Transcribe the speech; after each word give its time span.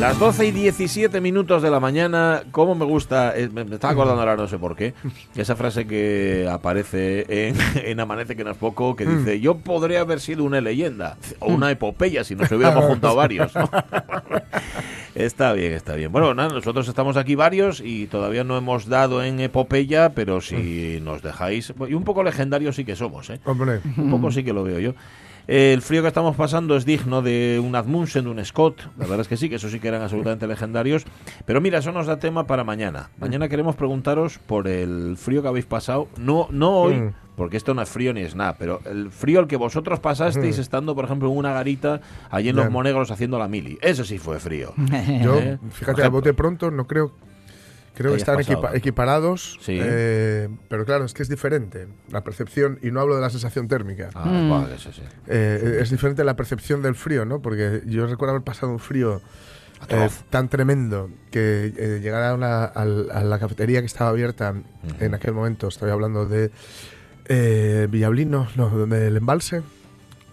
Las 0.00 0.18
12 0.18 0.46
y 0.46 0.50
17 0.52 1.20
minutos 1.20 1.60
de 1.62 1.70
la 1.70 1.78
mañana, 1.78 2.42
¿cómo 2.52 2.74
me 2.74 2.86
gusta? 2.86 3.36
eh, 3.36 3.50
Me, 3.52 3.60
estaba 3.62 3.92
acordando 3.92 4.22
ahora, 4.22 4.34
no 4.34 4.48
sé 4.48 4.58
por 4.58 4.74
qué, 4.74 4.94
esa 5.36 5.56
frase 5.56 5.86
que 5.86 6.48
aparece 6.50 7.26
en, 7.48 7.56
en 7.84 8.00
Amanece 8.00 8.34
que 8.34 8.42
no 8.42 8.50
es 8.50 8.56
poco, 8.56 8.96
que 8.96 9.04
dice, 9.04 9.40
yo 9.40 9.58
podría 9.58 10.00
haber 10.00 10.20
sido 10.20 10.44
una 10.44 10.62
leyenda, 10.62 11.18
o 11.38 11.48
una 11.52 11.70
epopeya 11.70 12.24
si 12.24 12.34
nos 12.34 12.50
hubiéramos 12.50 12.84
juntado 12.86 13.14
varios. 13.14 13.54
¿no? 13.54 13.68
está 15.14 15.52
bien, 15.52 15.74
está 15.74 15.94
bien. 15.96 16.10
Bueno, 16.10 16.32
nada, 16.32 16.48
nosotros 16.54 16.88
estamos 16.88 17.18
aquí 17.18 17.34
varios 17.34 17.82
y 17.84 18.06
todavía 18.06 18.42
no 18.42 18.56
hemos 18.56 18.88
dado 18.88 19.22
en 19.22 19.38
epopeya, 19.40 20.14
pero 20.14 20.40
si 20.40 20.98
nos 21.02 21.20
dejáis, 21.20 21.74
y 21.88 21.92
un 21.92 22.04
poco 22.04 22.22
legendario 22.22 22.72
sí 22.72 22.86
que 22.86 22.96
somos, 22.96 23.28
¿eh? 23.28 23.38
Hombre, 23.44 23.80
Un 23.98 24.10
poco 24.10 24.30
sí 24.30 24.42
que 24.44 24.54
lo 24.54 24.64
veo 24.64 24.78
yo. 24.78 24.94
El 25.46 25.82
frío 25.82 26.02
que 26.02 26.08
estamos 26.08 26.36
pasando 26.36 26.76
es 26.76 26.84
digno 26.84 27.22
de 27.22 27.60
un 27.64 27.74
Admundsen, 27.74 28.24
de 28.24 28.30
un 28.30 28.44
Scott. 28.44 28.82
La 28.98 29.04
verdad 29.04 29.20
es 29.20 29.28
que 29.28 29.36
sí, 29.36 29.48
que 29.48 29.56
eso 29.56 29.68
sí 29.68 29.80
que 29.80 29.88
eran 29.88 30.02
absolutamente 30.02 30.46
legendarios. 30.46 31.04
Pero 31.46 31.60
mira, 31.60 31.78
eso 31.78 31.90
nos 31.92 32.06
da 32.06 32.18
tema 32.18 32.46
para 32.46 32.62
mañana. 32.64 33.10
Mañana 33.18 33.48
queremos 33.48 33.74
preguntaros 33.76 34.38
por 34.38 34.68
el 34.68 35.16
frío 35.16 35.42
que 35.42 35.48
habéis 35.48 35.66
pasado. 35.66 36.08
No, 36.16 36.46
no 36.50 36.70
hoy, 36.76 36.94
Mm. 36.94 37.12
porque 37.36 37.56
esto 37.56 37.74
no 37.74 37.82
es 37.82 37.88
frío 37.88 38.12
ni 38.12 38.20
es 38.20 38.34
nada, 38.34 38.56
pero 38.58 38.80
el 38.84 39.10
frío 39.10 39.40
al 39.40 39.46
que 39.48 39.56
vosotros 39.56 39.98
pasasteis 39.98 40.58
Mm. 40.58 40.60
estando, 40.60 40.94
por 40.94 41.04
ejemplo, 41.06 41.30
en 41.30 41.36
una 41.36 41.52
garita 41.52 42.00
allí 42.30 42.50
en. 42.50 42.56
Los 42.56 42.70
Monegros 42.70 43.10
haciendo 43.10 43.38
la 43.38 43.48
mili. 43.48 43.78
Eso 43.82 44.04
sí 44.04 44.18
fue 44.18 44.38
frío. 44.38 44.74
yo, 45.22 45.38
¿Eh? 45.38 45.58
fíjate, 45.72 46.04
a 46.04 46.08
bote 46.08 46.32
pronto 46.34 46.70
no 46.70 46.86
creo. 46.86 47.12
Creo 47.94 48.12
que 48.12 48.18
están 48.18 48.36
pasado. 48.36 48.70
equiparados, 48.74 49.58
Sí. 49.60 49.78
eh, 49.82 50.48
pero 50.68 50.84
claro, 50.86 51.04
es 51.04 51.12
que 51.12 51.22
es 51.22 51.28
diferente 51.28 51.86
la 52.10 52.22
percepción, 52.24 52.78
y 52.82 52.90
no 52.90 53.00
hablo 53.00 53.16
de 53.16 53.20
la 53.20 53.30
sensación 53.30 53.68
térmica. 53.68 54.08
Ah, 54.14 54.24
Mm. 54.26 54.50
vale, 54.50 54.78
sí, 54.78 54.90
sí. 54.92 55.02
Eh, 55.26 55.78
es 55.82 55.90
diferente 55.90 56.24
la 56.24 56.34
percepción 56.34 56.82
del 56.82 56.94
frío, 56.94 57.24
¿no? 57.26 57.40
Porque 57.42 57.82
yo 57.86 58.06
recuerdo 58.06 58.32
haber 58.34 58.44
pasado 58.44 58.72
un 58.72 58.78
frío 58.78 59.20
eh, 59.88 60.08
tan 60.28 60.48
tremendo 60.50 61.08
que 61.30 61.72
eh, 61.76 62.00
llegar 62.02 62.22
a, 62.22 62.34
una- 62.34 62.64
al- 62.64 63.10
a 63.10 63.24
la 63.24 63.38
cafetería 63.38 63.80
que 63.80 63.86
estaba 63.86 64.10
abierta 64.10 64.54
en 65.00 65.14
aquel 65.14 65.32
momento, 65.32 65.68
estoy 65.68 65.90
hablando 65.90 66.26
de 66.26 66.50
eh, 67.26 67.86
Villablino, 67.90 68.48
no, 68.56 68.86
del 68.86 69.16
embalse. 69.16 69.62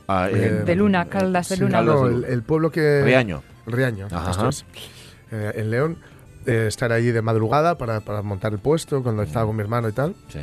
Ah, 0.09 0.29
Eh, 0.31 0.63
De 0.65 0.75
Luna, 0.75 1.05
Caldas 1.05 1.49
de 1.49 1.57
Luna. 1.57 1.81
No, 1.81 2.07
el, 2.07 2.23
el 2.25 2.43
pueblo 2.43 2.71
que... 2.71 3.01
Riaño. 3.03 3.41
Riaño, 3.65 4.07
Ajá. 4.11 4.31
esto 4.31 4.49
es. 4.49 4.65
Eh, 5.31 5.53
en 5.55 5.71
León, 5.71 5.97
eh, 6.47 6.65
estar 6.67 6.91
allí 6.91 7.11
de 7.11 7.21
madrugada 7.21 7.77
para, 7.77 7.99
para 8.01 8.21
montar 8.23 8.53
el 8.53 8.59
puesto, 8.59 9.03
cuando 9.03 9.21
estaba 9.23 9.45
con 9.45 9.55
mi 9.55 9.61
hermano 9.61 9.87
y 9.89 9.91
tal. 9.91 10.15
Sí. 10.29 10.39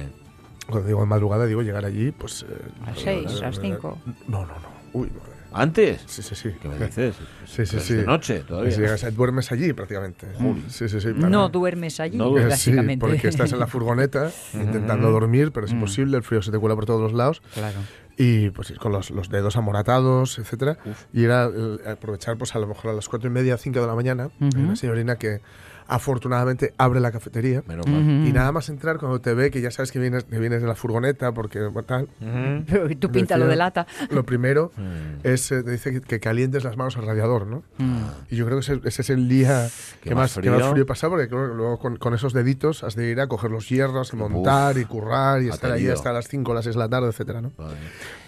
Cuando 0.68 0.86
digo 0.86 1.00
de 1.00 1.06
madrugada, 1.06 1.44
digo 1.46 1.62
llegar 1.62 1.84
allí, 1.84 2.12
pues... 2.12 2.44
eh, 2.48 2.54
A 2.86 2.90
las 2.90 2.98
seis, 3.00 3.32
eh, 3.32 3.38
a 3.38 3.46
las 3.48 3.56
eh, 3.58 3.60
cinco. 3.62 3.98
No, 4.28 4.40
no, 4.46 4.46
no. 4.54 4.68
Uy, 4.92 5.08
madre. 5.08 5.34
¿Antes? 5.56 6.02
Sí, 6.06 6.20
sí, 6.22 6.34
sí. 6.34 6.50
¿Qué 6.60 6.68
me 6.68 6.78
dices? 6.86 7.14
Sí, 7.46 7.64
sí, 7.66 7.78
sí. 7.78 7.94
de 7.94 8.04
noche 8.04 8.40
todavía. 8.40 8.96
Sí, 8.98 9.06
duermes 9.12 9.52
allí 9.52 9.72
prácticamente. 9.72 10.26
Sí, 10.68 10.88
sí, 10.88 11.00
sí. 11.00 11.08
No 11.14 11.30
para- 11.30 11.48
duermes 11.50 12.00
allí, 12.00 12.16
No 12.18 12.30
duermes. 12.30 12.54
Eh, 12.54 12.56
sí, 12.56 12.70
básicamente. 12.70 13.06
porque 13.06 13.28
estás 13.28 13.52
en 13.52 13.60
la 13.60 13.66
furgoneta 13.68 14.30
intentando 14.54 15.10
dormir, 15.12 15.52
pero 15.52 15.66
es 15.66 15.72
Mm. 15.72 15.76
imposible, 15.76 16.16
el 16.16 16.22
frío 16.24 16.42
se 16.42 16.50
te 16.50 16.58
cuela 16.58 16.74
por 16.74 16.86
todos 16.86 17.00
los 17.00 17.12
lados. 17.12 17.40
Claro. 17.54 17.78
Y 18.16 18.50
pues 18.50 18.72
con 18.78 18.90
los, 18.92 19.10
los 19.10 19.28
dedos 19.28 19.56
amoratados, 19.56 20.38
etcétera. 20.40 20.78
Y 21.12 21.24
era 21.24 21.48
eh, 21.54 21.78
aprovechar, 21.92 22.36
pues 22.36 22.54
a 22.56 22.58
lo 22.58 22.66
mejor 22.66 22.90
a 22.90 22.94
las 22.94 23.08
cuatro 23.08 23.28
y 23.28 23.32
media, 23.32 23.56
cinco 23.58 23.80
de 23.80 23.86
la 23.86 23.94
mañana, 23.94 24.30
hay 24.40 24.48
Ujú. 24.48 24.58
una 24.60 24.76
señorina 24.76 25.16
que 25.16 25.40
afortunadamente 25.86 26.72
abre 26.78 27.00
la 27.00 27.10
cafetería. 27.12 27.62
Menos 27.66 27.86
mal. 27.86 28.00
Ujú. 28.00 28.10
Y 28.28 28.32
nada 28.32 28.52
más 28.52 28.68
entrar, 28.68 28.98
cuando 28.98 29.20
te 29.20 29.34
ve, 29.34 29.50
que 29.50 29.60
ya 29.60 29.70
sabes 29.70 29.92
que 29.92 29.98
vienes, 29.98 30.24
que 30.24 30.38
vienes 30.38 30.62
de 30.62 30.68
la 30.68 30.74
furgoneta, 30.74 31.32
porque 31.32 31.60
bueno, 31.66 31.82
tal, 31.84 32.02
Ujú. 32.20 32.64
Pero 32.66 32.88
tú 32.98 33.10
pinta 33.10 33.36
lo 33.36 33.46
de 33.46 33.56
lata. 33.56 33.86
lo 34.10 34.24
primero 34.24 34.72
Mm. 34.84 35.20
es, 35.26 35.50
eh, 35.52 35.62
te 35.62 35.70
dice 35.70 35.92
que, 35.92 36.00
que 36.00 36.20
calientes 36.20 36.64
las 36.64 36.76
manos 36.76 36.96
al 36.96 37.06
radiador, 37.06 37.46
¿no? 37.46 37.62
Mm. 37.78 38.02
Y 38.30 38.36
yo 38.36 38.44
creo 38.46 38.58
que 38.58 38.62
ese, 38.72 38.80
ese 38.84 39.02
es 39.02 39.10
el 39.10 39.28
día 39.28 39.68
que 40.02 40.14
más 40.14 40.36
más, 40.36 40.42
que 40.44 40.50
más 40.50 40.70
frío. 40.70 40.86
pasa, 40.86 41.08
porque 41.08 41.28
creo 41.28 41.48
que 41.50 41.54
luego 41.54 41.78
con, 41.78 41.96
con 41.96 42.14
esos 42.14 42.32
deditos 42.32 42.82
has 42.84 42.94
de 42.96 43.10
ir 43.10 43.20
a 43.20 43.26
coger 43.28 43.50
los 43.50 43.68
hierros, 43.68 44.12
y 44.12 44.16
montar 44.16 44.76
y 44.78 44.84
currar 44.84 45.42
y 45.42 45.48
estar 45.48 45.70
atrevido. 45.72 45.94
hasta 45.94 46.12
las 46.12 46.28
5 46.28 46.50
o 46.50 46.54
las 46.54 46.64
6 46.64 46.74
de 46.76 46.78
la 46.80 46.88
tarde, 46.88 47.08
etcétera, 47.08 47.40
¿no? 47.40 47.52
Vale. 47.56 47.74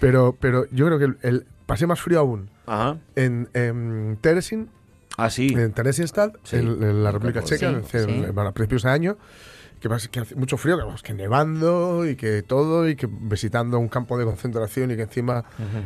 Pero, 0.01 0.37
pero 0.41 0.67
yo 0.71 0.87
creo 0.87 0.99
que 0.99 1.05
el, 1.07 1.19
el- 1.23 1.47
pasé 1.67 1.87
más 1.87 2.01
frío 2.01 2.21
aún 2.21 2.49
Ajá. 2.67 2.97
en, 3.17 3.49
en 3.55 4.19
Teresin, 4.21 4.69
Ah, 5.17 5.31
sí. 5.31 5.49
en 5.57 5.73
Theresienstadt, 5.73 6.37
Sí. 6.45 6.57
en, 6.57 6.83
en 6.83 7.05
la 7.05 7.11
República 7.13 7.43
Sí, 7.43 7.49
Checa, 7.55 7.69
en- 7.71 7.85
sí. 7.85 7.97
en- 7.99 8.35
bueno, 8.35 8.51
a 8.51 8.53
principios 8.53 8.83
de 8.83 8.91
año, 8.91 9.17
que, 9.81 9.91
que 10.11 10.21
hace 10.21 10.35
mucho 10.35 10.57
frío, 10.57 10.79
que, 10.79 10.85
vamos, 10.85 11.03
que 11.03 11.13
nevando 11.13 12.07
y 12.09 12.17
que 12.17 12.43
todo, 12.43 12.89
y 12.89 12.97
que 12.97 13.07
visitando 13.11 13.79
un 13.79 13.89
campo 13.89 14.17
de 14.19 14.25
concentración 14.25 14.91
y 14.91 14.97
que 14.97 15.03
encima 15.03 15.45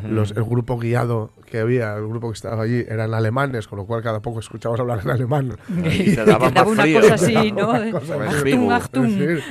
los, 0.08 0.30
el 0.30 0.44
grupo 0.44 0.78
guiado 0.78 1.32
que 1.44 1.58
había, 1.58 1.96
el 1.96 2.06
grupo 2.06 2.28
que 2.30 2.34
estaba 2.34 2.62
allí, 2.62 2.84
eran 2.88 3.12
alemanes, 3.12 3.66
con 3.66 3.78
lo 3.80 3.86
cual 3.86 4.00
cada 4.02 4.20
poco 4.22 4.38
escuchabas 4.38 4.78
hablar 4.78 5.00
en 5.02 5.10
alemán. 5.10 5.56
Y 5.84 6.14
te 6.14 6.24
daba 6.24 6.50
daba 6.50 6.70
una 6.70 6.82
frío. 6.82 7.00
cosa 7.00 7.14
así, 7.14 7.50
¿no? 7.50 7.72
Achtung. 7.72 8.70
Achtung. 8.72 9.08
Decir, 9.18 9.42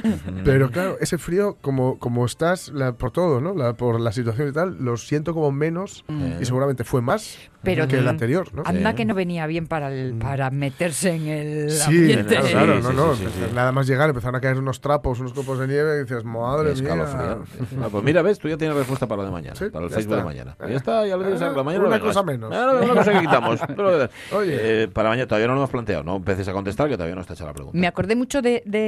pero 0.45 0.71
claro, 0.71 0.97
ese 1.01 1.17
frío, 1.17 1.57
como, 1.61 1.99
como 1.99 2.25
estás 2.25 2.69
la- 2.69 2.93
por 2.93 3.11
todo, 3.11 3.41
¿no? 3.41 3.53
La- 3.53 3.73
por 3.73 3.99
la 3.99 4.13
situación 4.13 4.47
y 4.47 4.51
tal, 4.53 4.77
lo 4.79 4.95
siento 4.95 5.33
como 5.33 5.51
menos 5.51 6.05
y 6.39 6.45
seguramente 6.45 6.85
fue 6.85 7.01
más 7.01 7.37
Pero 7.63 7.87
que 7.87 7.97
el 7.97 8.05
mm, 8.05 8.09
anterior, 8.09 8.53
¿no? 8.53 8.63
Anda 8.65 8.91
Sí. 8.91 8.95
que 8.95 9.05
no 9.05 9.13
venía 9.15 9.45
bien 9.47 9.67
para, 9.67 9.91
el, 9.91 10.13
para 10.15 10.49
meterse 10.49 11.11
en 11.15 11.27
el 11.27 11.71
Sí, 11.71 11.83
ambiente. 11.87 12.35
claro, 12.35 12.45
Sí, 12.47 12.53
claro, 12.53 12.75
sí, 12.75 12.81
no, 12.83 12.89
sí, 12.89 12.95
no. 12.95 13.15
sí, 13.15 13.25
sí. 13.25 13.53
Nada 13.53 13.71
más 13.71 13.87
llegar 13.87 14.09
empezaron 14.09 14.35
a 14.35 14.41
caer 14.41 14.57
unos 14.57 14.79
trapos, 14.81 15.19
unos 15.19 15.33
copos 15.33 15.59
de 15.59 15.67
nieve 15.67 15.97
y 15.97 16.03
dices, 16.03 16.23
madre 16.23 16.73
mía. 16.75 16.89
Ah, 17.81 17.87
pues 17.91 18.03
mira, 18.03 18.21
ves, 18.21 18.39
tú 18.39 18.47
ya 18.49 18.57
tienes 18.57 18.75
respuesta 18.77 19.07
para 19.07 19.21
lo 19.21 19.25
de 19.27 19.31
mañana, 19.31 19.55
Sí, 19.55 19.65
para 19.69 19.85
el 19.85 19.91
Facebook 19.91 20.15
de 20.17 20.23
mañana. 20.23 20.55
Ya 20.59 20.75
está, 20.75 21.05
ya 21.05 21.15
lo 21.17 21.23
tienes. 21.23 21.41
Ah, 21.41 21.51
la 21.55 21.63
mañana 21.63 21.85
una 21.87 21.97
lo 21.97 22.03
cosa 22.05 22.23
menos. 22.23 22.53
Ah, 22.53 22.79
una 22.83 22.93
cosa 22.93 23.11
que 23.13 23.19
quitamos. 23.19 23.59
Pero, 23.67 24.07
Oye. 24.37 24.83
eh, 24.83 24.87
para 24.87 25.09
mañana 25.09 25.27
todavía 25.27 25.47
no 25.47 25.53
lo 25.53 25.59
hemos 25.59 25.69
planteado. 25.69 26.03
No 26.03 26.15
empeces 26.17 26.47
a 26.47 26.53
contestar, 26.53 26.87
que 26.89 26.95
todavía 26.95 27.15
no 27.15 27.21
está 27.21 27.33
hecha 27.33 27.45
la 27.45 27.53
pregunta. 27.53 27.77
Me 27.77 27.87
acordé 27.87 28.15
mucho 28.15 28.41
de, 28.41 28.63
de 28.65 28.79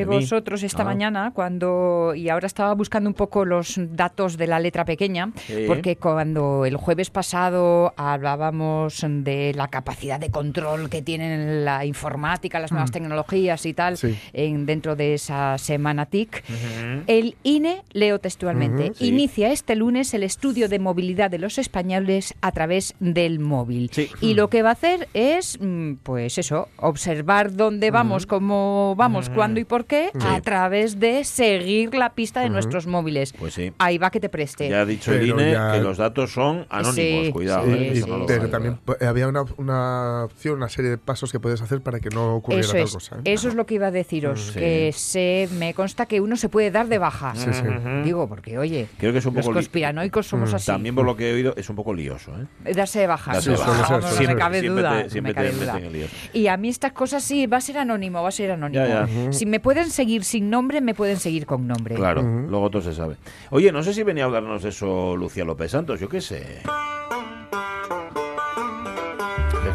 ¿De 0.00 0.06
mí? 0.08 0.16
vosotros 0.16 0.62
esta 0.62 0.82
Ah. 0.82 0.86
mañana 0.86 1.32
cuando 1.34 2.12
y 2.14 2.28
ahora 2.28 2.46
estaba 2.46 2.72
buscando 2.74 3.08
un 3.10 3.14
poco 3.14 3.44
los 3.44 3.74
datos 3.78 4.36
de 4.36 4.46
la 4.46 4.60
letra 4.60 4.84
pequeña 4.84 5.30
Sí. 5.46 5.64
porque 5.66 5.96
cuando 5.96 6.64
el 6.64 6.76
jueves 6.76 7.10
pasado 7.10 7.92
hablábamos 8.18 9.04
de 9.08 9.52
la 9.54 9.68
capacidad 9.68 10.18
de 10.20 10.30
control 10.30 10.90
que 10.90 11.02
tienen 11.02 11.64
la 11.64 11.84
informática, 11.84 12.58
las 12.58 12.72
nuevas 12.72 12.90
tecnologías 12.90 13.64
y 13.66 13.74
tal 13.74 13.96
Sí. 13.96 14.16
en, 14.32 14.66
dentro 14.66 14.96
de 14.96 15.14
esa 15.14 15.56
semana 15.58 16.06
TIC, 16.06 16.42
el 17.06 17.36
INE, 17.42 17.82
leo 17.92 18.18
textualmente, 18.18 18.92
sí. 18.94 19.06
inicia 19.08 19.50
este 19.52 19.76
lunes 19.76 20.12
el 20.14 20.22
estudio 20.24 20.68
de 20.68 20.78
movilidad 20.78 21.30
de 21.30 21.38
los 21.38 21.58
españoles 21.58 22.34
a 22.40 22.52
través 22.52 22.94
del 23.00 23.38
móvil. 23.38 23.90
Sí. 23.92 24.08
Y 24.20 24.34
lo 24.34 24.48
que 24.50 24.62
va 24.62 24.70
a 24.70 24.72
hacer 24.72 25.08
es, 25.14 25.58
mm, 25.60 25.94
pues 26.02 26.38
eso, 26.38 26.68
observar 26.76 27.54
dónde 27.54 27.90
vamos, 27.90 28.26
cómo 28.26 28.94
vamos, 28.96 29.30
cuándo 29.30 29.60
y 29.60 29.64
por 29.64 29.84
qué, 29.86 30.10
a 30.20 30.40
través 30.40 30.98
de 31.00 31.24
seguir 31.24 31.94
la 31.94 32.10
pista 32.10 32.40
de 32.40 32.50
nuestros 32.50 32.86
móviles. 32.86 33.32
Pues 33.32 33.54
sí. 33.54 33.72
Ahí 33.78 33.98
va 33.98 34.10
que 34.10 34.20
te 34.20 34.28
preste. 34.28 34.68
Ya 34.68 34.80
ha 34.80 34.84
dicho 34.84 35.12
el 35.12 35.28
INE 35.28 35.52
ya- 35.52 35.72
que 35.72 35.80
los 35.80 35.98
datos 35.98 36.32
son 36.32 36.66
anónimos. 36.68 37.26
Sí, 37.26 37.32
Cuidado, 37.32 37.64
sí, 37.66 37.72
eh, 37.72 38.00
no 38.08 38.18
lo 38.18 38.26
pero 38.26 38.40
vale, 38.40 38.50
también 38.50 38.78
eh, 39.00 39.06
había 39.06 39.28
una, 39.28 39.44
una 39.56 40.24
opción, 40.24 40.56
una 40.56 40.68
serie 40.68 40.90
de 40.90 40.98
pasos 40.98 41.30
que 41.32 41.38
puedes 41.40 41.60
hacer 41.62 41.80
para 41.80 42.00
que 42.00 42.08
no 42.10 42.34
ocurriera 42.36 42.64
Eso 42.64 42.72
tal 42.72 42.82
es, 42.82 42.92
cosa. 42.92 43.16
¿eh? 43.16 43.20
eso 43.24 43.48
es 43.48 43.54
lo 43.54 43.66
que 43.66 43.74
iba 43.74 43.86
a 43.88 43.90
deciros, 43.90 44.48
Sí. 44.48 44.58
que 44.58 44.88
eh, 44.88 44.92
se 44.92 45.48
me 45.58 45.74
consta 45.74 46.06
que 46.06 46.20
uno 46.20 46.36
se 46.36 46.48
puede 46.48 46.70
dar 46.70 46.88
de 46.88 46.98
baja. 46.98 47.34
Sí, 47.34 47.52
sí. 47.52 47.62
Digo, 48.04 48.28
porque 48.28 48.58
oye, 48.58 48.88
Creo 48.98 49.12
que 49.12 49.18
es 49.18 49.26
un 49.26 49.34
los 49.34 49.42
poco 49.44 49.52
li- 49.52 49.56
conspiranoicos 49.64 50.26
somos 50.26 50.52
así. 50.54 50.66
También 50.66 50.94
por 50.94 51.04
lo 51.04 51.16
que 51.16 51.30
he 51.30 51.34
oído 51.34 51.54
es 51.56 51.68
un 51.70 51.76
poco 51.76 51.94
lioso, 51.94 52.32
¿eh? 52.64 52.72
Darse 52.74 53.00
de 53.00 53.06
baja. 53.06 53.32
Darse 53.34 53.50
de 53.50 53.56
baja. 53.56 53.98
no, 54.00 54.28
me 54.28 54.36
cabe 54.36 54.60
Siempre 54.60 54.82
duda. 54.82 55.02
te- 55.04 55.10
siempre 55.10 55.30
me 55.32 55.34
cabe 55.34 55.50
te 55.50 55.56
duda. 55.56 55.78
Y 56.32 56.46
a 56.46 56.56
mí 56.56 56.68
estas 56.68 56.92
cosas 56.92 57.22
sí, 57.22 57.46
va 57.46 57.58
a 57.58 57.60
ser 57.60 57.78
anónimo, 57.78 58.22
va 58.22 58.28
a 58.28 58.32
ser 58.32 58.52
anónimo. 58.52 58.84
Ya, 58.84 59.06
ya. 59.06 59.32
Si 59.32 59.46
me 59.46 59.60
pueden 59.60 59.90
seguir 59.90 60.24
sin 60.24 60.50
nombre, 60.50 60.80
me 60.80 60.94
pueden 60.94 61.16
seguir 61.18 61.46
con 61.46 61.66
nombre. 61.66 61.94
Claro, 61.94 62.22
luego 62.22 62.70
todo 62.70 62.82
se 62.82 62.94
sabe. 62.94 63.16
Oye, 63.50 63.72
no 63.72 63.82
sé 63.82 63.92
si 63.94 64.02
venía 64.02 64.24
a 64.24 64.26
hablarnos 64.26 64.62
de 64.62 64.68
eso 64.70 65.16
Lucía 65.16 65.44
López 65.44 65.70
Santos, 65.72 66.00
yo 66.00 66.08
qué 66.08 66.20
sé. 66.20 66.62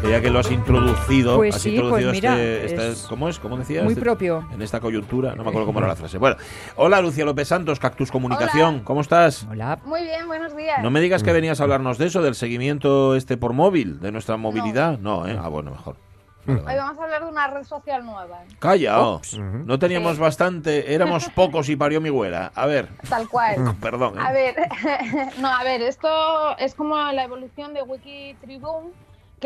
Desde 0.04 0.16
ya 0.18 0.20
que 0.22 0.28
lo 0.28 0.38
has 0.40 0.50
introducido, 0.50 1.36
Pues 1.38 1.56
has 1.56 1.62
sí, 1.62 1.70
introducido 1.70 2.10
pues 2.10 2.20
mira, 2.20 2.32
este, 2.34 2.64
este- 2.66 2.88
es 2.90 3.06
¿cómo 3.08 3.26
es? 3.26 3.38
¿Cómo 3.38 3.56
decías? 3.56 3.84
muy 3.84 3.94
Este- 3.94 4.02
propio. 4.04 4.46
En 4.52 4.60
esta 4.60 4.78
coyuntura, 4.78 5.34
no 5.34 5.42
me 5.44 5.48
acuerdo 5.48 5.64
cómo 5.66 5.78
era 5.78 5.88
la 5.88 5.96
frase. 5.96 6.18
Bueno, 6.18 6.36
hola 6.76 7.00
Lucía 7.00 7.24
López 7.24 7.48
Santos, 7.48 7.78
Cactus 7.80 8.12
Comunicación, 8.12 8.80
¿cómo 8.80 9.00
estás? 9.00 9.46
Hola. 9.50 9.78
Muy 9.86 10.02
bien, 10.02 10.26
buenos 10.26 10.54
días. 10.54 10.82
No 10.82 10.90
me 10.90 11.00
digas 11.00 11.22
que 11.22 11.32
venías 11.32 11.58
a 11.58 11.62
hablarnos 11.62 11.96
de 11.96 12.04
eso, 12.08 12.20
del 12.20 12.34
seguimiento 12.34 13.16
este 13.16 13.38
por 13.38 13.54
móvil, 13.54 13.98
de 14.00 14.12
nuestra 14.12 14.36
movilidad. 14.36 14.98
No, 14.98 15.26
¿eh? 15.26 15.38
Ah, 15.42 15.48
bueno, 15.48 15.70
mejor. 15.70 15.96
Hoy 16.46 16.60
vamos 16.76 16.98
a 16.98 17.04
hablar 17.04 17.24
de 17.24 17.30
una 17.30 17.46
red 17.46 17.64
social 17.64 18.04
nueva, 18.04 18.40
Calla, 18.58 19.00
oh. 19.00 19.16
Ups. 19.16 19.38
no 19.38 19.78
teníamos 19.78 20.16
Sí. 20.16 20.20
bastante, 20.20 20.92
éramos 20.94 21.30
pocos 21.34 21.70
y 21.70 21.76
parió 21.76 22.02
mi 22.02 22.10
güera. 22.10 22.52
A 22.54 22.66
ver, 22.66 22.90
tal 23.08 23.26
cual. 23.26 23.54
perdón. 23.80 24.18
¿eh? 24.18 24.22
A 24.22 24.30
ver, 24.32 24.54
no, 25.40 25.48
a 25.48 25.64
ver, 25.64 25.80
esto 25.80 26.54
es 26.58 26.74
como 26.74 26.96
la 26.98 27.24
evolución 27.24 27.72
de 27.72 27.80
Wikitribune, 27.82 28.90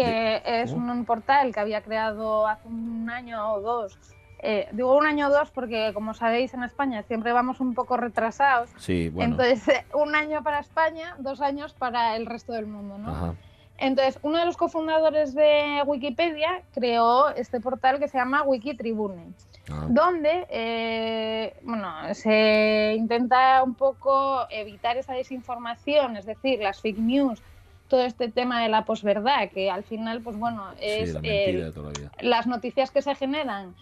que 0.03 0.43
es 0.62 0.73
un 0.73 1.05
portal 1.05 1.53
que 1.53 1.61
había 1.61 1.83
creado 1.83 2.47
hace 2.47 2.69
un 2.69 3.09
año 3.11 3.55
o 3.55 3.61
dos. 3.61 3.99
Eh, 4.41 4.69
digo 4.73 4.97
un 4.97 5.05
año 5.05 5.29
o 5.29 5.31
dos 5.31 5.50
porque, 5.50 5.91
como 5.93 6.15
sabéis, 6.15 6.55
en 6.55 6.62
España 6.62 7.03
siempre 7.03 7.33
vamos 7.33 7.61
un 7.61 7.75
poco 7.75 7.97
retrasados. 7.97 8.71
Sí, 8.77 9.09
bueno. 9.09 9.33
Entonces, 9.33 9.85
un 9.95 10.15
año 10.15 10.43
para 10.43 10.61
España, 10.61 11.17
dos 11.19 11.41
años 11.41 11.75
para 11.75 12.17
el 12.17 12.27
resto 12.27 12.53
del 12.53 12.67
mundo, 12.67 12.99
¿no? 12.99 13.11
Ajá. 13.11 13.35
Entonces, 13.81 14.19
uno 14.23 14.39
de 14.39 14.45
los 14.45 14.56
cofundadores 14.56 15.35
de 15.35 15.83
Wikipedia 15.87 16.62
creó 16.75 17.29
este 17.31 17.61
portal 17.61 18.00
que 18.00 18.09
se 18.09 18.19
llama 18.19 18.43
Wikitribune, 18.43 19.33
Ah. 19.71 19.87
donde 19.89 20.47
eh, 20.49 21.55
bueno, 21.62 21.93
se 22.15 22.95
intenta 22.97 23.62
un 23.62 23.75
poco 23.75 24.47
evitar 24.50 24.97
esa 24.97 25.12
desinformación, 25.12 26.17
es 26.17 26.25
decir, 26.27 26.61
las 26.61 26.81
fake 26.81 26.99
news, 26.99 27.43
todo 27.88 28.02
este 28.02 28.31
tema 28.31 28.62
de 28.62 28.69
la 28.69 28.85
posverdad, 28.85 29.50
que 29.50 29.70
al 29.70 29.82
final, 29.82 30.20
pues 30.20 30.37
bueno, 30.37 30.64
es 30.81 31.08
sí, 31.08 31.14
la 31.14 31.20
vida. 31.20 31.73
las 32.20 32.46
noticias 32.46 32.90
que 32.90 33.02
se 33.02 33.14
generan 33.14 33.75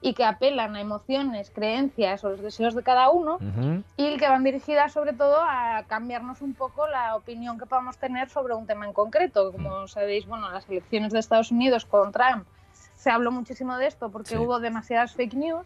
y 0.00 0.14
que 0.14 0.24
apelan 0.24 0.74
a 0.74 0.80
emociones, 0.80 1.50
creencias 1.50 2.24
o 2.24 2.30
los 2.30 2.40
deseos 2.40 2.74
de 2.74 2.82
cada 2.82 3.10
uno, 3.10 3.36
Ujú. 3.36 3.84
y 3.96 4.16
que 4.16 4.28
van 4.28 4.42
dirigidas 4.42 4.92
sobre 4.92 5.12
todo 5.12 5.36
a 5.40 5.84
cambiarnos 5.86 6.42
un 6.42 6.54
poco 6.54 6.88
la 6.88 7.14
opinión 7.14 7.56
que 7.58 7.66
podamos 7.66 7.96
tener 7.98 8.28
sobre 8.28 8.54
un 8.54 8.66
tema 8.66 8.84
en 8.84 8.92
concreto. 8.92 9.52
Como 9.52 9.86
sabéis, 9.86 10.26
bueno, 10.26 10.50
las 10.50 10.68
elecciones 10.68 11.12
de 11.12 11.20
Estados 11.20 11.52
Unidos 11.52 11.84
con 11.84 12.10
Trump 12.10 12.44
se 12.96 13.10
habló 13.10 13.30
muchísimo 13.30 13.76
de 13.78 13.86
esto 13.86 14.10
porque 14.10 14.30
Sí. 14.30 14.36
hubo 14.36 14.58
demasiadas 14.58 15.12
fake 15.12 15.34
news. 15.34 15.64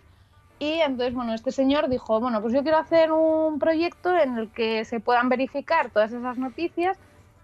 Y 0.59 0.81
entonces, 0.81 1.15
bueno, 1.15 1.35
este 1.35 1.53
señor 1.53 1.89
dijo, 1.89 2.19
bueno, 2.21 2.41
pues 2.41 2.53
yo 2.55 2.63
quiero 2.63 2.79
hacer 2.79 3.13
un 3.13 3.59
proyecto 3.59 4.15
en 4.17 4.39
el 4.39 4.51
que 4.51 4.85
se 4.87 5.01
puedan 5.01 5.29
verificar 5.29 5.91
todas 5.91 6.13
esas 6.13 6.39
noticias 6.39 6.99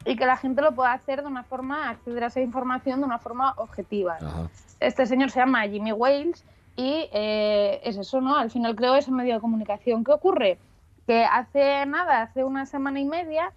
y 0.04 0.16
que 0.16 0.26
la 0.26 0.37
gente 0.37 0.62
lo 0.62 0.72
pueda 0.72 0.93
hacer 0.93 1.22
de 1.22 1.28
una 1.28 1.43
forma, 1.44 1.90
acceder 1.90 2.25
a 2.25 2.26
esa 2.28 2.40
información 2.40 3.00
de 3.00 3.06
una 3.06 3.19
forma 3.19 3.54
objetiva. 3.56 4.16
Ajá. 4.20 4.49
Este 4.81 5.06
señor 5.06 5.31
se 5.31 5.40
llama 5.40 5.62
Jimmy 5.69 5.93
Wales 5.93 6.44
y 6.76 7.08
eh, 7.12 7.81
es 7.84 7.96
eso, 7.96 8.20
¿no? 8.20 8.37
Al 8.37 8.50
final 8.50 8.75
creo 8.75 8.96
ese 8.96 9.10
medio 9.12 9.34
de 9.34 9.40
comunicación. 9.40 10.02
¿Qué 10.04 10.12
ocurre? 10.12 10.58
Que 11.06 11.25
hace 11.25 11.84
nada, 11.87 12.22
hace 12.22 12.43
una 12.44 12.66
semana 12.66 12.99
y 13.00 13.04
media, 13.04 13.52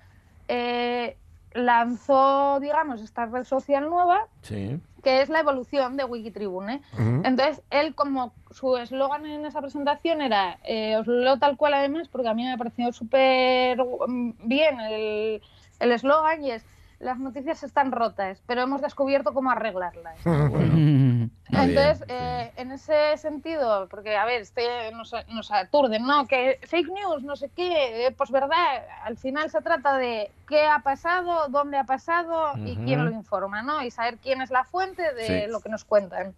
eh, 0.48 1.18
lanzó, 1.54 2.60
digamos, 2.60 3.02
esta 3.02 3.26
red 3.26 3.44
social 3.46 3.90
nueva 3.90 4.28
Sí. 4.42 4.80
que 5.04 5.22
es 5.22 5.30
la 5.30 5.40
evolución 5.40 5.96
de 5.98 6.04
Wikitribune. 6.04 6.82
Ujú. 6.94 7.22
Entonces, 7.24 7.62
él 7.70 7.96
como 7.96 8.34
su 8.52 8.76
eslogan 8.78 9.26
en 9.26 9.46
esa 9.46 9.62
presentación 9.62 10.22
era, 10.22 10.58
eh, 10.64 10.98
os 10.98 11.08
lo 11.08 11.20
leo 11.20 11.38
tal 11.40 11.56
cual 11.58 11.74
además, 11.76 12.08
porque 12.10 12.28
a 12.28 12.34
mí 12.34 12.44
me 12.44 12.54
ha 12.54 12.58
parecido 12.58 12.92
súper 12.92 13.78
mm, 14.08 14.32
bien 14.44 14.80
el 14.82 15.42
el 15.80 15.92
eslogan 15.92 16.44
y 16.44 16.52
es, 16.52 16.64
las 17.00 17.20
noticias 17.20 17.62
están 17.64 17.92
rotas, 17.92 18.42
pero 18.48 18.62
hemos 18.62 18.82
descubierto 18.82 19.34
cómo 19.34 19.52
arreglarlas. 19.52 20.18
Bueno, 21.48 21.70
Entonces, 21.70 22.06
bien, 22.08 22.20
eh, 22.20 22.52
en 22.58 22.72
ese 22.72 23.16
sentido, 23.18 23.88
porque, 23.90 24.16
a 24.18 24.26
ver, 24.26 24.42
este 24.42 24.92
nos, 24.94 25.14
nos 25.30 25.52
aturden, 25.52 26.06
¿no? 26.06 26.26
Que 26.28 26.60
fake 26.64 26.88
news, 26.90 27.24
no 27.24 27.36
sé 27.36 27.50
qué, 27.56 28.08
eh, 28.08 28.12
pues 28.12 28.32
verdad, 28.32 28.84
al 29.04 29.16
final 29.18 29.50
se 29.52 29.62
trata 29.62 29.98
de 29.98 30.32
qué 30.48 30.66
ha 30.66 30.80
pasado, 30.80 31.48
dónde 31.50 31.78
ha 31.78 31.84
pasado 31.84 32.54
y 32.66 32.76
quién 32.78 33.06
lo 33.06 33.12
informa, 33.12 33.62
¿no? 33.62 33.84
Y 33.84 33.92
saber 33.92 34.18
quién 34.18 34.42
es 34.42 34.50
la 34.50 34.64
fuente 34.64 35.14
de 35.14 35.46
Sí. 35.46 35.52
lo 35.52 35.60
que 35.62 35.70
nos 35.70 35.86
cuentan. 35.86 36.34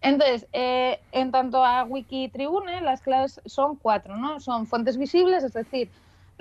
Entonces, 0.00 0.46
eh, 0.52 1.00
en 1.12 1.30
tanto 1.30 1.64
a 1.64 1.84
Wikitribune, 1.84 2.80
las 2.80 3.00
claves 3.00 3.40
son 3.46 3.76
cuatro, 3.76 4.16
¿no? 4.16 4.40
Son 4.40 4.66
fuentes 4.66 4.96
visibles, 4.98 5.44
es 5.44 5.52
decir, 5.52 5.90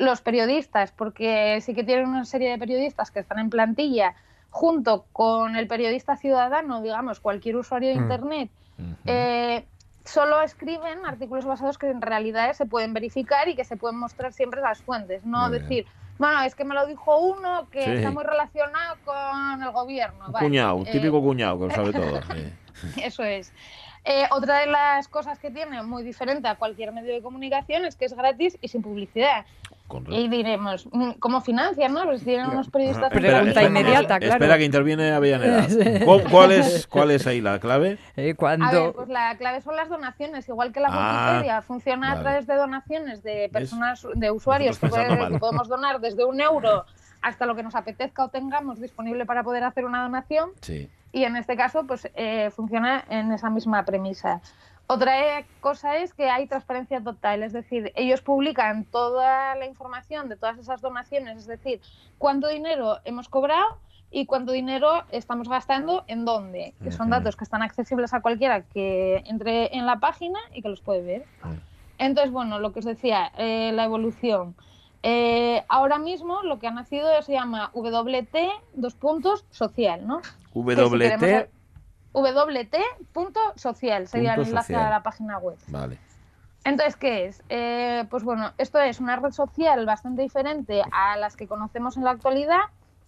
los 0.01 0.21
periodistas, 0.21 0.92
porque 0.92 1.59
sí 1.62 1.74
que 1.74 1.83
tienen 1.83 2.07
una 2.07 2.25
serie 2.25 2.50
de 2.50 2.57
periodistas 2.57 3.12
que 3.12 3.19
están 3.19 3.39
en 3.39 3.50
plantilla, 3.50 4.15
junto 4.50 5.06
con 5.13 5.56
el 5.56 5.68
periodista 5.68 6.18
ciudadano, 6.18 6.81
digamos, 6.81 7.19
cualquier 7.19 7.56
usuario 7.56 7.89
de 7.89 7.95
Mm. 7.95 8.01
Internet, 8.01 8.51
eh, 9.06 9.65
solo 10.03 10.42
escriben 10.42 11.06
artículos 11.06 11.45
basados 11.45 11.77
que 11.77 11.88
en 11.89 12.01
realidad 12.01 12.53
se 12.53 12.65
pueden 12.65 12.94
verificar 12.94 13.48
y 13.48 13.56
que 13.56 13.63
se 13.63 13.77
pueden 13.77 13.98
mostrar 14.00 14.33
siempre 14.33 14.59
las 14.62 14.81
fuentes, 14.81 15.24
no 15.24 15.42
Muy 15.42 15.51
bien. 15.51 15.62
decir, 15.62 15.86
bueno, 16.18 16.42
es 16.42 16.56
que 16.56 16.65
me 16.65 16.74
lo 16.75 16.86
dijo 16.88 17.18
uno 17.19 17.69
que 17.69 17.83
Sí. 17.83 17.92
está 17.92 18.12
muy 18.12 18.24
relacionado 18.24 18.95
con 19.03 19.62
el 19.63 19.71
gobierno. 19.71 20.25
Un 20.27 20.31
Vale, 20.31 20.48
cuñado, 20.48 20.75
un 20.75 20.88
eh, 20.88 20.92
típico 20.92 21.21
cuñado 21.21 21.59
que 21.59 21.65
lo 21.68 21.71
sabe 21.71 21.94
todo. 21.94 22.21
sí. 22.24 22.53
eso 23.03 23.24
es. 23.24 23.53
Eh, 24.03 24.25
otra 24.31 24.59
de 24.62 24.65
las 24.65 25.07
cosas 25.07 25.38
que 25.38 25.51
tiene 25.51 25.83
muy 25.83 26.01
diferente 26.03 26.48
a 26.48 26.56
cualquier 26.56 26.92
medio 26.92 27.13
de 27.13 27.21
comunicación 27.21 27.86
es 27.86 27.95
que 27.95 28.06
es 28.06 28.13
gratis 28.13 28.57
y 28.59 28.68
sin 28.68 28.81
publicidad. 28.81 29.45
Correcto. 29.92 30.14
Y 30.14 30.28
diremos, 30.30 30.88
mm, 30.92 31.12
¿cómo 31.20 31.42
financian, 31.42 31.94
no? 31.94 32.06
Pues 32.06 32.24
tienen 32.24 32.48
unos 32.50 32.70
periodistas... 32.70 33.10
Pregunta 33.10 33.50
espera, 33.50 33.68
inmediata, 33.68 34.18
espera 34.18 34.58
que 34.58 34.64
interviene 34.66 35.12
Avellaneda. 35.12 35.68
¿Cuál, 36.06 36.24
cuál 36.32 36.52
es, 36.54 36.88
¿Cuál 36.88 37.12
es 37.12 37.28
ahí 37.28 37.42
la 37.42 37.60
clave? 37.60 37.98
Eh, 38.16 38.36
A 38.40 38.72
ver, 38.72 38.94
pues 38.94 39.10
la 39.10 39.36
clave 39.38 39.62
son 39.62 39.76
las 39.76 39.90
donaciones, 39.90 40.48
igual 40.48 40.72
que 40.72 40.80
la 40.80 40.88
Ah, 40.92 41.30
Wikipedia 41.34 41.62
funciona 41.62 42.08
vale. 42.10 42.20
a 42.20 42.24
través 42.24 42.48
de 42.48 42.56
donaciones 42.56 43.24
de 43.24 43.34
¿Ves? 43.34 43.50
personas, 43.52 44.08
de 44.16 44.32
usuarios 44.32 44.80
que, 44.80 44.88
puede- 44.88 45.40
podemos 45.40 45.68
donar 45.68 46.00
desde 46.00 46.24
un 46.26 46.40
euro 46.40 46.86
hasta 47.22 47.46
lo 47.46 47.56
que 47.56 47.64
nos 47.64 47.76
apetezca 47.76 48.24
o 48.24 48.30
tengamos 48.30 48.80
disponible 48.80 49.26
para 49.26 49.44
poder 49.44 49.64
hacer 49.64 49.86
una 49.86 50.04
donación. 50.04 50.51
Sí. 50.62 50.89
y 51.13 51.25
en 51.25 51.36
este 51.36 51.58
caso 51.58 51.86
pues 51.86 52.10
eh, 52.15 52.50
funciona 52.56 53.04
en 53.10 53.34
esa 53.34 53.50
misma 53.50 53.84
premisa. 53.84 54.39
Otra 54.93 55.39
eh, 55.39 55.45
cosa 55.62 56.00
es 56.00 56.13
que 56.13 56.29
hay 56.29 56.48
transparencia 56.48 57.01
total, 57.01 57.43
es 57.43 57.53
decir, 57.53 57.93
ellos 57.95 58.19
publican 58.19 58.83
toda 58.83 59.55
la 59.55 59.65
información 59.65 60.27
de 60.27 60.36
todas 60.36 60.57
esas 60.57 60.81
donaciones, 60.81 61.38
es 61.38 61.48
decir, 61.48 61.79
cuánto 62.17 62.50
dinero 62.50 62.98
hemos 63.05 63.29
cobrado 63.29 63.77
y 64.12 64.25
cuánto 64.25 64.51
dinero 64.51 65.05
estamos 65.13 65.48
gastando 65.48 66.03
en 66.07 66.25
dónde, 66.25 66.74
que 66.83 66.91
son 66.91 67.10
datos 67.10 67.38
que 67.38 67.45
están 67.45 67.62
accesibles 67.62 68.13
a 68.13 68.19
cualquiera 68.19 68.63
que 68.63 69.24
entre 69.27 69.74
en 69.77 69.86
la 69.86 70.01
página 70.01 70.39
y 70.53 70.62
que 70.62 70.67
los 70.67 70.81
puede 70.81 71.03
ver. 71.03 71.25
Mm. 71.41 71.53
Entonces, 71.98 72.33
bueno, 72.33 72.60
lo 72.60 72.74
que 72.74 72.79
os 72.79 72.86
decía, 72.86 73.31
eh, 73.38 73.71
la 73.74 73.86
evolución. 73.86 74.55
Eh, 75.03 75.63
ahora 75.69 76.00
mismo 76.00 76.43
lo 76.43 76.60
que 76.60 76.67
ha 76.67 76.71
nacido 76.71 77.10
se 77.21 77.31
llama 77.31 77.71
WT, 77.74 78.36
dos 78.74 78.95
puntos, 78.95 79.45
social, 79.51 80.05
¿no? 80.05 80.19
WT. 80.53 81.61
wt.social 82.13 84.08
sería 84.08 84.36
Punto 84.36 84.41
el 84.41 84.48
enlace 84.50 84.74
social. 84.74 84.88
a 84.88 84.89
la 84.89 85.03
página 85.03 85.38
web. 85.38 85.58
Vale. 85.68 85.98
Entonces, 86.63 86.96
¿qué 86.96 87.25
es? 87.25 87.41
Eh, 87.50 88.06
pues 88.10 88.24
bueno, 88.24 88.51
esto 88.58 88.80
es 88.80 89.00
una 89.00 89.15
red 89.15 89.32
social 89.32 89.86
bastante 89.86 90.22
diferente 90.22 90.84
a 90.91 91.18
las 91.18 91.36
que 91.36 91.48
conocemos 91.48 91.98
en 91.98 92.03
la 92.03 92.12
actualidad, 92.12 92.60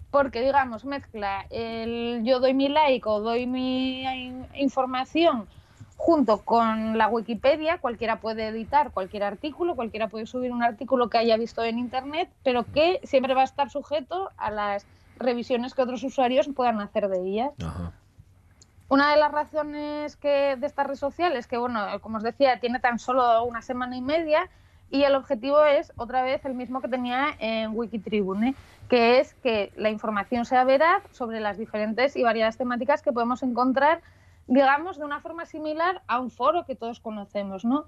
porque, 0.10 0.42
digamos, 0.42 0.86
mezcla 0.86 1.46
el 1.52 2.22
yo 2.24 2.40
doy 2.40 2.54
mi 2.54 2.70
like 2.70 3.08
o 3.08 3.20
doy 3.20 3.46
mi 3.46 4.04
in- 4.04 4.48
información 4.56 5.48
junto 5.98 6.42
con 6.42 6.98
la 6.98 7.08
Wikipedia, 7.08 7.78
cualquiera 7.78 8.20
puede 8.20 8.48
editar 8.48 8.92
cualquier 8.92 9.24
artículo, 9.24 9.76
cualquiera 9.76 10.08
puede 10.08 10.26
subir 10.26 10.52
un 10.52 10.62
artículo 10.64 11.10
que 11.10 11.18
haya 11.20 11.38
visto 11.38 11.64
en 11.64 11.78
Internet, 11.80 12.30
pero 12.44 12.66
que 12.74 13.00
siempre 13.04 13.34
va 13.36 13.42
a 13.42 13.46
estar 13.46 13.70
sujeto 13.70 14.30
a 14.38 14.50
las 14.52 14.86
revisiones 15.18 15.74
que 15.76 15.82
otros 15.84 16.04
usuarios 16.04 16.50
puedan 16.56 16.82
hacer 16.82 17.08
de 17.08 17.22
ellas. 17.22 17.52
Ajá. 17.64 17.92
Una 18.94 19.10
de 19.10 19.18
las 19.18 19.32
razones 19.32 20.16
que 20.18 20.56
de 20.56 20.68
esta 20.68 20.84
red 20.84 20.94
social 20.94 21.36
es 21.36 21.48
que, 21.48 21.58
bueno, 21.58 22.00
como 22.02 22.18
os 22.18 22.24
decía, 22.24 22.60
tiene 22.60 22.80
tan 22.80 23.00
solo 23.00 23.44
una 23.44 23.64
semana 23.64 23.98
y 23.98 24.02
media 24.02 24.52
y 24.92 25.02
el 25.02 25.16
objetivo 25.16 25.64
es 25.66 25.92
otra 25.96 26.22
vez 26.22 26.46
el 26.46 26.54
mismo 26.54 26.80
que 26.80 26.88
tenía 26.88 27.30
en 27.40 27.76
Wikitribune, 27.76 28.54
que 28.90 29.20
es 29.20 29.34
que 29.34 29.74
la 29.78 29.90
información 29.90 30.46
sea 30.46 30.64
veraz 30.64 31.02
sobre 31.10 31.40
las 31.40 31.58
diferentes 31.58 32.16
y 32.16 32.22
variadas 32.22 32.56
temáticas 32.56 33.02
que 33.02 33.12
podemos 33.12 33.42
encontrar 33.42 34.04
digamos, 34.46 34.98
de 34.98 35.06
una 35.06 35.22
forma 35.22 35.46
similar 35.46 36.02
a 36.08 36.20
un 36.20 36.30
foro 36.30 36.66
que 36.66 36.76
todos 36.76 37.00
conocemos, 37.00 37.66
¿no? 37.66 37.86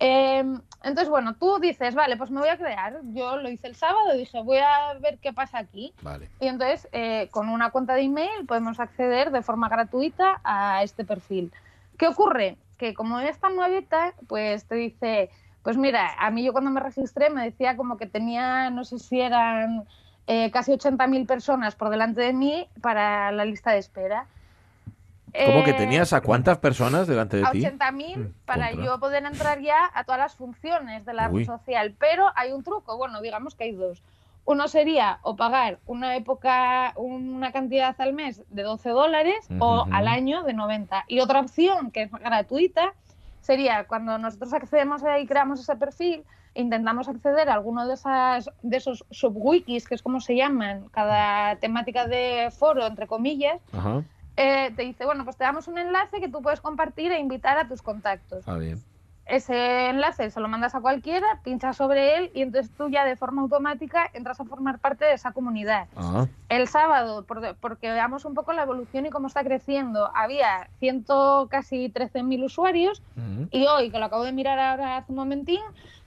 Eh, 0.00 0.44
entonces, 0.82 1.08
bueno, 1.08 1.34
tú 1.34 1.58
dices, 1.58 1.94
vale, 1.94 2.16
pues 2.16 2.30
me 2.30 2.40
voy 2.40 2.48
a 2.48 2.56
crear. 2.56 3.00
Yo 3.12 3.36
lo 3.36 3.48
hice 3.48 3.66
el 3.66 3.74
sábado, 3.74 4.16
dije, 4.16 4.40
voy 4.42 4.58
a 4.58 4.94
ver 5.00 5.18
qué 5.18 5.32
pasa 5.32 5.58
aquí. 5.58 5.92
Vale. 6.02 6.28
Y 6.40 6.46
entonces, 6.46 6.88
eh, 6.92 7.28
con 7.30 7.48
una 7.48 7.70
cuenta 7.70 7.94
de 7.94 8.02
email 8.02 8.46
podemos 8.46 8.78
acceder 8.78 9.30
de 9.30 9.42
forma 9.42 9.68
gratuita 9.68 10.40
a 10.44 10.82
este 10.82 11.04
perfil. 11.04 11.52
¿Qué 11.96 12.06
ocurre? 12.06 12.56
Que 12.76 12.94
como 12.94 13.18
es 13.18 13.38
tan 13.38 13.56
nuevita, 13.56 14.14
pues 14.28 14.66
te 14.66 14.76
dice, 14.76 15.30
pues 15.62 15.76
mira, 15.76 16.14
a 16.18 16.30
mí 16.30 16.44
yo 16.44 16.52
cuando 16.52 16.70
me 16.70 16.80
registré 16.80 17.28
me 17.28 17.44
decía 17.44 17.76
como 17.76 17.96
que 17.96 18.06
tenía, 18.06 18.70
no 18.70 18.84
sé 18.84 19.00
si 19.00 19.20
eran 19.20 19.84
eh, 20.28 20.50
casi 20.52 20.72
80.000 20.72 21.26
personas 21.26 21.74
por 21.74 21.90
delante 21.90 22.20
de 22.20 22.32
mí 22.32 22.68
para 22.80 23.32
la 23.32 23.44
lista 23.44 23.72
de 23.72 23.78
espera. 23.78 24.26
¿Cómo 25.46 25.64
que 25.64 25.70
Eh, 25.70 25.74
tenías 25.74 26.12
a 26.12 26.20
cuántas 26.20 26.58
personas 26.58 27.06
delante 27.06 27.36
de 27.38 27.46
a 27.46 27.50
ti? 27.50 27.62
80.000 27.62 28.32
para 28.44 28.68
Contra. 28.70 28.84
yo 28.84 28.98
poder 29.00 29.24
entrar 29.24 29.60
ya 29.60 29.90
a 29.94 30.04
todas 30.04 30.20
las 30.20 30.34
funciones 30.36 31.04
de 31.04 31.14
la 31.14 31.28
Uy. 31.30 31.40
red 31.44 31.46
social. 31.46 31.94
Pero 31.98 32.26
hay 32.34 32.52
un 32.52 32.62
truco, 32.62 32.96
bueno, 32.96 33.20
digamos 33.20 33.54
que 33.54 33.64
hay 33.64 33.72
dos. 33.72 34.02
Uno 34.44 34.66
sería 34.68 35.18
o 35.22 35.36
pagar 35.36 35.78
una 35.86 36.16
época, 36.16 36.92
una 36.96 37.52
cantidad 37.52 37.94
al 37.98 38.14
mes 38.14 38.42
de 38.48 38.62
12 38.62 38.88
dólares 38.90 39.46
o 39.58 39.82
Ujú. 39.82 39.90
al 39.94 40.08
año 40.08 40.42
de 40.44 40.54
90. 40.54 41.04
Y 41.06 41.20
otra 41.20 41.40
opción, 41.40 41.90
que 41.90 42.02
es 42.02 42.10
gratuita, 42.10 42.94
sería 43.40 43.84
cuando 43.84 44.16
nosotros 44.18 44.52
accedemos 44.54 45.02
y 45.20 45.26
creamos 45.26 45.60
ese 45.60 45.76
perfil, 45.76 46.24
intentamos 46.54 47.08
acceder 47.08 47.50
a 47.50 47.54
alguno 47.54 47.86
de, 47.86 47.94
esas, 47.94 48.50
de 48.62 48.76
esos 48.78 49.04
subwikis, 49.10 49.86
que 49.86 49.94
es 49.94 50.02
como 50.02 50.20
se 50.20 50.34
llaman, 50.34 50.88
cada 50.92 51.56
temática 51.56 52.06
de 52.06 52.50
foro, 52.50 52.86
entre 52.86 53.06
comillas. 53.06 53.60
Eh, 54.38 54.72
te 54.74 54.82
dice, 54.82 55.04
bueno, 55.04 55.24
pues 55.24 55.36
te 55.36 55.44
damos 55.44 55.68
un 55.68 55.76
enlace 55.78 56.20
que 56.20 56.28
tú 56.28 56.40
puedes 56.40 56.60
compartir 56.60 57.12
e 57.12 57.18
invitar 57.18 57.58
a 57.58 57.68
tus 57.68 57.82
contactos. 57.82 58.46
Ah, 58.48 58.56
bien. 58.56 58.78
Ese 59.26 59.90
enlace 59.90 60.30
se 60.30 60.40
lo 60.40 60.48
mandas 60.48 60.74
a 60.74 60.80
cualquiera, 60.80 61.26
pinchas 61.44 61.76
sobre 61.76 62.16
él 62.16 62.30
y 62.34 62.40
entonces 62.40 62.72
tú 62.74 62.88
ya 62.88 63.04
de 63.04 63.14
forma 63.14 63.42
automática 63.42 64.08
entras 64.14 64.40
a 64.40 64.46
formar 64.46 64.78
parte 64.78 65.04
de 65.04 65.12
esa 65.12 65.32
comunidad. 65.32 65.88
Ah, 65.96 66.26
El 66.48 66.66
sábado, 66.66 67.26
por- 67.26 67.56
porque 67.56 67.90
veamos 67.90 68.24
un 68.24 68.32
poco 68.32 68.54
la 68.54 68.62
evolución 68.62 69.04
y 69.04 69.10
cómo 69.10 69.26
está 69.26 69.44
creciendo, 69.44 70.10
había 70.14 70.70
ciento 70.78 71.46
casi 71.50 71.90
13.000 71.90 72.42
usuarios 72.42 73.02
y 73.50 73.66
hoy, 73.66 73.90
que 73.90 73.98
lo 73.98 74.06
acabo 74.06 74.24
de 74.24 74.32
mirar 74.32 74.58
ahora 74.58 74.96
hace 74.96 75.12
un 75.12 75.16
momentín, 75.18 75.60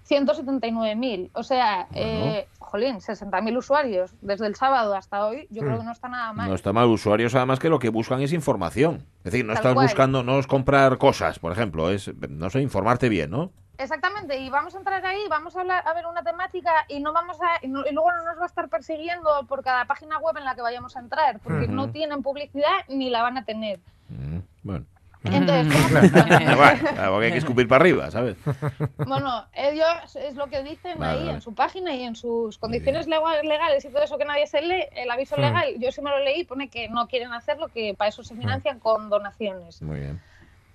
179.000. 0.09 1.29
O 1.33 1.43
sea, 1.43 1.87
eh, 1.93 2.47
jolín, 2.59 2.97
60.000 2.99 3.57
usuarios 3.57 4.13
desde 4.21 4.47
el 4.47 4.55
sábado 4.55 4.95
hasta 4.95 5.25
hoy, 5.25 5.47
yo 5.49 5.61
creo 5.61 5.77
que 5.79 5.83
no 5.85 5.91
está 5.91 6.07
nada 6.09 6.33
mal. 6.33 6.49
No 6.49 6.55
está 6.55 6.73
mal. 6.73 6.87
Usuarios, 6.87 7.35
además, 7.35 7.59
que 7.59 7.69
lo 7.69 7.79
que 7.79 7.89
buscan 7.89 8.21
es 8.21 8.33
información. 8.33 9.05
Es 9.19 9.31
decir, 9.31 9.45
no 9.45 9.53
Tal 9.53 9.57
estás 9.59 9.73
cual. 9.73 9.85
buscando, 9.87 10.23
no 10.23 10.39
es 10.39 10.47
comprar 10.47 10.97
cosas, 10.97 11.39
por 11.39 11.51
ejemplo, 11.51 11.89
es, 11.89 12.11
no 12.29 12.49
sé, 12.49 12.61
informarte 12.61 13.09
bien, 13.09 13.29
¿no? 13.31 13.51
Exactamente, 13.77 14.37
y 14.37 14.49
vamos 14.51 14.75
a 14.75 14.77
entrar 14.77 15.03
ahí, 15.03 15.21
vamos 15.27 15.55
a, 15.55 15.61
hablar, 15.61 15.83
a 15.87 15.93
ver 15.95 16.05
una 16.05 16.21
temática 16.21 16.71
y 16.87 16.99
no 16.99 17.13
vamos 17.13 17.37
a 17.41 17.65
y, 17.65 17.67
no- 17.67 17.83
y 17.83 17.91
luego 17.93 18.11
no 18.11 18.23
nos 18.25 18.37
va 18.37 18.43
a 18.43 18.45
estar 18.45 18.69
persiguiendo 18.69 19.27
por 19.47 19.63
cada 19.63 19.85
página 19.85 20.19
web 20.19 20.37
en 20.37 20.45
la 20.45 20.53
que 20.53 20.61
vayamos 20.61 20.95
a 20.95 20.99
entrar, 20.99 21.39
porque 21.39 21.67
no 21.67 21.89
tienen 21.89 22.21
publicidad 22.21 22.69
ni 22.89 23.09
la 23.09 23.23
van 23.23 23.37
a 23.39 23.45
tener. 23.45 23.79
Mm, 24.09 24.39
Bueno. 24.61 24.85
Entonces, 25.23 25.67
¿cómo 25.73 25.99
funciona? 25.99 26.55
bueno, 26.55 26.79
claro, 26.93 27.11
porque 27.11 27.25
hay 27.27 27.31
que 27.31 27.37
escupir 27.37 27.67
para 27.67 27.81
arriba, 27.83 28.09
¿sabes? 28.11 28.37
Bueno, 29.05 29.45
ellos 29.53 30.15
es 30.15 30.35
lo 30.35 30.47
que 30.47 30.63
dicen 30.63 30.97
Vale, 30.97 31.11
ahí 31.11 31.19
vale. 31.25 31.31
en 31.35 31.41
su 31.41 31.53
página 31.53 31.93
y 31.93 32.03
en 32.03 32.15
sus 32.15 32.57
condiciones 32.57 33.07
lega- 33.07 33.43
legales 33.43 33.85
y 33.85 33.89
todo 33.89 34.01
eso 34.03 34.17
que 34.17 34.25
nadie 34.25 34.47
se 34.47 34.61
lee, 34.61 34.85
el 34.95 35.11
aviso 35.11 35.35
Hmm. 35.37 35.41
legal, 35.41 35.65
yo 35.77 35.91
sí 35.91 36.01
me 36.01 36.09
lo 36.09 36.19
leí, 36.19 36.43
pone 36.43 36.69
que 36.69 36.89
no 36.89 37.07
quieren 37.07 37.33
hacerlo, 37.33 37.67
que 37.67 37.93
para 37.95 38.09
eso 38.09 38.23
se 38.23 38.35
financian 38.35 38.79
con 38.79 39.09
donaciones. 39.09 39.81
Muy 39.81 39.99
bien. 39.99 40.21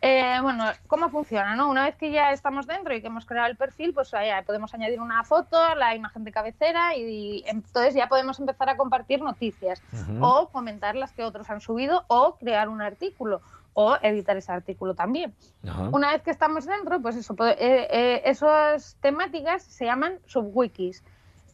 Eh, 0.02 0.38
bueno, 0.42 0.64
¿cómo 0.86 1.08
funciona? 1.08 1.56
No? 1.56 1.68
Una 1.70 1.84
vez 1.84 1.96
que 1.96 2.12
ya 2.12 2.30
estamos 2.30 2.66
dentro 2.66 2.94
y 2.94 3.00
que 3.00 3.06
hemos 3.08 3.24
creado 3.24 3.48
el 3.48 3.56
perfil, 3.56 3.92
pues 3.94 4.10
ya 4.10 4.42
podemos 4.46 4.72
añadir 4.74 5.00
una 5.00 5.24
foto, 5.24 5.74
la 5.74 5.94
imagen 5.96 6.22
de 6.22 6.30
cabecera 6.32 6.94
y, 6.94 7.00
y 7.02 7.44
entonces 7.48 7.94
ya 7.94 8.06
podemos 8.06 8.38
empezar 8.38 8.68
a 8.68 8.76
compartir 8.76 9.20
noticias 9.22 9.82
o 10.20 10.48
comentar 10.50 10.94
las 10.94 11.12
que 11.12 11.24
otros 11.24 11.48
han 11.50 11.60
subido 11.62 12.04
o 12.08 12.36
crear 12.36 12.68
un 12.68 12.82
artículo 12.82 13.40
o 13.78 13.94
editar 14.00 14.34
ese 14.38 14.50
artículo 14.52 14.94
también. 14.94 15.34
Ajá. 15.68 15.90
Una 15.92 16.12
vez 16.12 16.22
que 16.22 16.30
estamos 16.30 16.64
dentro, 16.64 17.00
pues 17.02 17.14
eso, 17.14 17.36
eh, 17.46 17.86
eh, 17.90 18.22
esas 18.24 18.96
temáticas 19.00 19.62
se 19.64 19.84
llaman 19.84 20.18
subwikis. 20.24 21.04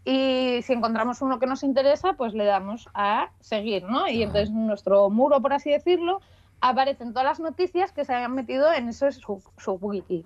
Y 0.04 0.60
si 0.62 0.72
encontramos 0.72 1.20
uno 1.20 1.40
que 1.40 1.46
nos 1.46 1.64
interesa, 1.64 2.12
pues 2.12 2.32
le 2.32 2.44
damos 2.44 2.88
a 2.94 3.30
seguir, 3.40 3.82
¿no? 3.84 4.06
Y 4.08 4.22
entonces 4.22 4.50
en 4.50 4.66
nuestro 4.68 5.10
muro, 5.10 5.40
por 5.42 5.52
así 5.52 5.70
decirlo, 5.70 6.20
aparecen 6.60 7.12
todas 7.12 7.24
las 7.24 7.40
noticias 7.40 7.90
que 7.90 8.04
se 8.04 8.14
hayan 8.14 8.34
metido 8.34 8.72
en 8.72 8.88
ese 8.88 9.10
sub- 9.10 9.42
subwiki. 9.58 10.24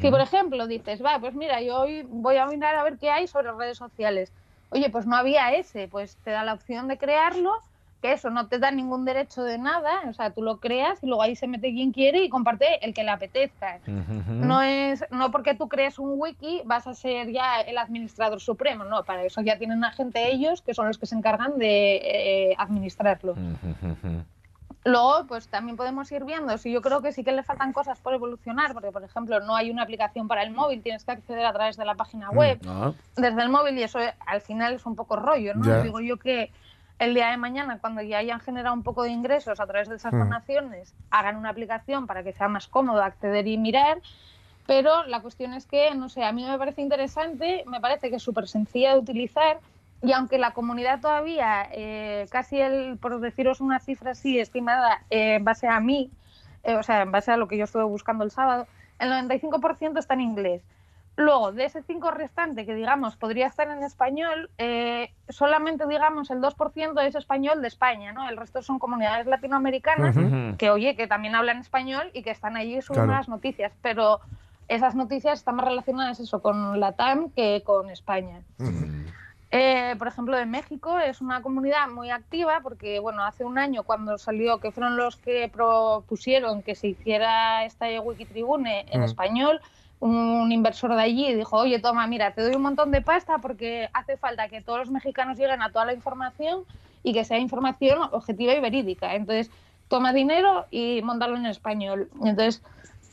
Si, 0.00 0.10
por 0.10 0.20
ejemplo, 0.20 0.66
dices, 0.66 1.02
va, 1.02 1.18
pues 1.18 1.34
mira, 1.34 1.62
yo 1.62 1.80
hoy 1.80 2.02
voy 2.08 2.36
a 2.36 2.46
mirar 2.46 2.76
a 2.76 2.82
ver 2.84 2.98
qué 2.98 3.10
hay 3.10 3.26
sobre 3.26 3.52
redes 3.52 3.78
sociales. 3.78 4.34
Oye, 4.68 4.90
pues 4.90 5.06
no 5.06 5.16
había 5.16 5.52
ese, 5.54 5.88
pues 5.88 6.16
te 6.18 6.30
da 6.30 6.44
la 6.44 6.52
opción 6.52 6.88
de 6.88 6.98
crearlo, 6.98 7.54
que 8.00 8.12
eso 8.12 8.30
no 8.30 8.46
te 8.46 8.58
da 8.58 8.70
ningún 8.70 9.04
derecho 9.04 9.42
de 9.42 9.58
nada, 9.58 10.02
o 10.08 10.12
sea, 10.12 10.30
tú 10.30 10.42
lo 10.42 10.58
creas 10.58 11.02
y 11.02 11.06
luego 11.06 11.22
ahí 11.22 11.34
se 11.34 11.48
mete 11.48 11.72
quien 11.72 11.92
quiere 11.92 12.22
y 12.22 12.28
comparte 12.28 12.84
el 12.84 12.94
que 12.94 13.02
le 13.02 13.10
apetezca. 13.10 13.80
No 14.28 14.62
es 14.62 15.04
no 15.10 15.30
porque 15.30 15.54
tú 15.54 15.68
crees 15.68 15.98
un 15.98 16.12
wiki 16.16 16.62
vas 16.64 16.86
a 16.86 16.94
ser 16.94 17.30
ya 17.30 17.60
el 17.60 17.76
administrador 17.78 18.40
supremo, 18.40 18.84
no, 18.84 19.02
para 19.04 19.24
eso 19.24 19.40
ya 19.40 19.58
tienen 19.58 19.84
a 19.84 19.92
gente 19.92 20.30
ellos 20.30 20.62
que 20.62 20.74
son 20.74 20.86
los 20.86 20.98
que 20.98 21.06
se 21.06 21.16
encargan 21.16 21.58
de 21.58 21.96
eh, 21.96 22.54
administrarlo. 22.58 23.34
Luego, 24.84 25.26
pues 25.26 25.48
también 25.48 25.76
podemos 25.76 26.10
ir 26.12 26.24
viendo, 26.24 26.56
si 26.56 26.70
yo 26.70 26.80
creo 26.80 27.02
que 27.02 27.12
sí 27.12 27.24
que 27.24 27.32
le 27.32 27.42
faltan 27.42 27.72
cosas 27.72 27.98
por 27.98 28.14
evolucionar, 28.14 28.72
porque 28.72 28.92
por 28.92 29.02
ejemplo 29.02 29.40
no 29.40 29.56
hay 29.56 29.70
una 29.70 29.82
aplicación 29.82 30.28
para 30.28 30.42
el 30.42 30.52
móvil, 30.52 30.82
tienes 30.82 31.04
que 31.04 31.10
acceder 31.10 31.44
a 31.44 31.52
través 31.52 31.76
de 31.76 31.84
la 31.84 31.94
página 31.96 32.30
web 32.30 32.60
Ah, 32.66 32.92
desde 33.16 33.42
el 33.42 33.48
móvil 33.48 33.76
y 33.76 33.82
eso 33.82 33.98
eh, 33.98 34.14
al 34.24 34.40
final 34.40 34.74
es 34.74 34.86
un 34.86 34.94
poco 34.94 35.16
rollo, 35.16 35.54
¿no? 35.54 35.82
Digo 35.82 36.00
yo 36.00 36.16
que 36.16 36.52
el 36.98 37.14
día 37.14 37.30
de 37.30 37.36
mañana, 37.36 37.78
cuando 37.80 38.02
ya 38.02 38.18
hayan 38.18 38.40
generado 38.40 38.74
un 38.74 38.82
poco 38.82 39.04
de 39.04 39.10
ingresos 39.10 39.60
a 39.60 39.66
través 39.66 39.88
de 39.88 39.96
esas 39.96 40.12
Mm. 40.12 40.18
donaciones, 40.18 40.94
hagan 41.10 41.36
una 41.36 41.50
aplicación 41.50 42.06
para 42.06 42.22
que 42.22 42.32
sea 42.32 42.48
más 42.48 42.66
cómodo 42.66 43.02
acceder 43.02 43.46
y 43.46 43.56
mirar. 43.56 43.98
Pero 44.66 45.04
la 45.04 45.20
cuestión 45.20 45.54
es 45.54 45.64
que, 45.64 45.94
no 45.94 46.08
sé, 46.08 46.24
a 46.24 46.32
mí 46.32 46.44
me 46.44 46.58
parece 46.58 46.82
interesante, 46.82 47.64
me 47.66 47.80
parece 47.80 48.10
que 48.10 48.16
es 48.16 48.22
súper 48.22 48.48
sencilla 48.48 48.92
de 48.92 48.98
utilizar 48.98 49.60
y 50.02 50.12
aunque 50.12 50.38
la 50.38 50.52
comunidad 50.52 51.00
todavía, 51.00 51.68
eh, 51.72 52.26
casi 52.30 52.60
el, 52.60 52.98
por 52.98 53.18
deciros 53.20 53.60
una 53.60 53.80
cifra 53.80 54.12
así 54.12 54.38
estimada, 54.38 55.02
eh, 55.10 55.36
en 55.36 55.44
base 55.44 55.66
a 55.68 55.80
mí, 55.80 56.10
eh, 56.64 56.74
o 56.76 56.82
sea, 56.82 57.02
en 57.02 57.10
base 57.10 57.32
a 57.32 57.36
lo 57.36 57.48
que 57.48 57.56
yo 57.56 57.64
estuve 57.64 57.84
buscando 57.84 58.24
el 58.24 58.30
sábado, 58.30 58.66
el 58.98 59.10
95% 59.10 59.98
está 59.98 60.14
en 60.14 60.20
inglés. 60.20 60.62
Luego, 61.18 61.50
de 61.50 61.64
ese 61.64 61.82
5 61.82 62.12
restante 62.12 62.64
que, 62.64 62.76
digamos, 62.76 63.16
podría 63.16 63.48
estar 63.48 63.68
en 63.68 63.82
español, 63.82 64.50
eh, 64.56 65.12
solamente, 65.28 65.84
digamos, 65.88 66.30
el 66.30 66.40
2% 66.40 67.00
es 67.00 67.16
español 67.16 67.60
de 67.60 67.66
España, 67.66 68.12
¿no? 68.12 68.28
El 68.28 68.36
resto 68.36 68.62
son 68.62 68.78
comunidades 68.78 69.26
latinoamericanas 69.26 70.14
que, 70.58 70.70
oye, 70.70 70.94
que 70.94 71.08
también 71.08 71.34
hablan 71.34 71.58
español 71.58 72.08
y 72.12 72.22
que 72.22 72.30
están 72.30 72.56
allí 72.56 72.76
y 72.76 72.82
suben 72.82 73.02
Claro. 73.06 73.18
las 73.18 73.28
noticias, 73.28 73.72
pero 73.82 74.20
esas 74.68 74.94
noticias 74.94 75.40
están 75.40 75.56
más 75.56 75.66
relacionadas 75.66 76.20
eso 76.20 76.40
con 76.40 76.78
la 76.78 76.92
TAM 76.92 77.30
que 77.30 77.64
con 77.66 77.90
España. 77.90 78.42
Eh, 79.50 79.96
por 79.98 80.06
ejemplo, 80.06 80.36
de 80.36 80.46
México 80.46 81.00
es 81.00 81.20
una 81.20 81.42
comunidad 81.42 81.88
muy 81.88 82.10
activa 82.10 82.60
porque, 82.62 83.00
bueno, 83.00 83.24
hace 83.24 83.44
un 83.44 83.58
año 83.58 83.82
cuando 83.82 84.18
salió, 84.18 84.60
que 84.60 84.70
fueron 84.70 84.96
los 84.96 85.16
que 85.16 85.50
propusieron 85.52 86.62
que 86.62 86.76
se 86.76 86.86
hiciera 86.86 87.64
esta 87.64 87.86
Wikitribune 88.00 88.86
en 88.90 89.02
español, 89.02 89.60
un 90.00 90.52
inversor 90.52 90.94
de 90.94 91.02
allí 91.02 91.34
dijo, 91.34 91.56
oye, 91.56 91.78
toma, 91.80 92.06
mira, 92.06 92.32
te 92.32 92.42
doy 92.42 92.54
un 92.54 92.62
montón 92.62 92.90
de 92.90 93.02
pasta 93.02 93.38
porque 93.38 93.88
hace 93.92 94.16
falta 94.16 94.48
que 94.48 94.60
todos 94.60 94.78
los 94.80 94.90
mexicanos 94.90 95.38
lleguen 95.38 95.62
a 95.62 95.70
toda 95.70 95.84
la 95.86 95.92
información 95.92 96.62
y 97.02 97.12
que 97.12 97.24
sea 97.24 97.38
información 97.38 97.98
objetiva 98.12 98.54
y 98.54 98.60
verídica. 98.60 99.14
Entonces, 99.14 99.50
toma 99.88 100.12
dinero 100.12 100.66
y 100.70 101.00
montalo 101.02 101.36
en 101.36 101.46
español. 101.46 102.10
Entonces, 102.24 102.62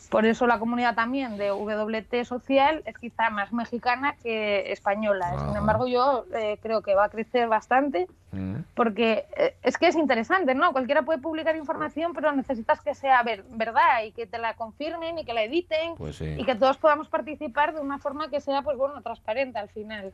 por 0.10 0.26
eso 0.26 0.48
la 0.48 0.60
comunidad 0.60 0.96
también 0.96 1.38
de 1.38 1.52
WT 1.52 2.26
Social 2.26 2.82
es 2.86 2.98
quizá 2.98 3.30
más 3.30 3.52
mexicana 3.54 4.16
que 4.22 4.72
española. 4.72 5.30
Sin 5.40 5.50
Ajá. 5.50 5.58
embargo, 5.60 5.88
yo 5.88 6.26
eh, 6.34 6.58
creo 6.62 6.82
que 6.82 6.96
va 6.96 7.06
a 7.06 7.10
crecer 7.10 7.48
bastante 7.48 8.08
Ujú. 8.32 8.64
porque 8.74 9.26
eh, 9.38 9.56
es 9.64 9.78
que 9.78 9.88
es 9.88 9.96
interesante, 9.96 10.54
¿no? 10.56 10.72
Cualquiera 10.74 11.04
puede 11.04 11.20
publicar 11.20 11.56
información, 11.56 12.14
pero 12.14 12.32
necesitas 12.32 12.82
que 12.82 12.94
sea 12.96 13.24
ver- 13.24 13.44
verdad 13.50 14.04
y 14.06 14.12
que 14.12 14.28
te 14.28 14.38
la 14.38 14.54
confirmen 14.56 15.20
y 15.20 15.26
que 15.26 15.34
la 15.34 15.44
editen 15.44 15.96
Pues 15.96 16.16
sí. 16.18 16.36
y 16.38 16.44
que 16.46 16.56
todos 16.56 16.78
podamos 16.78 17.08
participar 17.10 17.74
de 17.74 17.82
una 17.82 18.00
forma 18.00 18.30
que 18.30 18.42
sea, 18.42 18.62
pues 18.62 18.78
bueno, 18.78 19.02
transparente 19.02 19.58
al 19.60 19.70
final. 19.70 20.12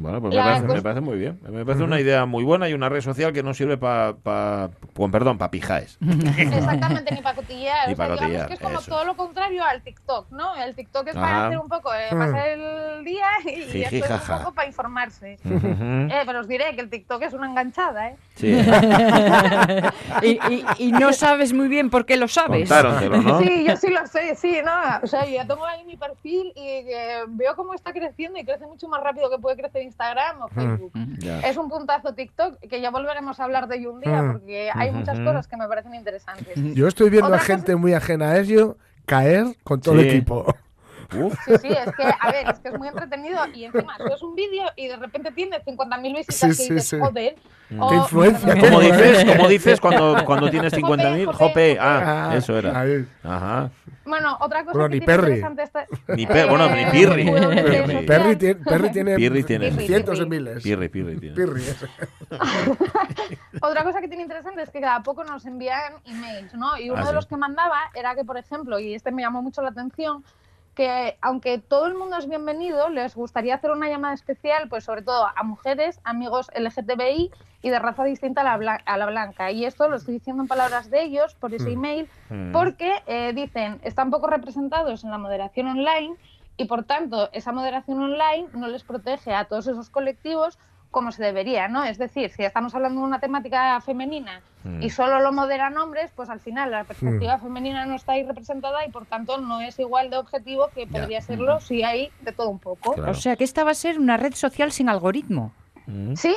Bueno, 0.00 0.20
pues 0.20 0.32
me 0.32 0.40
parece, 0.40 0.66
me 0.68 0.80
parece 0.82 1.00
muy 1.00 1.18
bien. 1.18 1.40
Me 1.50 1.64
parece 1.64 1.82
una 1.82 2.00
idea 2.00 2.24
muy 2.24 2.44
buena 2.44 2.68
y 2.68 2.72
una 2.72 2.88
red 2.88 3.00
social 3.00 3.32
que 3.32 3.42
no 3.42 3.52
sirve 3.52 3.76
para, 3.76 4.14
pa, 4.14 4.70
con 4.94 5.10
perdón, 5.10 5.38
para 5.38 5.50
pijaes. 5.50 5.98
Exactamente, 6.38 7.12
ni 7.12 7.20
para 7.20 7.34
cotillear. 7.34 7.88
Ni 7.88 7.94
o 7.94 7.96
sea, 7.96 8.06
pa' 8.06 8.12
digamos 8.14 8.20
cotillar, 8.20 8.46
que 8.48 8.54
es 8.54 8.60
como 8.60 8.78
eso. 8.78 8.90
todo 8.90 9.04
lo 9.04 9.16
contrario 9.16 9.64
al 9.64 9.82
TikTok, 9.82 10.30
¿no? 10.30 10.54
El 10.54 10.76
TikTok 10.76 11.08
es 11.08 11.16
Ajá. 11.16 11.26
para 11.26 11.46
hacer 11.48 11.58
un 11.58 11.68
poco, 11.68 11.92
eh, 11.92 12.08
Hmm. 12.12 12.18
pasar 12.18 12.48
el 12.48 13.04
día 13.04 13.26
y 13.44 13.82
es 13.82 14.04
jaja. 14.06 14.36
un 14.36 14.42
poco 14.44 14.54
para 14.54 14.68
informarse. 14.68 15.36
Ujú. 15.44 15.66
Eh, 15.66 16.22
pero 16.24 16.40
os 16.40 16.48
diré 16.48 16.74
que 16.76 16.80
el 16.80 16.90
TikTok 16.90 17.20
es 17.22 17.32
una 17.32 17.48
enganchada, 17.50 18.10
¿eh? 18.10 18.16
Sí. 18.36 18.46
y, 20.22 20.28
y- 20.54 20.64
y 20.78 20.92
no 20.92 21.12
sabes 21.12 21.52
muy 21.52 21.66
bien 21.68 21.90
por 21.90 22.06
qué 22.06 22.16
lo 22.16 22.28
sabes. 22.28 22.70
¿no? 22.70 23.40
Sí, 23.40 23.64
yo 23.66 23.76
sí 23.76 23.88
lo 23.90 24.06
sé, 24.06 24.34
sí, 24.36 24.58
no. 24.64 24.72
O 25.02 25.06
sea, 25.06 25.24
yo 25.24 25.32
ya 25.32 25.46
tengo 25.46 25.64
ahí 25.66 25.84
mi 25.84 25.96
perfil 25.96 26.52
y 26.54 26.62
eh, 26.88 27.22
veo 27.28 27.56
cómo 27.56 27.74
está 27.74 27.92
creciendo 27.92 28.38
y 28.38 28.44
crece 28.44 28.66
mucho 28.66 28.86
más 28.88 29.02
rápido 29.02 29.28
que 29.30 29.38
puede 29.38 29.56
crecer 29.56 29.82
Instagram 29.88 30.42
o 30.42 30.48
Facebook. 30.48 30.92
Es 31.44 31.56
un 31.56 31.68
puntazo 31.68 32.14
TikTok 32.14 32.58
que 32.60 32.80
ya 32.80 32.90
volveremos 32.90 33.40
a 33.40 33.44
hablar 33.44 33.66
de 33.68 33.76
ello 33.78 33.92
un 33.92 34.00
día 34.00 34.22
Mm. 34.22 34.32
porque 34.32 34.70
hay 34.72 34.90
muchas 34.92 35.18
cosas 35.20 35.48
que 35.48 35.56
me 35.56 35.66
parecen 35.66 35.94
interesantes. 35.94 36.54
Yo 36.74 36.86
estoy 36.86 37.10
viendo 37.10 37.26
Otra 37.28 37.38
a 37.38 37.40
cosa- 37.40 37.52
gente 37.54 37.74
muy 37.76 37.92
ajena 37.94 38.30
a 38.30 38.38
ello 38.38 38.76
caer 39.06 39.46
con 39.64 39.80
todo 39.80 39.94
el 39.94 40.06
equipo. 40.08 40.54
Uf, 41.16 41.34
Sí, 41.46 41.52
sí, 41.62 41.68
es 41.68 41.92
que, 41.96 42.02
a 42.02 42.30
ver, 42.32 42.48
es 42.50 42.58
que 42.58 42.68
es 42.68 42.78
muy 42.78 42.88
entretenido 42.88 43.38
y 43.54 43.64
encima 43.64 43.96
subes 43.96 44.22
un 44.22 44.34
vídeo 44.34 44.64
y 44.76 44.88
de 44.88 44.96
repente 44.96 45.32
tiene 45.32 45.58
50.000 45.64 46.02
visitas 46.16 46.56
Sí, 46.56 46.64
dices, 46.74 46.88
sí. 46.88 46.98
joder. 46.98 47.34
Qué 47.68 47.94
influencia. 47.96 48.54
¿Cómo 48.60 48.80
dices? 48.80 49.24
¿Cómo 49.36 49.48
dices 49.48 49.80
cuando, 49.80 50.22
cuando 50.26 50.50
tienes 50.50 50.72
50.000? 50.72 51.24
Jope, 51.26 51.32
Jope, 51.32 51.34
jope. 51.34 51.78
ah, 51.80 52.32
eso 52.36 52.58
era. 52.58 52.78
ahí. 52.80 53.06
Ajá. 53.24 53.70
Bueno, 54.04 54.38
otra 54.40 54.64
cosa 54.64 54.72
Bueno, 54.78 54.88
que 54.88 55.00
ni 55.00 55.00
tiene 55.06 55.22
Perry. 55.22 55.32
interesante. 55.40 55.86
Ni 56.16 56.26
Pe- 56.26 56.44
bueno, 56.46 56.68
ni 56.74 56.84
Pirri. 56.86 57.24
Perry 58.06 58.36
tiene, 58.36 58.54
Perry 58.64 58.90
tiene, 58.90 59.16
Pirri 59.16 59.44
tiene. 59.44 59.70
cientos 59.72 60.18
de 60.18 60.24
miles. 60.26 60.62
Pirri, 60.62 60.88
pirri 60.88 61.18
tiene. 61.20 61.34
Pirri, 61.36 61.62
ese. 61.62 61.86
Otra 63.60 63.84
cosa 63.84 64.00
que 64.00 64.08
tiene 64.08 64.22
interesante 64.22 64.62
es 64.62 64.70
que 64.70 64.80
cada 64.80 65.02
poco 65.02 65.24
nos 65.24 65.44
envían 65.46 65.94
emails, 66.06 66.54
¿no? 66.54 66.78
Y 66.78 66.90
uno 66.90 66.98
Ah, 67.00 67.04
de 67.04 67.08
sí. 67.10 67.14
los 67.14 67.26
que 67.26 67.36
mandaba 67.36 67.78
era 67.94 68.14
que, 68.14 68.24
por 68.24 68.38
ejemplo, 68.38 68.78
y 68.78 68.94
este 68.94 69.10
me 69.12 69.22
llamó 69.22 69.42
mucho 69.42 69.60
la 69.62 69.68
atención, 69.70 70.24
que 70.78 71.18
aunque 71.22 71.58
todo 71.58 71.86
el 71.88 71.94
mundo 71.94 72.16
es 72.18 72.28
bienvenido, 72.28 72.88
les 72.88 73.16
gustaría 73.16 73.56
hacer 73.56 73.72
una 73.72 73.88
llamada 73.88 74.14
especial, 74.14 74.68
pues 74.68 74.84
sobre 74.84 75.02
todo 75.02 75.26
a 75.34 75.42
mujeres, 75.42 75.98
amigos 76.04 76.52
LGTBI 76.54 77.32
y 77.62 77.68
de 77.70 77.78
raza 77.80 78.04
distinta 78.04 78.42
a 78.42 78.56
la, 78.56 78.74
a 78.76 78.96
la 78.96 79.06
blanca. 79.06 79.50
Y 79.50 79.64
esto 79.64 79.88
lo 79.88 79.96
estoy 79.96 80.14
diciendo 80.14 80.40
en 80.44 80.46
palabras 80.48 80.88
de 80.88 81.02
ellos 81.02 81.34
por 81.34 81.52
ese 81.52 81.72
email, 81.72 82.08
Mm. 82.30 82.52
porque 82.52 82.92
eh, 83.08 83.32
dicen, 83.34 83.80
están 83.82 84.10
poco 84.12 84.28
representados 84.28 85.02
en 85.02 85.10
la 85.10 85.18
moderación 85.18 85.66
online 85.66 86.14
y 86.56 86.66
por 86.66 86.84
tanto 86.84 87.28
esa 87.32 87.50
moderación 87.50 88.00
online 88.00 88.46
no 88.52 88.68
les 88.68 88.84
protege 88.84 89.34
a 89.34 89.46
todos 89.46 89.66
esos 89.66 89.90
colectivos 89.90 90.60
como 90.90 91.12
se 91.12 91.22
debería, 91.22 91.68
¿no? 91.68 91.84
Es 91.84 91.98
decir, 91.98 92.30
si 92.30 92.44
estamos 92.44 92.74
hablando 92.74 93.00
de 93.00 93.06
una 93.06 93.20
temática 93.20 93.80
femenina 93.80 94.40
Mm. 94.64 94.82
y 94.82 94.90
solo 94.90 95.20
lo 95.20 95.32
moderan 95.32 95.76
hombres, 95.78 96.10
pues 96.16 96.28
al 96.30 96.40
final 96.40 96.72
la 96.72 96.82
perspectiva 96.84 97.38
femenina 97.38 97.86
no 97.86 97.94
está 97.94 98.12
ahí 98.12 98.24
representada 98.24 98.84
y 98.84 98.90
por 98.90 99.06
tanto 99.06 99.38
no 99.38 99.60
es 99.60 99.78
igual 99.78 100.10
de 100.10 100.16
objetivo 100.16 100.68
que 100.74 100.86
podría 100.86 101.20
serlo 101.20 101.60
si 101.60 101.84
hay 101.84 102.10
de 102.22 102.32
todo 102.32 102.50
un 102.50 102.58
poco. 102.58 102.94
Claro. 102.94 103.12
O 103.12 103.14
sea, 103.14 103.36
que 103.36 103.44
esta 103.44 103.62
va 103.62 103.70
a 103.70 103.74
ser 103.74 103.98
una 104.00 104.16
red 104.16 104.34
social 104.34 104.72
sin 104.72 104.88
algoritmo. 104.88 105.52
Mm. 105.86 106.14
Sí, 106.16 106.36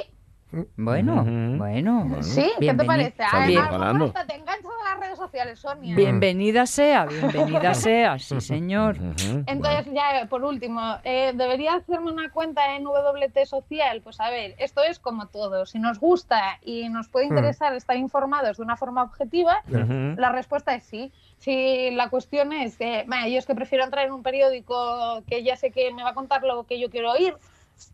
Bueno, 0.76 1.24
bueno. 1.58 2.18
sí, 2.22 2.52
¿qué 2.60 2.74
te 2.74 2.84
parece? 2.84 3.24
A, 3.24 3.44
a 3.44 3.48
Bien. 3.48 3.60
lo 3.60 3.64
mejor 3.64 3.80
Ganando. 3.80 4.06
hasta 4.06 4.26
te 4.26 4.36
enganchas 4.36 4.66
a 4.66 4.90
las 4.90 5.00
redes 5.00 5.18
sociales, 5.18 5.60
Sonia. 5.60 5.96
Bienvenida 5.96 6.66
sea, 6.66 7.06
bienvenida 7.06 7.74
sea, 7.74 8.20
sí 8.20 8.42
señor. 8.42 8.98
Entonces, 9.46 9.94
ya 9.94 10.26
por 10.30 10.44
último, 10.44 10.82
eh, 11.06 11.32
¿debería 11.36 11.76
hacerme 11.76 12.12
una 12.12 12.30
cuenta 12.32 12.76
en 12.76 12.84
WT 12.84 13.46
Social? 13.46 14.02
Pues 14.02 14.20
a 14.20 14.30
ver, 14.30 14.56
esto 14.58 14.84
es 14.84 15.00
como 15.00 15.28
todo. 15.28 15.66
Si 15.66 15.80
nos 15.80 16.00
gusta 16.00 16.60
y 16.64 16.90
nos 16.90 17.08
puede 17.08 17.28
interesar 17.28 17.74
estar 17.74 17.96
informados 17.96 18.58
de 18.58 18.64
una 18.64 18.76
forma 18.76 19.04
objetiva, 19.04 19.64
la 19.68 20.32
respuesta 20.32 20.76
es 20.76 20.84
sí. 20.84 21.12
Si 21.38 21.92
la 21.92 22.10
cuestión 22.10 22.52
es 22.54 22.78
que, 22.78 23.04
vaya, 23.08 23.28
yo 23.28 23.40
es 23.40 23.46
que 23.46 23.56
prefiero 23.56 23.84
entrar 23.84 24.06
en 24.06 24.12
un 24.12 24.22
periódico 24.22 25.24
que 25.28 25.44
ya 25.44 25.56
sé 25.56 25.72
que 25.72 25.92
me 25.94 26.04
va 26.04 26.10
a 26.10 26.14
contar 26.14 26.44
lo 26.44 26.66
que 26.66 26.80
yo 26.80 26.90
quiero 26.90 27.12
oír, 27.12 27.36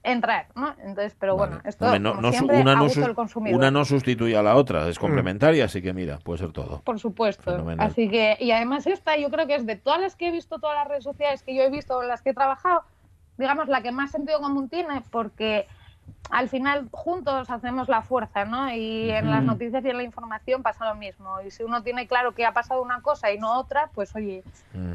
entrar, 0.04 0.48
¿no? 0.56 0.76
Entonces, 0.80 1.16
pero 1.20 1.36
bueno, 1.36 1.58
Vale. 1.58 1.70
esto, 1.70 1.86
Hombre, 1.86 2.00
no- 2.00 2.10
como 2.12 2.22
no 2.22 2.32
siempre, 2.32 2.56
una, 2.62 2.76
no 2.76 2.88
una 3.46 3.72
no 3.72 3.86
sustituye 3.86 4.36
a 4.38 4.44
la 4.44 4.56
otra, 4.56 4.88
es 4.88 5.00
complementaria, 5.00 5.66
así 5.66 5.82
que 5.82 5.94
mira, 5.94 6.20
puede 6.20 6.40
ser 6.40 6.52
todo. 6.52 6.82
Por 6.82 7.00
supuesto. 7.00 7.44
Fenomenal. 7.44 7.88
Así 7.88 8.10
que, 8.10 8.38
y 8.40 8.52
además 8.52 8.88
esta, 8.88 9.18
yo 9.18 9.30
creo 9.30 9.48
que 9.48 9.56
es 9.56 9.66
de 9.66 9.76
todas 9.76 10.00
las 10.02 10.16
que 10.16 10.28
he 10.28 10.32
visto, 10.32 10.60
todas 10.60 10.76
las 10.76 10.88
redes 10.88 11.04
sociales 11.04 11.44
que 11.44 11.56
yo 11.56 11.64
he 11.64 11.70
visto, 11.70 12.02
en 12.02 12.08
las 12.10 12.22
que 12.22 12.32
he 12.32 12.34
trabajado, 12.34 12.84
digamos, 13.38 13.68
la 13.68 13.82
que 13.82 13.92
más 13.92 14.12
sentido 14.12 14.40
común 14.40 14.70
tiene, 14.70 15.02
porque 15.12 15.68
al 16.30 16.50
final 16.50 16.88
juntos 16.92 17.50
hacemos 17.50 17.88
la 17.88 18.02
fuerza, 18.02 18.44
¿no? 18.46 18.74
Y 18.74 19.10
en 19.12 19.30
las 19.30 19.44
noticias 19.44 19.84
y 19.86 19.90
en 19.90 19.98
la 19.98 20.04
información 20.04 20.64
pasa 20.64 20.86
lo 20.90 20.96
mismo. 20.96 21.40
Y 21.42 21.52
si 21.52 21.64
uno 21.64 21.84
tiene 21.84 22.08
claro 22.08 22.34
que 22.34 22.46
ha 22.46 22.52
pasado 22.54 22.82
una 22.82 23.02
cosa 23.02 23.32
y 23.32 23.38
no 23.38 23.58
otra, 23.60 23.90
pues 23.94 24.16
oye, 24.16 24.44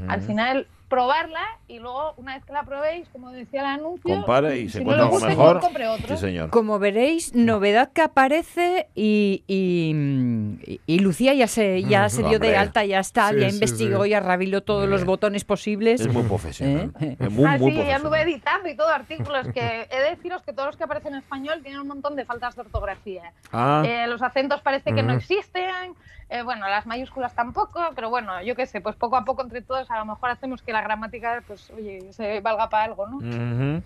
al 0.09 0.21
final 0.23 0.67
probarla 0.97 1.41
y 1.69 1.79
luego, 1.79 2.13
una 2.19 2.35
vez 2.35 2.45
que 2.45 2.53
la 2.53 2.65
probéis, 2.65 3.09
como 3.09 3.31
decía 3.31 3.61
el 3.61 3.67
anuncio, 3.81 4.15
Compare 4.15 4.59
y 4.59 4.69
se 4.69 4.73
si 4.77 4.79
encuentra 4.83 5.07
no 5.07 5.11
gusta, 5.11 5.29
mejor. 5.29 5.55
no 5.55 5.61
compre 5.63 5.89
otro. 5.89 6.09
Sí, 6.09 6.21
señor. 6.21 6.51
Como 6.51 6.79
veréis, 6.79 7.35
novedad 7.35 7.91
que 7.95 8.03
aparece 8.03 8.89
y, 8.95 9.43
y, 9.47 10.83
y- 10.87 10.99
Lucía 10.99 11.33
ya 11.33 11.47
se, 11.47 11.83
ya 11.85 12.09
se 12.11 12.19
dio 12.23 12.39
de 12.39 12.49
Hombre. 12.49 12.57
alta, 12.59 12.85
ya 12.85 12.99
está, 13.01 13.31
Sí, 13.31 13.41
ya 13.41 13.49
sí, 13.49 13.55
investigó, 13.55 14.05
sí. 14.05 14.11
ya 14.11 14.21
rabiló 14.21 14.63
todos 14.63 14.87
los 14.87 15.07
botones 15.07 15.45
posibles. 15.45 16.03
Es 16.03 16.13
muy 16.13 16.25
profesional. 16.25 16.93
¿Eh? 17.01 17.17
Es 17.19 17.31
muy, 17.31 17.47
ah, 17.47 17.57
muy 17.59 17.71
sí, 17.73 17.77
ya 17.79 17.97
anduve 17.97 18.19
profesional. 18.19 18.29
editando 18.29 18.69
y 18.69 18.77
todo 18.77 18.89
artículos 18.89 19.47
que 19.55 19.89
he 19.91 19.99
de 19.99 20.11
deciros 20.11 20.43
que 20.43 20.53
todos 20.53 20.67
los 20.67 20.77
que 20.77 20.85
aparecen 20.85 21.15
en 21.15 21.21
español 21.21 21.61
tienen 21.63 21.81
un 21.81 21.89
montón 21.89 22.17
de 22.17 22.27
faltas 22.27 22.55
de 22.55 22.61
ortografía. 22.61 23.33
Ah, 23.51 23.83
Eh, 23.87 24.07
los 24.09 24.21
acentos 24.21 24.61
parece 24.61 24.93
que 24.93 25.03
no 25.03 25.15
Mm. 25.15 25.17
existen, 25.17 25.95
eh, 26.29 26.43
bueno, 26.43 26.69
las 26.69 26.85
mayúsculas 26.87 27.35
tampoco, 27.35 27.81
pero 27.95 28.11
bueno, 28.11 28.43
yo 28.43 28.55
qué 28.57 28.67
sé, 28.67 28.81
pues 28.83 28.95
poco 28.97 29.17
a 29.17 29.25
poco 29.25 29.43
entre 29.43 29.63
todos 29.63 29.91
a 29.91 29.99
lo 29.99 30.05
mejor 30.05 30.31
hacemos 30.31 30.61
que 30.63 30.73
la 30.73 30.82
gramática, 30.85 31.43
pues 31.47 31.71
oye, 31.71 32.13
se 32.13 32.41
valga 32.41 32.69
para 32.69 32.85
algo, 32.85 33.07
¿no? 33.09 33.17
ujú. 33.19 33.83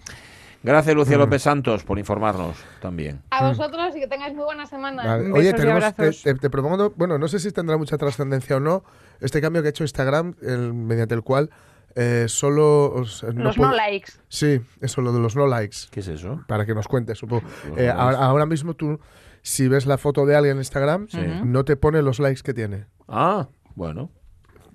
Gracias, 0.63 0.97
Lucía 0.97 1.17
López 1.17 1.43
Santos, 1.43 1.85
por 1.85 1.97
informarnos 1.99 2.57
también. 2.81 3.21
A 3.31 3.47
vosotros 3.47 3.95
y 3.95 4.01
que 4.01 4.09
tengáis 4.09 4.35
muy 4.35 4.45
buena 4.45 4.67
semana. 4.67 5.05
Vale. 5.05 5.23
Besos 5.25 5.39
Oye, 5.39 5.51
y 5.51 5.53
tenemos, 5.53 5.95
te, 5.95 6.11
te- 6.11 6.35
te 6.35 6.51
propongo, 6.51 6.91
bueno, 6.97 7.19
no 7.19 7.29
sé 7.29 7.39
si 7.39 7.53
tendrá 7.53 7.77
mucha 7.77 7.97
trascendencia 7.99 8.57
o 8.57 8.61
no, 8.61 8.83
este 9.21 9.41
cambio 9.41 9.63
que 9.63 9.69
ha 9.69 9.71
hecho 9.71 9.85
Instagram, 9.85 10.35
el- 10.43 10.73
mediante 10.75 11.15
el 11.15 11.23
cual 11.23 11.51
eh, 11.95 12.25
solo... 12.29 12.93
os- 12.95 13.23
no 13.23 13.45
Los 13.45 13.59
no 13.59 13.71
likes. 13.73 14.13
Sí, 14.29 14.61
eso, 14.81 15.03
lo 15.03 15.13
de 15.13 15.21
los 15.21 15.37
no 15.37 15.47
likes, 15.47 15.77
¿Qué 15.91 16.01
es 16.01 16.09
eso? 16.09 16.43
para 16.49 16.67
que 16.67 16.75
nos 16.75 16.89
cuentes 16.89 17.23
un 17.23 17.29
poco. 17.29 17.47
Eh, 17.77 17.87
no 17.95 18.01
ahora, 18.01 18.19
ahora 18.19 18.47
mismo 18.47 18.75
tú, 18.75 18.99
si 19.43 19.69
ves 19.69 19.87
la 19.87 19.99
foto 19.99 20.27
de 20.27 20.35
alguien 20.35 20.53
en 20.57 20.59
Instagram, 20.63 21.07
Sí. 21.09 21.21
no 21.45 21.65
te 21.65 21.77
pone 21.77 22.03
los 22.03 22.19
likes 22.19 22.43
que 22.43 22.55
tiene. 22.55 22.87
Ah, 23.07 23.47
bueno, 23.77 24.11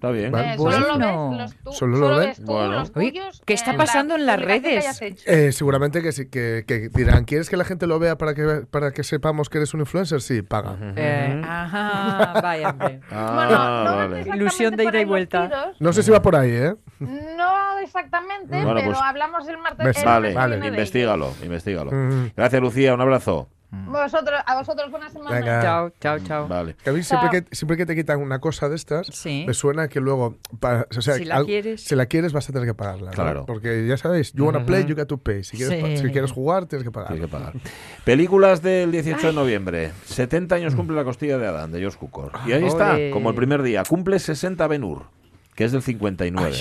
está 0.01 0.09
bien. 0.11 0.33
Eh, 0.35 0.55
solo 0.57 0.79
lo 0.79 0.97
ves, 0.97 1.37
los 1.37 1.55
tú- 1.63 1.71
¿Solo 1.73 1.97
lo 1.97 2.05
solo 2.07 2.17
ves? 2.17 2.27
ves 2.27 2.37
tú, 2.45 2.51
Bueno. 2.51 2.71
los 2.71 2.91
Oye, 2.95 3.11
tuyos, 3.11 3.41
¿qué 3.45 3.53
está 3.53 3.71
en 3.71 3.77
pasando 3.77 4.15
en 4.15 4.25
las 4.25 4.37
que 4.39 4.45
redes? 4.45 5.01
Eh, 5.27 5.51
seguramente 5.51 6.01
que 6.01 6.11
sí, 6.11 6.27
que, 6.27 6.63
que 6.67 6.89
dirán, 6.89 7.25
¿quieres 7.25 7.49
que 7.51 7.57
la 7.57 7.65
gente 7.65 7.85
lo 7.85 7.99
vea 7.99 8.17
para 8.17 8.33
que, 8.33 8.63
para 8.69 8.91
que 8.91 9.03
sepamos 9.03 9.47
que 9.49 9.59
eres 9.59 9.73
un 9.75 9.81
influencer? 9.81 10.21
Sí, 10.21 10.41
paga. 10.41 10.75
Eh, 10.95 11.39
ajá, 11.45 12.33
vaya. 12.41 12.75
Ah, 13.11 13.31
Bueno, 13.35 13.83
no 13.91 13.95
vale. 13.97 14.19
exactamente 14.21 14.37
Ilusión 14.37 14.75
de 14.75 14.83
ida 14.85 15.01
y 15.01 15.05
vuelta. 15.05 15.47
tiros, 15.47 15.75
No 15.81 15.93
sé 15.93 16.01
si 16.03 16.09
va 16.11 16.21
por 16.21 16.35
ahí, 16.35 16.51
¿eh? 16.51 16.75
No 16.99 17.79
exactamente, 17.79 18.47
Bueno, 18.55 18.73
pero 18.75 18.87
pues- 18.87 18.99
hablamos 19.03 19.47
el 19.47 19.57
martes. 19.59 20.03
Vale, 20.03 20.33
vale. 20.33 20.65
investigalo, 20.67 21.31
investigalo. 21.43 21.91
Mm. 21.91 22.31
Gracias, 22.35 22.61
Lucía, 22.61 22.93
un 22.93 23.01
abrazo. 23.01 23.49
Ello. 23.71 23.91
Vosotros, 23.91 24.39
a 24.45 24.55
vosotros 24.57 24.91
buena 24.91 25.09
semana. 25.09 25.35
Venga. 25.39 25.61
Chao, 25.61 25.89
chao, 25.99 26.19
chao. 26.19 26.47
Vale. 26.47 26.75
Que 26.83 26.89
a 26.89 26.93
mí 26.93 27.03
siempre 27.03 27.29
que, 27.43 27.55
siempre 27.55 27.77
que 27.77 27.85
te 27.85 27.95
quitan 27.95 28.19
una 28.21 28.39
cosa 28.39 28.67
de 28.69 28.75
estas, 28.75 29.07
Sí. 29.07 29.43
me 29.47 29.53
suena 29.53 29.87
que 29.87 29.99
luego, 29.99 30.37
pa- 30.59 30.87
o 30.95 31.01
sea, 31.01 31.15
Si 31.15 31.25
la 31.25 31.37
al- 31.37 31.45
quieres. 31.45 31.83
si 31.83 31.95
la 31.95 32.05
quieres 32.05 32.33
vas 32.33 32.49
a 32.49 32.53
tener 32.53 32.67
que 32.67 32.73
pagarla. 32.73 33.11
¿no? 33.11 33.15
Claro. 33.15 33.45
Porque 33.45 33.85
ya 33.87 33.97
sabéis, 33.97 34.33
you 34.33 34.45
wanna 34.45 34.65
play, 34.65 34.85
you 34.85 34.95
got 34.95 35.07
to 35.07 35.17
pay. 35.17 35.43
Si 35.43 35.57
quieres, 35.57 35.99
Sí. 35.99 36.05
si 36.07 36.11
quieres 36.11 36.31
jugar, 36.31 36.65
tienes 36.65 36.83
que 36.83 36.91
pagar. 36.91 37.09
Tienes 37.13 37.25
que 37.27 37.31
pagar. 37.31 37.53
Películas 38.03 38.61
del 38.61 38.91
18 38.91 39.27
de 39.27 39.33
noviembre. 39.33 39.91
70 40.05 40.55
años 40.55 40.75
cumple 40.75 40.95
la 40.95 41.03
costilla 41.03 41.37
de 41.37 41.47
Adán, 41.47 41.71
de 41.71 41.79
George 41.79 41.97
Cukor. 41.97 42.31
Y 42.45 42.51
ahí 42.53 42.65
está, 42.65 42.93
Ole. 42.93 43.11
como 43.11 43.29
el 43.29 43.35
primer 43.35 43.61
día. 43.61 43.83
Cumple 43.87 44.19
60 44.19 44.67
Ben-Hur, 44.67 45.03
que 45.55 45.65
es 45.65 45.71
del 45.71 45.81
59. 45.81 46.55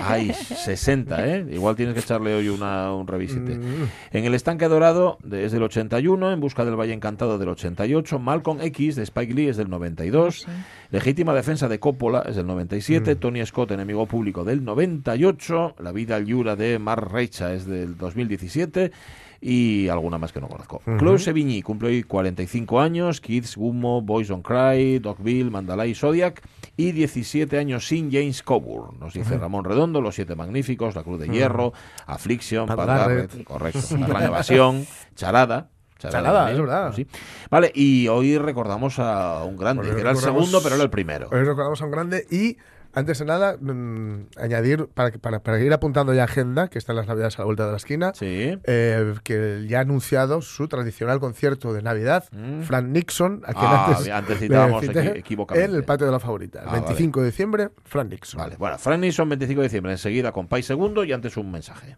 Ay, 0.00 0.32
60, 0.32 1.26
¿eh? 1.26 1.46
Igual 1.50 1.76
tienes 1.76 1.94
que 1.94 2.00
echarle 2.00 2.34
hoy 2.34 2.48
una, 2.48 2.94
un 2.94 3.06
revisite. 3.06 3.56
Mm. 3.56 3.88
En 4.12 4.24
El 4.24 4.34
Estanque 4.34 4.68
Dorado 4.68 5.18
es 5.30 5.52
del 5.52 5.62
81, 5.62 6.32
En 6.32 6.40
Busca 6.40 6.64
del 6.64 6.76
Valle 6.78 6.94
Encantado 6.94 7.38
del 7.38 7.50
88, 7.50 8.18
Malcolm 8.18 8.60
X 8.62 8.96
de 8.96 9.02
Spike 9.02 9.34
Lee 9.34 9.48
es 9.48 9.56
del 9.56 9.68
92, 9.68 10.46
Legítima 10.90 11.34
Defensa 11.34 11.68
de 11.68 11.78
Coppola 11.78 12.24
es 12.26 12.36
del 12.36 12.46
97, 12.46 13.16
Tony 13.16 13.44
Scott, 13.44 13.70
Enemigo 13.72 14.06
Público 14.06 14.44
del 14.44 14.64
98, 14.64 15.76
La 15.78 15.92
Vida 15.92 16.16
al 16.16 16.26
Yura 16.26 16.56
de 16.56 16.78
Mark 16.78 17.12
Reicha 17.12 17.52
es 17.52 17.66
del 17.66 17.96
2017 17.96 18.90
y 19.40 19.88
alguna 19.88 20.18
más 20.18 20.32
que 20.32 20.40
no 20.40 20.48
conozco. 20.48 20.82
Chloe 20.98 21.18
Sevigny 21.18 21.62
cumple 21.62 21.88
hoy 21.88 22.02
45 22.02 22.80
años, 22.80 23.20
Kids, 23.20 23.56
Gummo, 23.56 24.02
Boys 24.02 24.28
Don't 24.28 24.44
Cry, 24.44 24.98
Dogville, 24.98 25.50
Mandalay, 25.50 25.94
Zodiac 25.94 26.42
y 26.76 26.92
17 26.92 27.58
años 27.58 27.86
sin 27.86 28.12
James 28.12 28.42
Coburn. 28.42 28.98
Nos 28.98 29.14
dice 29.14 29.38
Ramón 29.38 29.64
Redondo, 29.64 30.00
Los 30.00 30.14
Siete 30.14 30.36
Magníficos, 30.36 30.94
La 30.94 31.02
Cruz 31.02 31.20
de 31.20 31.28
Hierro, 31.28 31.72
Affliction, 32.06 32.66
Pat 32.66 32.76
Pat 32.76 32.86
Garrett. 32.86 33.30
Garrett, 33.30 33.44
correcto, 33.44 33.96
La 33.98 34.06
Gran 34.06 34.22
Evasión, 34.24 34.86
Charada. 35.14 35.70
Charada, 35.98 36.50
es 36.50 36.58
verdad. 36.58 36.92
sí. 36.94 37.06
Vale, 37.50 37.70
y 37.74 38.08
hoy 38.08 38.38
recordamos 38.38 38.98
a 38.98 39.44
un 39.44 39.56
grande, 39.56 39.94
que 39.94 40.00
era 40.00 40.12
el 40.12 40.16
segundo, 40.16 40.62
pero 40.62 40.74
era 40.76 40.84
el 40.84 40.90
primero. 40.90 41.28
Hoy 41.30 41.44
recordamos 41.44 41.80
a 41.82 41.84
un 41.84 41.90
grande 41.90 42.26
y 42.30 42.56
Antes 42.92 43.20
de 43.20 43.24
nada, 43.24 43.56
mm, 43.60 44.26
añadir, 44.36 44.88
para, 44.92 45.12
para, 45.12 45.40
para 45.42 45.60
ir 45.60 45.72
apuntando 45.72 46.12
ya 46.12 46.24
agenda, 46.24 46.68
que 46.68 46.78
están 46.78 46.96
las 46.96 47.06
navidades 47.06 47.38
a 47.38 47.42
la 47.42 47.46
vuelta 47.46 47.64
de 47.66 47.70
la 47.70 47.76
esquina, 47.76 48.12
Sí. 48.14 48.58
eh, 48.64 49.14
que 49.22 49.64
ya 49.68 49.78
ha 49.78 49.82
anunciado 49.82 50.42
su 50.42 50.66
tradicional 50.66 51.20
concierto 51.20 51.72
de 51.72 51.82
Navidad, 51.82 52.24
Mm. 52.32 52.62
Frank 52.62 52.86
Nixon, 52.88 53.42
a 53.44 53.52
quien 53.52 53.64
Ah, 53.66 53.86
antes, 53.88 54.08
antes 54.10 54.38
citábamos 54.40 54.80
cité, 54.82 55.00
equi- 55.14 55.18
equivocadamente. 55.18 55.70
en 55.72 55.76
el 55.78 55.84
patio 55.84 56.06
de 56.06 56.12
la 56.12 56.20
favorita. 56.20 56.60
Ah, 56.62 56.66
vale. 56.66 56.80
25 56.80 57.20
de 57.20 57.26
diciembre, 57.26 57.70
Frank 57.84 58.10
Nixon. 58.10 58.38
Vale, 58.38 58.56
bueno, 58.56 58.76
Fran 58.78 59.00
Nixon, 59.00 59.28
25 59.28 59.60
de 59.60 59.66
diciembre, 59.68 59.92
enseguida 59.92 60.32
con 60.32 60.48
Pai 60.48 60.62
Segundo 60.62 61.04
y 61.04 61.12
antes 61.12 61.36
un 61.36 61.50
mensaje. 61.52 61.96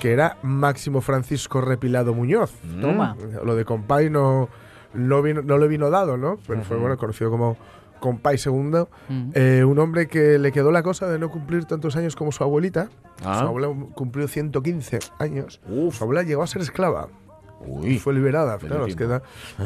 Que 0.00 0.10
era 0.12 0.38
Máximo 0.42 1.02
Francisco 1.02 1.60
Repilado 1.60 2.14
Muñoz. 2.14 2.52
Toma. 2.80 3.16
Lo 3.44 3.54
de 3.54 3.64
Compay 3.64 4.10
no, 4.10 4.48
no, 4.92 5.22
vino, 5.22 5.40
no 5.42 5.56
le 5.56 5.68
vino 5.68 5.88
dado, 5.88 6.16
¿no? 6.16 6.36
Pero 6.48 6.62
fue 6.62 6.78
bueno, 6.78 6.96
conocido 6.96 7.30
como 7.30 7.56
Compay 8.02 8.36
II. 8.44 8.84
Mm. 9.08 9.30
Eh, 9.32 9.64
un 9.64 9.78
hombre 9.78 10.08
que 10.08 10.38
le 10.38 10.50
quedó 10.50 10.72
la 10.72 10.82
cosa 10.82 11.08
de 11.08 11.18
no 11.18 11.30
cumplir 11.30 11.64
tantos 11.64 11.96
años 11.96 12.16
como 12.16 12.32
su 12.32 12.42
abuelita. 12.42 12.88
Ah. 13.24 13.38
Su 13.38 13.46
abuela 13.46 13.68
cumplió 13.94 14.26
115 14.26 14.98
años. 15.20 15.60
Uf. 15.68 15.96
Su 15.96 16.04
abuela 16.04 16.24
llegó 16.24 16.42
a 16.42 16.46
ser 16.48 16.62
esclava. 16.62 17.08
Uy. 17.64 18.00
Fue 18.00 18.12
liberada, 18.12 18.58
claro, 18.58 18.88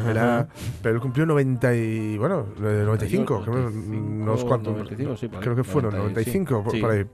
era, 0.07 0.47
pero 0.83 0.93
él 0.93 1.01
cumplió 1.01 1.25
90 1.25 1.75
y, 1.75 2.17
bueno, 2.19 2.45
eh, 2.63 2.83
95, 2.85 3.41
creo, 3.41 3.55
95, 3.55 3.97
unos 3.97 4.45
cuantos, 4.45 4.73
95, 4.75 5.17
sí, 5.17 5.27
por 5.27 5.37
ahí. 5.37 5.43
creo 5.43 5.55
que 5.55 5.63
fueron 5.63 5.95
90, 5.95 6.19
95, 6.19 6.63
por, 6.63 6.73
sí. 6.73 6.79
por 6.79 6.91
ahí. 6.91 7.05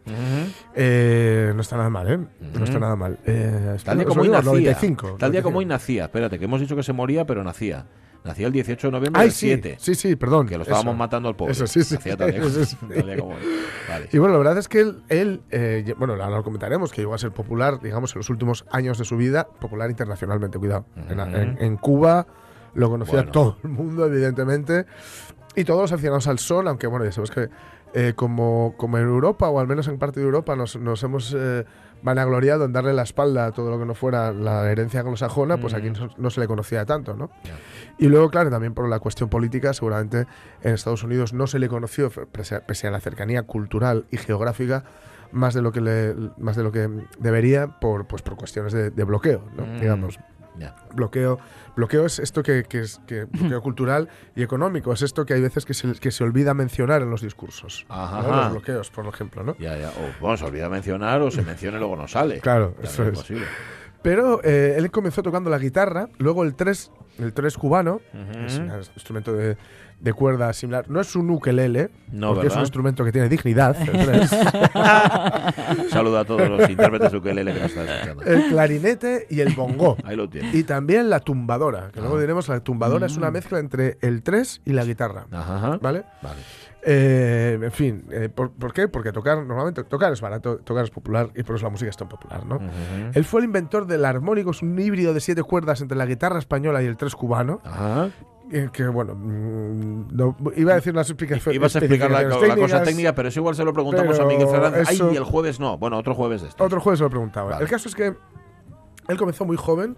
Eh, 0.76 1.54
no 1.56 1.62
está 1.62 1.78
nada 1.78 1.90
mal, 1.90 2.12
¿eh? 2.12 2.20
No 2.54 2.66
está 2.66 2.80
nada 2.80 2.98
mal. 2.98 3.18
Eh, 3.26 3.78
Tal 3.82 3.98
día 3.98 4.06
como 4.06 4.24
hoy 4.24 4.28
nacía. 4.28 4.52
95. 4.52 5.16
Tal 5.18 5.32
día 5.32 5.42
como 5.42 5.60
hoy 5.60 5.66
95. 5.66 5.74
nacía. 5.74 6.04
Espérate, 6.04 6.38
que 6.38 6.46
hemos 6.46 6.60
dicho 6.60 6.76
que 6.76 6.84
se 6.84 6.92
moría, 6.92 7.26
pero 7.26 7.46
nacía. 7.46 7.86
Nacía 8.24 8.48
el 8.48 8.54
18 8.54 8.88
de 8.88 8.92
noviembre 8.92 9.22
Ay, 9.22 9.28
del 9.28 9.34
sí, 9.36 9.48
7. 9.48 9.76
sí, 9.80 9.96
sí, 9.96 10.16
perdón. 10.16 10.48
Que 10.48 10.56
lo 10.58 10.64
estábamos 10.64 10.94
eso. 10.94 10.98
matando 10.98 11.28
al 11.30 11.36
pobre. 11.36 11.52
Eso 11.52 11.68
sí, 11.68 11.84
sí. 11.84 11.98
Eso 12.04 12.66
sí. 12.66 12.78
como. 13.20 13.36
Vale. 13.90 14.10
Y 14.12 14.18
bueno, 14.18 14.34
la 14.34 14.38
verdad 14.38 14.58
es 14.60 14.68
que 14.70 14.80
él, 14.80 15.04
él, 15.10 15.42
eh, 15.52 15.94
bueno, 15.98 16.14
ahora 16.14 16.30
lo 16.38 16.44
comentaremos, 16.44 16.92
que 16.94 17.02
llegó 17.02 17.14
a 17.14 17.18
ser 17.18 17.32
popular, 17.32 17.82
digamos, 17.82 18.14
en 18.16 18.20
los 18.20 18.30
últimos 18.30 18.66
años 18.72 18.98
de 18.98 19.04
su 19.06 19.18
vida, 19.18 19.48
popular 19.60 19.90
internacionalmente, 19.90 20.58
cuidado. 20.58 20.86
En, 21.10 21.20
Ujú. 21.20 21.36
en- 21.36 21.58
en 21.62 21.78
Cuba 21.78 22.26
lo 22.76 22.90
conocía 22.90 23.16
Bueno. 23.20 23.32
todo 23.32 23.58
el 23.64 23.70
mundo, 23.70 24.06
evidentemente, 24.06 24.86
y 25.56 25.64
todos 25.66 25.82
los 25.82 25.92
aficionados 25.92 26.28
al 26.28 26.40
sol, 26.40 26.68
aunque 26.70 26.88
bueno, 26.88 27.06
ya 27.06 27.12
sabemos 27.12 27.32
que 27.32 27.50
eh, 27.94 28.14
como, 28.16 28.74
como 28.78 28.98
en 28.98 29.04
Europa, 29.04 29.50
o 29.50 29.60
al 29.60 29.68
menos 29.68 29.88
en 29.88 30.00
parte 30.00 30.20
de 30.20 30.26
Europa, 30.26 30.56
nos, 30.56 30.76
nos 30.78 31.04
hemos 31.04 31.36
eh, 31.38 31.64
vanagloriado 32.04 32.66
en 32.66 32.74
darle 32.74 32.94
la 32.94 33.04
espalda 33.04 33.46
a 33.48 33.52
todo 33.52 33.72
lo 33.72 33.80
que 33.80 33.86
no 33.86 33.96
fuera 33.96 34.32
la 34.32 34.70
herencia 34.70 35.00
anglosajona, 35.00 35.58
pues 35.58 35.74
aquí 35.74 35.90
no, 35.90 36.10
no 36.18 36.30
se 36.30 36.42
le 36.42 36.48
conocía 36.48 36.86
tanto, 36.86 37.16
¿no? 37.16 37.32
Y 37.98 38.08
luego, 38.08 38.30
claro, 38.30 38.50
también 38.50 38.74
por 38.74 38.88
la 38.90 39.00
cuestión 39.00 39.30
política, 39.30 39.74
seguramente 39.74 40.28
en 40.62 40.74
Estados 40.74 41.04
Unidos 41.04 41.34
no 41.34 41.48
se 41.48 41.60
le 41.60 41.70
conoció, 41.70 42.10
pese 42.10 42.56
a, 42.56 42.60
pese 42.66 42.88
a 42.88 42.92
la 42.92 43.00
cercanía 43.00 43.44
cultural 43.44 44.06
y 44.12 44.18
geográfica, 44.18 44.84
más 45.32 45.54
de 45.54 45.62
lo 45.62 45.72
que 45.72 45.82
le, 45.82 46.14
más 46.38 46.56
de 46.56 46.64
lo 46.64 46.72
que 46.72 46.90
debería 47.20 47.80
por, 47.80 48.06
pues, 48.06 48.22
por 48.22 48.36
cuestiones 48.36 48.74
de, 48.74 48.92
de 48.92 49.04
bloqueo, 49.04 49.44
¿no? 49.56 49.66
Mm. 49.66 49.80
digamos. 49.80 50.20
Ya. 50.58 50.76
Bloqueo, 50.94 51.40
bloqueo 51.76 52.06
es 52.06 52.20
esto 52.20 52.44
que, 52.44 52.64
que 52.64 52.82
es 52.82 53.02
que 53.08 53.26
bloqueo 53.32 53.62
cultural 53.62 54.10
y 54.36 54.44
económico. 54.44 54.94
Es 54.94 55.02
esto 55.02 55.26
que 55.26 55.34
hay 55.34 55.42
veces 55.42 55.66
que 55.66 55.74
se, 55.74 55.94
que 55.94 56.12
se 56.12 56.24
olvida 56.24 56.54
mencionar 56.54 57.02
en 57.02 57.10
los 57.10 57.22
discursos. 57.22 57.86
Ajá. 57.90 58.22
¿no? 58.22 58.36
Los 58.44 58.52
bloqueos, 58.52 58.90
por 58.92 59.06
ejemplo, 59.08 59.44
¿no? 59.44 59.56
Ya, 59.58 59.78
ya. 59.78 59.90
O, 59.90 60.22
bueno, 60.22 60.38
se 60.38 60.46
olvida 60.46 60.70
mencionar 60.70 61.22
o 61.22 61.32
se 61.32 61.42
menciona 61.42 61.78
y 61.78 61.80
luego 61.80 61.96
no 61.96 62.08
sale. 62.08 62.40
Claro, 62.40 62.76
Ya, 62.82 62.90
eso 62.90 63.04
no 63.04 63.10
es. 63.10 63.18
posible. 63.20 63.46
Pero 64.02 64.42
eh, 64.44 64.76
él 64.78 64.92
comenzó 64.92 65.24
tocando 65.24 65.50
la 65.50 65.58
guitarra, 65.58 66.10
luego 66.18 66.44
el 66.44 66.56
tres, 66.56 66.92
el 67.20 67.34
tres 67.34 67.58
cubano, 67.58 68.02
es 68.46 68.58
un 68.58 68.72
instrumento 68.96 69.34
de, 69.34 69.58
de 70.00 70.14
cuerda 70.14 70.52
similar. 70.54 70.90
No 70.90 71.00
es 71.02 71.16
un 71.16 71.30
ukelele, 71.30 71.90
No, 72.12 72.34
porque 72.34 72.48
es 72.48 72.56
un 72.56 72.62
instrumento 72.62 73.04
que 73.06 73.12
tiene 73.12 73.30
dignidad. 73.30 73.76
Saluda 75.90 76.22
a 76.22 76.26
todos 76.26 76.50
los 76.50 76.70
intérpretes 76.70 77.14
ukelele 77.14 77.54
que 77.54 77.60
nos 77.62 77.70
están 77.72 77.88
escuchando. 77.88 78.24
el 78.24 78.48
clarinete 78.50 79.28
y 79.30 79.40
el 79.42 79.54
bongo. 79.54 79.98
Ahí 80.04 80.16
lo. 80.16 80.30
Y 80.54 80.64
también 80.64 81.10
la 81.10 81.20
tumbadora, 81.20 81.90
que 81.94 82.00
luego 82.00 82.18
Ah. 82.18 82.22
diremos, 82.22 82.48
la 82.48 82.60
tumbadora 82.62 83.06
es 83.08 83.18
una 83.18 83.30
Mm. 83.30 83.34
mezcla 83.34 83.60
entre 83.60 83.98
el 84.02 84.24
tres 84.24 84.62
y 84.66 84.74
la 84.74 84.86
guitarra. 84.86 85.26
Ajá. 85.32 85.78
¿Vale? 85.82 86.04
Vale. 86.22 86.40
Eh, 86.86 87.58
en 87.62 87.72
fin, 87.72 88.06
eh, 88.12 88.28
¿por, 88.28 88.52
por 88.52 88.74
qué? 88.74 88.88
Porque 88.90 89.12
tocar, 89.14 89.38
normalmente, 89.46 89.84
tocar 89.84 90.12
es 90.12 90.20
barato, 90.22 90.58
tocar 90.58 90.84
es 90.84 90.90
popular 90.92 91.30
y 91.36 91.44
por 91.44 91.56
eso 91.56 91.66
la 91.66 91.70
música 91.70 91.90
es 91.90 91.96
tan 91.98 92.10
popular, 92.10 92.46
¿no? 92.46 92.60
Él 93.14 93.24
fue 93.24 93.40
el 93.40 93.46
inventor 93.46 93.88
del 93.88 94.04
armónico, 94.04 94.52
es 94.52 94.62
un 94.62 94.78
híbrido 94.78 95.14
de 95.14 95.22
siete 95.22 95.44
cuerdas 95.44 95.80
entre 95.82 95.98
la 95.98 96.06
guitarra 96.06 96.40
española 96.40 96.84
y 96.84 96.86
el 96.88 96.98
tres 96.98 97.16
cubano. 97.16 97.62
Ajá. 97.64 98.10
eh, 98.52 98.70
que 98.74 98.86
bueno, 98.88 99.16
mm, 99.16 100.08
no- 100.16 100.36
iba 100.58 100.74
a 100.74 100.76
decir 100.76 100.94
las 100.94 101.10
explicaciones. 101.10 101.56
Ibas 101.56 101.76
a 101.76 101.80
explicar 101.80 102.12
la, 102.12 102.24
la 102.24 102.56
cosa 102.58 102.84
técnica, 102.84 103.16
pero 103.16 103.30
eso 103.30 103.40
igual 103.40 103.56
se 103.56 103.64
lo 103.64 103.74
preguntamos 103.74 104.20
a 104.20 104.26
Miguel 104.26 104.48
Fernández. 104.50 104.90
eso- 104.92 105.08
Ay, 105.08 105.14
y 105.14 105.18
el 105.18 105.24
jueves 105.24 105.60
no. 105.62 105.78
Bueno, 105.78 105.98
otro 105.98 106.14
jueves 106.14 106.42
de 106.42 106.50
esto. 106.50 106.64
Otro 106.64 106.82
jueves 106.82 107.00
se 107.00 107.04
lo 107.06 107.10
preguntaba. 107.10 107.52
Vale. 107.52 107.64
El 107.64 107.70
caso 107.70 107.88
es 107.88 107.96
que 107.96 108.14
él 109.08 109.18
comenzó 109.18 109.46
muy 109.46 109.56
joven, 109.58 109.96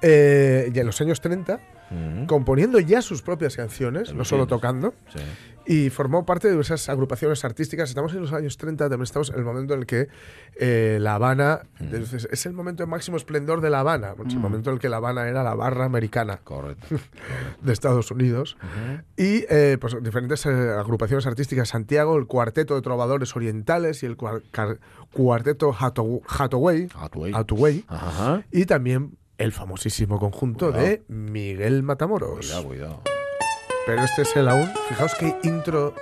eh, 0.00 0.70
ya 0.72 0.80
en 0.82 0.86
los 0.86 1.00
años 1.00 1.20
30, 1.20 1.60
Ujú. 1.90 2.26
componiendo 2.28 2.78
ya 2.78 3.02
sus 3.02 3.20
propias 3.22 3.56
canciones, 3.56 4.14
no 4.14 4.24
solo 4.24 4.46
tocando, 4.46 4.94
Sí. 5.12 5.18
Y 5.66 5.90
formó 5.90 6.26
parte 6.26 6.50
de 6.50 6.60
esas 6.60 6.88
agrupaciones 6.88 7.44
artísticas. 7.44 7.88
Estamos 7.88 8.12
en 8.14 8.20
los 8.20 8.32
años 8.32 8.56
30, 8.58 8.84
también 8.88 9.02
estamos 9.04 9.30
en 9.30 9.36
el 9.36 9.44
momento 9.44 9.74
en 9.74 9.80
el 9.80 9.86
que 9.86 10.08
eh, 10.60 10.98
La 11.00 11.14
Habana, 11.14 11.62
Mm. 11.80 11.94
es, 11.94 12.12
es 12.30 12.46
el 12.46 12.52
momento 12.52 12.82
de 12.82 12.86
máximo 12.86 13.16
esplendor 13.16 13.60
de 13.60 13.70
La 13.70 13.80
Habana, 13.80 14.14
es 14.26 14.32
el 14.34 14.40
momento 14.40 14.70
en 14.70 14.74
el 14.74 14.80
que 14.80 14.88
La 14.88 14.98
Habana 14.98 15.28
era 15.28 15.42
la 15.42 15.54
barra 15.54 15.84
americana 15.84 16.38
Correcto. 16.44 16.86
de 17.62 17.72
Estados 17.72 18.10
Unidos. 18.10 18.56
Y 19.16 19.44
eh, 19.50 19.78
pues, 19.80 19.96
diferentes 20.02 20.44
eh, 20.46 20.50
agrupaciones 20.50 21.26
artísticas, 21.26 21.68
Santiago, 21.70 22.16
el 22.16 22.26
Cuarteto 22.26 22.74
de 22.74 22.82
Trovadores 22.82 23.34
Orientales 23.36 24.02
y 24.02 24.06
el 24.06 24.16
cuar- 24.16 24.42
Cuarteto 25.12 25.74
Hathaway, 25.78 26.88
Hathaway. 27.34 27.84
Y 28.52 28.66
también 28.66 29.16
el 29.38 29.52
famosísimo 29.52 30.18
conjunto 30.20 30.66
Cuidado. 30.70 30.86
de 30.86 31.02
Miguel 31.08 31.82
Matamoros. 31.82 32.38
Cuidado, 32.38 32.64
cuidado. 32.64 33.02
Pero 33.86 34.02
este 34.02 34.22
es 34.22 34.36
el 34.36 34.48
aún. 34.48 34.70
Fijaos 34.88 35.14
qué 35.14 35.36
intro 35.42 35.94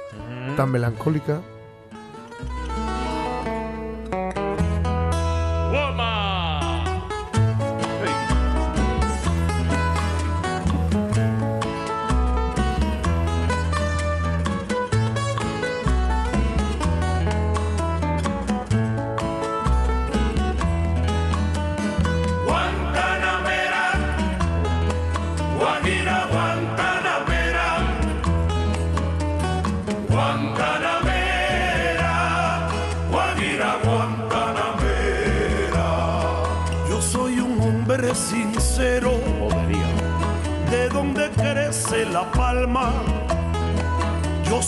tan 0.57 0.71
melancólica. 0.71 1.41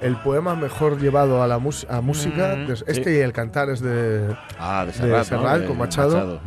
el 0.00 0.16
poema 0.16 0.54
mejor 0.54 1.00
llevado 1.00 1.42
a 1.42 1.46
la 1.46 1.54
a 1.56 2.00
música. 2.00 2.56
Mm, 2.56 2.72
Este 2.72 3.04
sí. 3.04 3.10
y 3.10 3.18
el 3.20 3.32
cantar 3.32 3.70
es 3.70 3.80
de, 3.80 4.36
Ah, 4.58 4.84
de 4.86 4.92
de 4.92 5.24
Serrat, 5.24 5.66
con 5.66 5.78
Machado. 5.78 6.40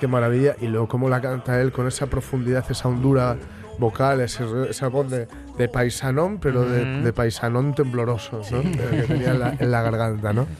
Qué 0.00 0.06
maravilla. 0.08 0.56
Y 0.60 0.66
luego 0.68 0.88
cómo 0.88 1.08
la 1.08 1.20
canta 1.20 1.60
él 1.60 1.72
con 1.72 1.86
esa 1.86 2.06
profundidad, 2.06 2.64
esa 2.70 2.88
hondura 2.88 3.36
vocal, 3.78 4.20
ese, 4.20 4.44
ese 4.68 4.86
voz 4.86 5.10
de, 5.10 5.26
de 5.58 5.68
paisanón, 5.68 6.38
pero 6.38 6.62
de 6.64 7.12
paisanón 7.12 7.74
tembloroso, 7.74 8.42
¿no? 8.50 8.62
que 8.62 9.04
tenía 9.08 9.30
en 9.30 9.38
la, 9.40 9.56
en 9.58 9.70
la 9.70 9.82
garganta, 9.82 10.32
¿no? 10.32 10.46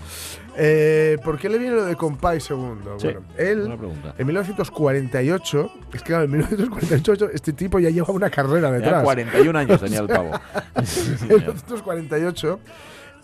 Eh, 0.57 1.19
¿Por 1.25 1.39
qué 1.39 1.49
le 1.49 1.59
viene 1.59 1.77
lo 1.77 1.85
de 1.85 1.97
compay 1.97 2.41
segundo? 2.41 2.99
Sí, 2.99 3.07
bueno, 3.07 3.23
él 3.39 3.79
en 4.19 4.27
1948, 4.27 5.71
es 5.95 6.03
que 6.03 6.07
claro, 6.07 6.25
en 6.25 6.31
1948 6.33 7.31
este 7.33 7.53
tipo 7.53 7.79
ya 7.79 7.89
lleva 7.91 8.13
una 8.13 8.29
carrera 8.29 8.69
Ya 8.69 8.75
detrás. 8.77 9.03
41 9.05 9.59
años 9.59 9.81
tenía 9.81 10.01
el 10.01 10.09
pavo. 10.09 10.31
En 10.75 10.87
señor. 10.87 11.39
1948 11.39 12.61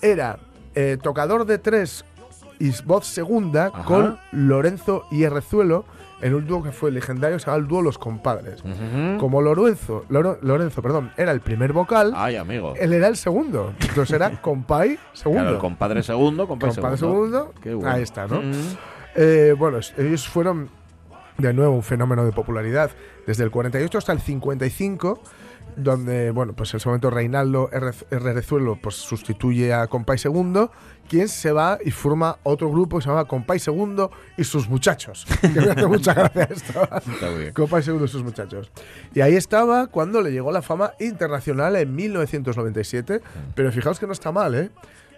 era 0.01 0.39
eh, 0.75 0.97
tocador 1.03 1.45
de 1.45 1.59
tres 1.59 2.05
y 2.59 2.71
voz 2.83 3.07
segunda 3.07 3.67
Ajá. 3.67 3.85
con 3.85 4.19
Lorenzo 4.33 5.05
Hierrezuelo 5.11 5.85
en 6.21 6.35
un 6.35 6.47
dúo 6.47 6.63
que 6.63 6.73
fue 6.73 6.91
legendario, 6.91 7.39
se 7.39 7.47
llama 7.47 7.59
el 7.59 7.69
dúo 7.69 7.81
Los 7.83 7.97
Compadres. 7.99 8.63
Como 9.19 9.41
Lorenzo, 9.41 10.05
Loro- 10.09 10.39
Lorenzo 10.43 10.83
perdón, 10.83 11.13
era 11.17 11.31
el 11.33 11.41
primer 11.41 11.73
vocal, 11.73 12.13
Ay, 12.17 12.37
amigo. 12.37 12.75
él 12.79 12.93
era 12.93 13.07
el 13.09 13.17
segundo. 13.17 13.73
Entonces 13.81 14.15
era 14.17 14.31
compay 14.43 14.99
segundo. 15.13 15.43
Claro, 15.43 15.57
el 15.57 15.61
compadre 15.61 16.03
segundo, 16.03 16.49
compadre, 16.49 16.75
Compadre 16.75 16.97
segundo. 16.99 17.39
segundo, 17.39 17.55
Qué 17.63 17.75
bueno. 17.75 17.91
ahí 17.91 18.03
está, 18.03 18.27
¿no? 18.27 18.41
Eh, 19.15 19.55
bueno, 19.59 19.79
ellos 19.97 20.29
fueron 20.29 20.69
de 21.39 21.53
nuevo 21.53 21.75
un 21.75 21.83
fenómeno 21.85 22.25
de 22.25 22.33
popularidad 22.33 22.91
desde 23.27 23.45
el 23.45 23.51
48 23.51 23.99
hasta 23.99 24.13
el 24.13 24.21
55, 24.21 25.21
donde, 25.77 26.31
bueno, 26.31 26.55
pues 26.55 26.73
en 26.73 26.79
ese 26.79 26.89
momento 26.89 27.11
Reinaldo 27.11 27.71
R. 27.73 27.93
Rezuelo 28.11 28.79
pues, 28.81 28.97
sustituye 28.97 29.73
a 29.73 29.87
Compay 29.87 30.19
Segundo, 30.19 30.71
quien 31.09 31.29
se 31.29 31.53
va 31.53 31.79
y 31.85 31.91
forma 31.91 32.39
otro 32.43 32.71
grupo 32.71 32.99
que 32.99 33.05
se 33.05 33.09
llama 33.09 33.25
Compay 33.25 33.59
Segundo 33.59 34.11
y 34.37 34.45
sus 34.45 34.69
muchachos. 34.69 35.27
Que 35.41 35.49
me 35.61 35.71
hace 35.71 35.87
mucha 35.87 36.15
gracia 36.15 36.49
esto. 36.51 36.89
Compay 37.55 37.83
Segundo 37.83 38.07
y 38.07 38.09
sus 38.09 38.23
muchachos. 38.23 38.71
Y 39.15 39.21
ahí 39.21 39.35
estaba 39.35 39.87
cuando 39.87 40.21
le 40.21 40.31
llegó 40.31 40.53
la 40.53 40.63
fama 40.63 40.93
internacional 41.01 41.77
en 41.77 41.95
1997, 41.95 43.21
pero 43.55 43.73
fijaos 43.73 43.99
que 43.99 44.07
no 44.07 44.13
está 44.13 44.33
mal, 44.33 44.55
¿eh? 44.55 44.71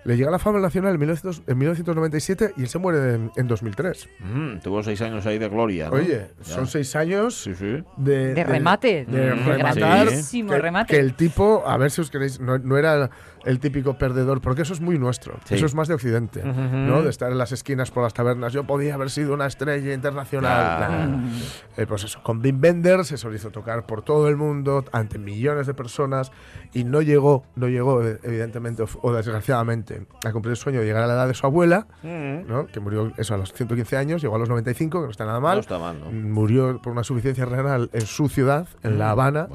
Le 0.05 0.17
llega 0.17 0.31
la 0.31 0.39
fama 0.39 0.61
nacional 0.61 0.95
en, 0.95 1.01
1900 1.01 1.43
en 1.47 1.59
1997 1.59 2.55
y 2.57 2.63
él 2.63 2.69
se 2.69 2.79
muere 2.79 3.15
en, 3.17 3.31
en 3.37 3.47
2003. 3.47 4.09
Mm, 4.21 4.59
tuvo 4.61 4.83
seis 4.83 5.01
años 5.03 5.27
ahí 5.27 5.39
de 5.39 5.49
gloria. 5.49 5.91
¿no? 5.91 5.97
Oye, 5.97 6.27
Ya. 6.39 6.45
son 6.55 6.67
seis 6.67 6.97
años 6.97 7.35
Sí, 7.43 7.55
sí. 7.55 7.83
de, 7.99 8.33
De 8.35 8.45
remate. 8.45 9.05
de 9.05 9.19
De 9.19 9.31
rematar. 9.35 10.07
grandísimo 10.07 10.51
que, 10.53 10.59
remate. 10.59 10.95
que 10.95 11.01
el 11.01 11.15
tipo, 11.15 11.63
a 11.67 11.77
ver 11.77 11.91
si 11.91 12.01
os 12.01 12.11
queréis, 12.11 12.41
no, 12.41 12.57
no 12.59 12.79
era 12.79 13.11
el 13.45 13.59
típico 13.59 13.97
perdedor, 13.99 14.41
porque 14.41 14.63
eso 14.63 14.73
es 14.73 14.81
muy 14.81 14.99
nuestro. 14.99 15.39
Sí. 15.45 15.55
Eso 15.55 15.67
es 15.67 15.75
más 15.75 15.89
de 15.89 15.95
Occidente, 15.95 16.43
¿no? 16.45 17.03
De 17.03 17.11
estar 17.11 17.31
en 17.31 17.39
las 17.39 17.53
esquinas 17.53 17.91
por 17.91 18.03
las 18.03 18.15
tabernas. 18.15 18.53
Yo 18.53 18.65
podía 18.65 18.95
haber 18.95 19.11
sido 19.11 19.35
una 19.35 19.47
estrella 19.47 19.93
internacional. 19.93 21.11
Nah. 21.11 21.29
Eh, 21.77 21.87
pues 21.87 22.05
eso, 22.05 22.23
con 22.23 22.41
Wim 22.41 22.61
Wenders 22.63 23.09
se 23.09 23.29
lo 23.29 23.35
hizo 23.35 23.51
tocar 23.51 23.87
por 23.87 24.03
todo 24.03 24.29
el 24.29 24.37
mundo, 24.37 24.85
ante 24.93 25.19
millones 25.19 25.67
de 25.67 25.75
personas, 25.75 26.33
y 26.73 26.85
no 26.85 27.03
llegó, 27.03 27.45
no 27.57 27.69
llegó, 27.69 28.03
eh, 28.03 28.19
evidentemente, 28.23 28.85
o, 29.03 29.13
desgraciadamente, 29.13 30.07
a 30.25 30.33
cumplir 30.33 30.53
el 30.53 30.57
sueño 30.57 30.81
de 30.81 30.87
llegar 30.87 31.03
a 31.03 31.07
la 31.07 31.15
edad 31.15 31.29
de 31.29 31.35
su 31.35 31.47
abuela, 31.47 31.87
¿no? 32.03 32.67
que 32.67 32.81
murió 32.81 33.13
eso 33.17 33.35
a 33.35 33.39
los 33.39 33.53
115 33.53 33.97
años, 33.97 34.23
llegó 34.23 34.37
a 34.37 34.39
los 34.39 34.49
95, 34.49 35.01
que 35.01 35.05
no 35.05 35.11
está 35.11 35.25
nada 35.25 35.41
mal. 35.41 35.57
No 35.57 35.61
está 35.61 35.79
mal, 35.79 35.99
¿no? 35.99 36.11
Murió 36.11 36.81
por 36.83 36.93
una 36.93 37.05
suficiencia 37.05 37.45
renal 37.45 37.91
en 37.93 38.07
su 38.07 38.29
ciudad, 38.29 38.69
en 38.83 38.99
La 38.99 39.11
Habana. 39.11 39.49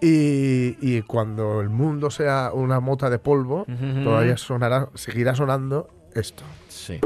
Y, 0.00 0.76
y 0.80 1.02
cuando 1.02 1.60
el 1.60 1.70
mundo 1.70 2.10
sea 2.10 2.50
una 2.52 2.80
mota 2.80 3.10
de 3.10 3.18
polvo, 3.18 3.66
todavía 4.04 4.36
sonará, 4.36 4.88
seguirá 4.94 5.34
sonando 5.34 5.88
esto. 6.14 6.44
Sí. 6.68 7.00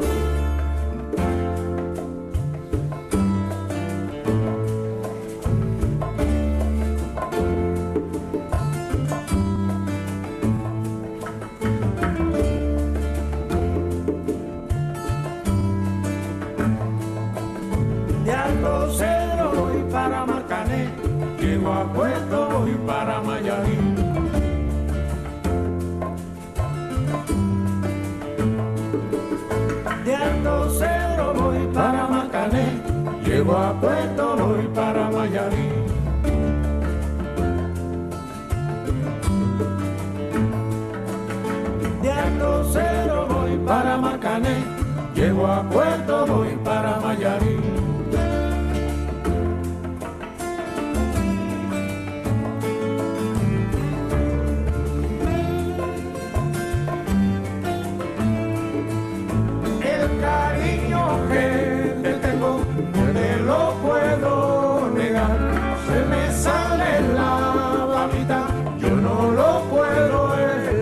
Yo 68.80 68.96
no 68.96 69.30
lo 69.32 69.60
puedo 69.70 70.34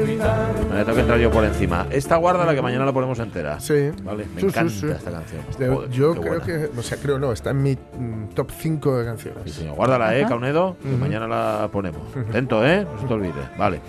evitar. 0.02 0.50
Me 0.72 0.78
tengo 0.84 0.94
que 0.94 1.00
entrar 1.00 1.18
yo 1.18 1.30
por 1.30 1.44
encima. 1.44 1.86
Esta 1.90 2.16
guarda 2.16 2.44
la 2.46 2.54
que 2.54 2.62
mañana 2.62 2.84
la 2.86 2.92
ponemos 2.92 3.18
entera. 3.18 3.60
Sí. 3.60 3.90
Vale, 4.02 4.26
me 4.34 4.40
Sí, 4.40 4.46
encanta 4.46 4.72
sí. 4.72 4.86
esta 4.88 5.10
canción. 5.10 5.42
De- 5.58 5.68
Joder, 5.68 5.90
yo 5.90 6.12
creo 6.14 6.38
buena. 6.40 6.44
que, 6.44 6.70
o 6.78 6.82
sea, 6.82 6.98
creo 6.98 7.18
no, 7.18 7.32
está 7.32 7.50
en 7.50 7.62
mi 7.62 7.74
mm, 7.74 8.28
top 8.34 8.50
5 8.56 8.98
de 8.98 9.04
canciones. 9.04 9.42
Sí, 9.44 9.50
señor. 9.60 9.76
Guárdala, 9.76 10.16
¿eh. 10.16 10.24
Caunedo? 10.26 10.76
Que 10.82 10.88
mañana 10.88 11.26
la 11.28 11.68
ponemos. 11.70 12.02
Atento, 12.28 12.64
¿eh? 12.66 12.86
No 12.90 13.00
se 13.00 13.06
te 13.06 13.14
olvide. 13.14 13.32
Vale. 13.58 13.80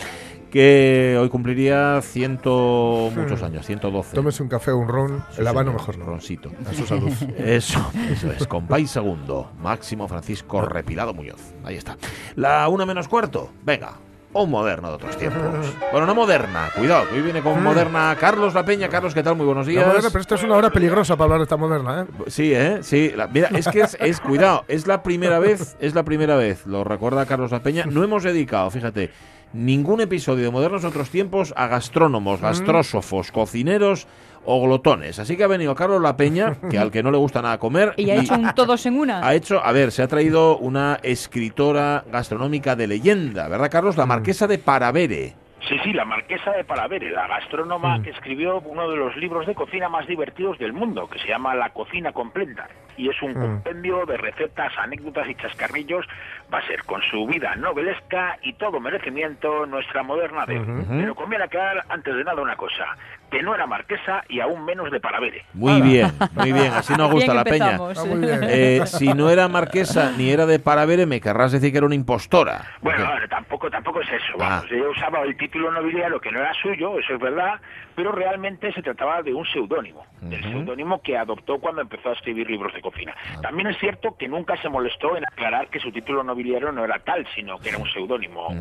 Que 0.52 1.18
hoy 1.20 1.30
cumpliría 1.30 2.02
ciento 2.02 3.10
muchos 3.16 3.42
años, 3.42 3.66
112. 3.66 4.14
Tómese 4.16 4.44
un 4.44 4.50
café 4.50 4.72
o 4.72 4.78
un 4.78 4.88
ron, 4.90 5.24
el 5.38 5.48
habano 5.48 5.72
mejor 5.72 5.98
no. 5.98 6.06
Roncito. 6.06 6.52
A 6.70 6.74
su 6.74 6.86
salud. 6.86 7.10
Eso, 7.38 7.80
eso 8.12 8.32
es. 8.32 8.46
Compay 8.48 8.86
segundo. 8.86 9.50
Máximo 9.62 10.08
Francisco 10.10 10.62
Repilado 10.62 11.14
Muñoz. 11.14 11.54
Ahí 11.64 11.78
está. 11.78 11.98
La 12.36 12.68
una 12.68 12.86
menos 12.86 13.08
cuarto. 13.08 13.50
Venga. 13.64 13.94
Un 14.34 14.50
moderno 14.50 14.90
de 14.90 14.96
otros 14.96 15.18
tiempos. 15.18 15.42
Bueno, 15.92 16.06
no 16.08 16.16
moderna. 16.16 16.70
Cuidado, 16.76 17.08
que 17.10 17.16
hoy 17.16 17.22
viene 17.22 17.42
con 17.42 17.62
moderna 17.64 18.16
Carlos 18.20 18.54
La 18.54 18.64
Peña. 18.66 18.88
Carlos, 18.90 19.14
¿qué 19.14 19.24
tal? 19.24 19.36
Muy 19.36 19.46
buenos 19.46 19.68
días. 19.68 19.86
moderna, 19.86 20.08
pero 20.10 20.22
esta 20.22 20.36
es 20.36 20.44
una 20.44 20.56
hora 20.56 20.70
peligrosa 20.70 21.16
para 21.16 21.24
hablar 21.26 21.40
de 21.40 21.44
esta 21.44 21.58
moderna, 21.58 22.02
¿eh? 22.02 22.24
Sí, 22.28 22.54
¿eh? 22.54 22.80
Sí. 22.82 23.12
La- 23.16 23.28
mira, 23.28 23.50
es 23.50 23.68
que 23.70 23.82
es, 23.82 23.98
es- 24.00 24.20
cuidado, 24.22 24.64
es 24.70 24.88
la 24.88 25.02
primera 25.04 25.40
vez, 25.40 25.76
es 25.82 25.96
la 25.96 26.04
primera 26.04 26.36
vez, 26.38 26.66
lo 26.66 26.84
recuerda 26.86 27.26
Carlos 27.26 27.52
La 27.52 27.62
Peña, 27.62 27.84
no 27.86 28.04
hemos 28.06 28.24
dedicado, 28.24 28.70
fíjate, 28.72 29.12
ningún 29.54 30.02
episodio 30.02 30.46
de 30.46 30.52
Modernos 30.52 30.84
Otros 30.84 31.10
Tiempos 31.10 31.54
a 31.58 31.68
gastrónomos, 31.68 32.42
gastrósofos, 32.42 33.32
cocineros 33.32 34.08
o 34.46 34.62
glotones. 34.62 35.20
Así 35.20 35.38
que 35.38 35.44
ha 35.44 35.48
venido 35.48 35.76
Carlos 35.76 36.02
La 36.02 36.18
Peña, 36.18 36.58
que 36.70 36.80
al 36.80 36.92
que 36.92 37.04
no 37.04 37.12
le 37.12 37.18
gusta 37.18 37.42
nada 37.42 37.60
comer, 37.60 37.94
Y 37.98 38.10
ha 38.10 38.16
hecho 38.16 38.36
un 38.36 38.54
todos 38.56 38.86
en 38.86 38.98
una. 38.98 39.20
ha 39.28 39.36
hecho, 39.36 39.64
a 39.64 39.72
ver, 39.72 39.92
se 39.92 40.02
ha 40.02 40.08
traído 40.08 40.58
una 40.58 41.00
escritora 41.04 42.06
gastronómica 42.12 42.76
de 42.76 42.88
leyenda, 42.88 43.48
¿verdad, 43.48 43.70
Carlos? 43.70 43.98
La 43.98 44.06
marquesa 44.06 44.48
de 44.48 44.58
Paravere. 44.58 45.41
Sí, 45.68 45.78
sí, 45.84 45.94
la 45.94 46.06
marquesa 46.06 46.52
de 46.52 46.64
Palavere, 46.64 47.12
la 47.12 47.28
gastrónoma 47.28 47.98
Mm. 48.00 48.04
que 48.04 48.10
escribió 48.10 48.60
uno 48.62 48.90
de 48.90 48.98
los 48.98 49.16
libros 49.16 49.46
de 49.46 49.54
cocina 49.54 49.90
más 49.90 50.08
divertidos 50.08 50.58
del 50.58 50.74
mundo, 50.74 51.08
que 51.08 51.20
se 51.20 51.28
llama 51.28 51.54
La 51.54 51.70
cocina 51.70 52.12
completa. 52.12 52.68
Y 52.98 53.10
es 53.10 53.22
un 53.22 53.32
Mm. 53.32 53.42
compendio 53.42 54.06
de 54.06 54.18
recetas, 54.18 54.74
anécdotas 54.78 55.30
y 55.30 55.36
chascarrillos. 55.36 56.06
Va 56.54 56.58
a 56.58 56.68
ser 56.68 56.84
con 56.84 57.02
su 57.04 57.26
vida 57.28 57.56
novelesca 57.56 58.38
y 58.42 58.54
todo 58.54 58.80
merecimiento 58.80 59.66
nuestra 59.68 60.04
moderna 60.04 60.46
de. 60.46 60.60
Pero 61.00 61.16
conviene 61.16 61.46
aclarar 61.46 61.86
antes 61.90 62.16
de 62.16 62.24
nada 62.24 62.42
una 62.42 62.56
cosa, 62.56 62.98
que 63.32 63.42
no 63.42 63.56
era 63.56 63.66
marquesa 63.66 64.24
y 64.28 64.42
aún 64.42 64.66
menos 64.66 64.92
de 64.92 65.00
Palavere. 65.00 65.46
Muy 65.54 65.82
bien, 65.82 66.12
muy 66.34 66.52
bien, 66.52 66.72
así 66.74 66.94
nos 66.94 67.10
gusta 67.10 67.32
Bien 67.32 67.38
la 67.38 67.44
peña. 67.46 67.80
Ah. 67.80 68.48
Eh, 68.50 68.82
si 68.86 69.08
no 69.14 69.30
era 69.30 69.48
marquesa 69.48 70.12
ni 70.18 70.30
era 70.30 70.46
de 70.46 70.60
Paravere, 70.60 71.06
me 71.06 71.22
querrás 71.22 71.54
decir 71.54 71.72
que 71.72 71.78
era 71.78 71.86
una 71.86 71.96
impostora. 71.96 72.66
Bueno, 72.82 73.08
ver, 73.08 73.30
tampoco, 73.30 73.72
tampoco 73.72 74.02
es 74.02 74.10
eso. 74.10 74.34
Ah. 74.40 74.62
Vamos. 74.62 74.72
Ella 74.72 74.90
usaba 74.90 75.22
el 75.22 75.38
título 75.38 75.72
nobiliario 75.72 76.20
que 76.20 76.32
no 76.32 76.40
era 76.40 76.54
suyo, 76.54 77.00
eso 77.00 77.14
es 77.14 77.20
verdad, 77.20 77.60
pero 77.96 78.12
realmente 78.12 78.74
se 78.74 78.82
trataba 78.82 79.24
de 79.24 79.34
un 79.34 79.46
seudónimo, 79.46 80.06
del 80.20 80.44
seudónimo 80.44 81.02
que 81.02 81.18
adoptó 81.18 81.60
cuando 81.60 81.82
empezó 81.82 82.10
a 82.10 82.14
escribir 82.14 82.50
libros 82.50 82.74
de 82.74 82.82
cocina. 82.82 83.16
Ah. 83.16 83.42
También 83.42 83.68
es 83.68 83.78
cierto 83.80 84.18
que 84.18 84.28
nunca 84.28 84.62
se 84.62 84.68
molestó 84.68 85.16
en 85.16 85.26
aclarar 85.26 85.70
que 85.70 85.80
su 85.80 85.92
título 85.92 86.22
nobiliario 86.22 86.72
no 86.74 86.84
era 86.84 87.00
tal, 87.00 87.26
sino 87.34 87.58
que 87.60 87.70
era 87.70 87.78
un 87.78 87.90
seudónimo. 87.90 88.54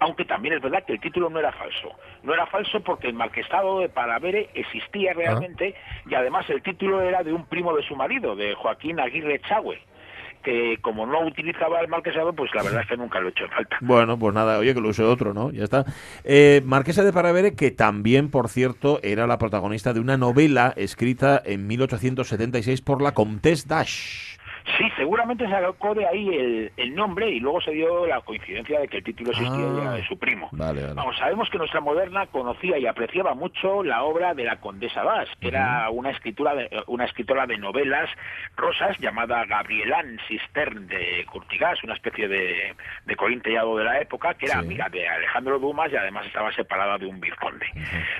Aunque 0.00 0.26
también 0.26 0.54
es 0.54 0.62
verdad 0.62 0.84
que 0.84 0.92
el 0.92 1.00
título 1.00 1.30
no 1.30 1.38
era 1.38 1.52
falso. 1.52 1.92
No 2.22 2.34
era 2.34 2.44
falso 2.46 2.80
porque 2.80 3.06
el 3.06 3.14
marquesado 3.14 3.80
de 3.80 3.88
Palavere 3.88 4.09
existía 4.54 5.12
realmente 5.12 5.74
y 6.08 6.14
además 6.14 6.48
el 6.50 6.62
título 6.62 7.02
era 7.02 7.22
de 7.22 7.32
un 7.32 7.46
primo 7.46 7.76
de 7.76 7.82
su 7.82 7.96
marido, 7.96 8.36
de 8.36 8.54
Joaquín 8.54 9.00
Aguirre 9.00 9.40
Chagüe 9.40 9.78
que 10.42 10.78
como 10.80 11.06
no 11.06 11.26
utilizaba 11.26 11.80
el 11.80 11.88
marquesado, 11.88 12.32
pues 12.32 12.50
la 12.54 12.62
verdad 12.62 12.82
es 12.82 12.88
que 12.88 12.96
nunca 12.96 13.20
lo 13.20 13.28
he 13.28 13.30
hecho 13.30 13.46
falta. 13.48 13.76
Bueno, 13.80 14.18
pues 14.18 14.34
nada, 14.34 14.58
oye, 14.58 14.74
que 14.74 14.80
lo 14.80 14.88
use 14.88 15.02
otro, 15.02 15.34
¿no? 15.34 15.50
Ya 15.50 15.64
está. 15.64 15.84
Eh, 16.24 16.62
Marquesa 16.64 17.04
de 17.04 17.12
Paravere, 17.12 17.54
que 17.54 17.70
también, 17.70 18.30
por 18.30 18.48
cierto, 18.48 19.00
era 19.02 19.26
la 19.26 19.38
protagonista 19.38 19.92
de 19.92 20.00
una 20.00 20.16
novela 20.16 20.72
escrita 20.76 21.40
en 21.44 21.66
1876 21.66 22.80
por 22.80 23.02
la 23.02 23.12
Comtesse 23.12 23.66
Dash. 23.66 24.29
Sí, 24.78 24.84
seguramente 24.96 25.44
se 25.46 25.50
sacó 25.50 25.94
de 25.94 26.06
ahí 26.06 26.28
el, 26.28 26.72
el 26.76 26.94
nombre 26.94 27.28
y 27.28 27.40
luego 27.40 27.60
se 27.60 27.72
dio 27.72 28.06
la 28.06 28.20
coincidencia 28.20 28.80
de 28.80 28.88
que 28.88 28.98
el 28.98 29.04
título 29.04 29.30
existía 29.30 29.90
Ah. 29.90 29.94
de 29.94 30.06
su 30.06 30.18
primo. 30.18 30.48
Vale, 30.52 30.82
vale. 30.82 30.94
Vamos, 30.94 31.16
sabemos 31.18 31.48
que 31.50 31.58
nuestra 31.58 31.80
moderna 31.80 32.26
conocía 32.26 32.78
y 32.78 32.86
apreciaba 32.86 33.34
mucho 33.34 33.82
la 33.82 34.02
obra 34.02 34.34
de 34.34 34.44
la 34.44 34.56
Condesa 34.60 35.02
Dash, 35.02 35.28
que 35.40 35.48
era 35.48 35.88
una 35.90 36.10
escritura 36.10 36.54
de, 36.54 36.68
una 36.86 37.04
escritora 37.04 37.46
de 37.46 37.58
novelas 37.58 38.08
rosas 38.56 38.96
llamada 38.98 39.44
Gabrielán 39.46 40.18
Cistern 40.28 40.86
de 40.86 41.24
Curtigas, 41.30 41.82
una 41.84 41.94
especie 41.94 42.28
de, 42.28 42.74
de 43.06 43.16
corintellado 43.16 43.76
de 43.76 43.84
la 43.84 44.00
época, 44.00 44.34
que 44.34 44.46
era 44.46 44.60
Sí. 44.60 44.66
amiga 44.66 44.88
de 44.88 45.08
Alejandro 45.08 45.58
Dumas 45.58 45.90
y 45.92 45.96
además 45.96 46.26
estaba 46.26 46.52
separada 46.52 46.98
de 46.98 47.06
un 47.06 47.20
vizconde. 47.20 47.66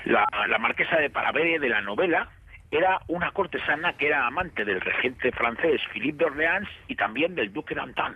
la, 0.04 0.24
la 0.48 0.58
marquesa 0.58 0.96
de 0.96 1.10
Paravere 1.10 1.58
de 1.58 1.68
la 1.68 1.80
novela 1.82 2.28
era 2.70 3.00
una 3.08 3.32
cortesana 3.32 3.94
que 3.94 4.06
era 4.06 4.26
amante 4.26 4.64
del 4.64 4.80
regente 4.80 5.32
francés 5.32 5.80
Philippe 5.92 6.18
de 6.18 6.24
Orleans 6.26 6.68
y 6.86 6.94
también 6.94 7.34
del 7.34 7.52
duque 7.52 7.74
d'Antin. 7.74 8.14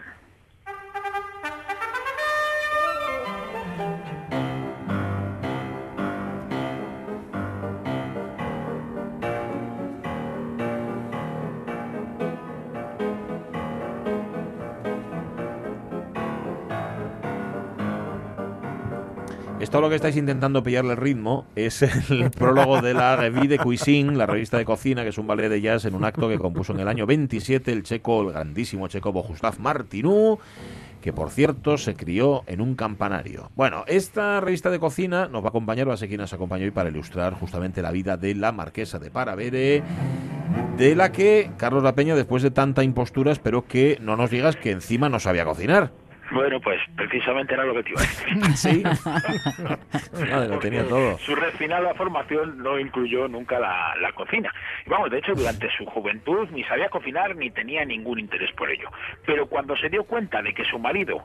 Esto 19.74 19.80
lo 19.80 19.88
que 19.90 19.96
estáis 19.96 20.16
intentando 20.16 20.62
pillarle 20.62 20.92
el 20.92 20.98
ritmo 20.98 21.46
es 21.56 21.82
el 21.82 22.30
prólogo 22.38 22.80
de 22.80 22.94
la 22.94 23.16
Revue 23.16 23.48
de 23.48 23.58
Cuisine, 23.58 24.14
la 24.14 24.24
revista 24.24 24.56
de 24.56 24.64
cocina, 24.64 25.02
que 25.02 25.08
es 25.08 25.18
un 25.18 25.26
ballet 25.26 25.48
de 25.48 25.60
jazz 25.60 25.84
en 25.84 25.96
un 25.96 26.04
acto 26.04 26.28
que 26.28 26.38
compuso 26.38 26.72
en 26.72 26.78
el 26.78 26.86
año 26.86 27.06
27 27.06 27.72
el 27.72 27.82
checo, 27.82 28.22
el 28.22 28.30
grandísimo 28.30 28.86
checo 28.86 29.10
Bohuslav 29.10 29.58
Martinú, 29.58 30.38
que 31.00 31.12
por 31.12 31.30
cierto 31.30 31.76
se 31.76 31.96
crió 31.96 32.44
en 32.46 32.60
un 32.60 32.76
campanario. 32.76 33.50
Bueno, 33.56 33.82
esta 33.88 34.40
revista 34.40 34.70
de 34.70 34.78
cocina 34.78 35.26
nos 35.26 35.42
va 35.42 35.46
a 35.46 35.48
acompañar, 35.48 35.88
va 35.88 35.94
a 35.94 35.96
ser 35.96 36.06
quien 36.06 36.20
nos 36.20 36.32
acompaña 36.32 36.62
hoy 36.62 36.70
para 36.70 36.90
ilustrar 36.90 37.34
justamente 37.34 37.82
la 37.82 37.90
vida 37.90 38.16
de 38.16 38.36
la 38.36 38.52
marquesa 38.52 39.00
de 39.00 39.10
Paravere, 39.10 39.82
de 40.76 40.94
la 40.94 41.10
que 41.10 41.50
Carlos 41.56 41.82
La 41.82 41.96
Peña, 41.96 42.14
después 42.14 42.44
de 42.44 42.52
tanta 42.52 42.84
impostura, 42.84 43.32
espero 43.32 43.66
que 43.66 43.98
no 44.00 44.16
nos 44.16 44.30
digas 44.30 44.54
que 44.54 44.70
encima 44.70 45.08
no 45.08 45.18
sabía 45.18 45.44
cocinar. 45.44 45.90
Bueno, 46.32 46.60
pues 46.60 46.80
precisamente 46.96 47.54
era 47.54 47.64
lo 47.64 47.74
que 47.74 47.82
te 47.82 47.90
iba 47.90 48.00
a 48.00 48.04
decir. 48.04 48.44
Sí. 48.56 48.82
Madre, 50.30 50.48
lo 50.48 50.58
tenía 50.58 50.86
todo. 50.88 51.18
Su 51.18 51.34
refinada 51.34 51.94
formación 51.94 52.58
no 52.62 52.78
incluyó 52.78 53.28
nunca 53.28 53.58
la, 53.58 53.94
la 54.00 54.12
cocina. 54.12 54.52
Y 54.86 54.90
vamos, 54.90 55.10
de 55.10 55.18
hecho, 55.18 55.34
durante 55.34 55.68
su 55.76 55.84
juventud 55.86 56.48
ni 56.52 56.64
sabía 56.64 56.88
cocinar 56.88 57.36
ni 57.36 57.50
tenía 57.50 57.84
ningún 57.84 58.18
interés 58.18 58.50
por 58.56 58.70
ello. 58.70 58.88
Pero 59.26 59.46
cuando 59.46 59.76
se 59.76 59.88
dio 59.88 60.04
cuenta 60.04 60.42
de 60.42 60.54
que 60.54 60.64
su 60.64 60.78
marido 60.78 61.24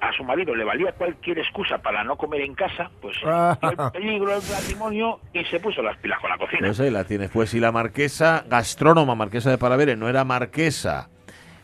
a 0.00 0.12
su 0.12 0.24
marido 0.24 0.54
le 0.54 0.64
valía 0.64 0.92
cualquier 0.92 1.38
excusa 1.38 1.78
para 1.78 2.04
no 2.04 2.16
comer 2.16 2.42
en 2.42 2.54
casa, 2.54 2.90
pues 3.00 3.16
Ah. 3.24 3.56
el 3.62 3.90
peligro 3.92 4.32
del 4.32 4.42
matrimonio 4.50 5.20
y 5.32 5.44
se 5.44 5.60
puso 5.60 5.80
las 5.82 5.96
pilas 5.98 6.20
con 6.20 6.28
la 6.30 6.36
cocina. 6.36 6.60
Pues 6.66 6.80
ahí 6.80 6.90
la 6.90 7.04
tienes. 7.04 7.30
Pues 7.30 7.50
si 7.50 7.60
la 7.60 7.72
marquesa, 7.72 8.44
gastrónoma, 8.48 9.14
marquesa 9.14 9.50
de 9.50 9.56
Paravere, 9.58 9.96
no 9.96 10.08
era 10.08 10.24
marquesa, 10.24 11.08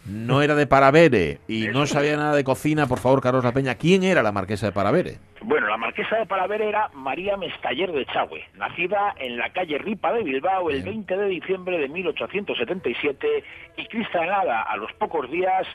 no 0.07 0.43
era 0.43 0.55
de 0.55 0.67
Paravere 0.67 1.39
y 1.49 1.69
no 1.69 1.87
sabía 1.87 2.17
nada 2.17 2.35
de 2.35 2.45
cocina, 2.45 2.87
por 2.87 2.99
favor, 2.99 3.21
Carlos 3.21 3.45
La 3.45 3.53
Peña, 3.53 3.75
¿quién 3.75 4.03
era 4.03 4.23
la 4.23 4.33
marquesa 4.33 4.67
de 4.67 4.73
Paravere? 4.73 5.19
Bueno, 5.43 5.69
la 5.69 5.77
marquesa 5.77 6.17
de 6.17 6.27
Palavere 6.27 6.69
era 6.69 6.91
María 6.95 7.37
Mestaller 7.37 7.93
de 7.93 8.05
Chagüe, 8.07 8.45
nacida 8.57 9.15
en 9.19 9.37
la 9.39 9.51
calle 9.53 9.79
Ripa 9.79 10.13
de 10.13 10.23
Bilbao 10.23 10.71
el 10.71 10.83
20 10.83 11.17
de 11.17 11.27
diciembre 11.29 11.79
de 11.79 11.89
1877 11.89 13.45
y 13.77 13.87
cristalada 13.87 14.63
a 14.63 14.77
los 14.77 14.93
pocos 14.95 15.31
días 15.31 15.67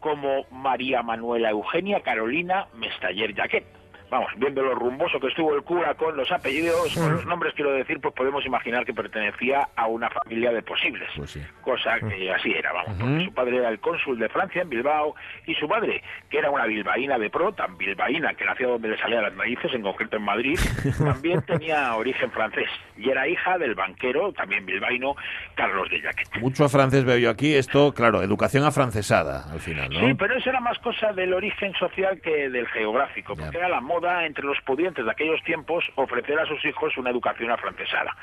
como 0.00 0.46
María 0.50 1.02
Manuela 1.02 1.50
Eugenia 1.50 2.00
Carolina 2.00 2.66
Mestaller 2.74 3.34
Jaquet. 3.34 3.79
Vamos, 4.10 4.30
viendo 4.36 4.62
lo 4.62 4.74
rumboso 4.74 5.20
que 5.20 5.28
estuvo 5.28 5.54
el 5.54 5.62
cura 5.62 5.94
con 5.94 6.16
los 6.16 6.30
apellidos, 6.32 6.94
con 6.94 7.14
los 7.14 7.26
nombres, 7.26 7.54
quiero 7.54 7.72
decir, 7.72 8.00
pues 8.00 8.12
podemos 8.14 8.44
imaginar 8.44 8.84
que 8.84 8.92
pertenecía 8.92 9.68
a 9.76 9.86
una 9.86 10.10
familia 10.10 10.50
de 10.52 10.62
posibles. 10.62 11.08
Pues 11.16 11.30
sí. 11.30 11.42
Cosa 11.60 12.00
que 12.00 12.30
así 12.32 12.52
era, 12.52 12.72
vamos. 12.72 12.96
porque 12.98 13.24
su 13.24 13.32
padre 13.32 13.58
era 13.58 13.68
el 13.68 13.78
cónsul 13.78 14.18
de 14.18 14.28
Francia 14.28 14.62
en 14.62 14.68
Bilbao 14.68 15.14
y 15.46 15.54
su 15.54 15.68
madre, 15.68 16.02
que 16.28 16.38
era 16.38 16.50
una 16.50 16.66
bilbaína 16.66 17.18
de 17.18 17.30
pro, 17.30 17.52
tan 17.52 17.78
bilbaína 17.78 18.34
que 18.34 18.44
nació 18.44 18.70
donde 18.70 18.88
le 18.88 18.98
salían 18.98 19.22
las 19.22 19.34
narices, 19.34 19.72
en 19.72 19.82
concreto 19.82 20.16
en 20.16 20.22
Madrid, 20.22 20.58
también 20.98 21.42
tenía 21.42 21.94
origen 21.94 22.30
francés 22.32 22.68
y 22.96 23.10
era 23.10 23.28
hija 23.28 23.58
del 23.58 23.74
banquero, 23.74 24.32
también 24.32 24.66
bilbaíno, 24.66 25.14
Carlos 25.54 25.88
de 25.88 26.00
Jaquet. 26.00 26.40
Mucho 26.40 26.68
francés 26.68 27.04
veo 27.04 27.18
yo 27.18 27.30
aquí. 27.30 27.54
Esto, 27.54 27.92
claro, 27.94 28.22
educación 28.22 28.64
afrancesada 28.64 29.50
al 29.50 29.60
final, 29.60 29.90
¿no? 29.92 30.00
Sí, 30.00 30.14
pero 30.14 30.36
eso 30.36 30.50
era 30.50 30.60
más 30.60 30.78
cosa 30.80 31.12
del 31.12 31.32
origen 31.32 31.72
social 31.74 32.20
que 32.20 32.50
del 32.50 32.66
geográfico, 32.68 33.36
porque 33.36 33.56
era 33.56 33.68
la 33.68 33.80
moda 33.80 33.99
entre 34.24 34.44
los 34.44 34.60
pudientes 34.62 35.04
de 35.04 35.10
aquellos 35.10 35.42
tiempos 35.42 35.84
ofrecer 35.96 36.38
a 36.38 36.46
sus 36.46 36.64
hijos 36.64 36.96
una 36.96 37.10
educación 37.10 37.50
afrancesada. 37.50 38.16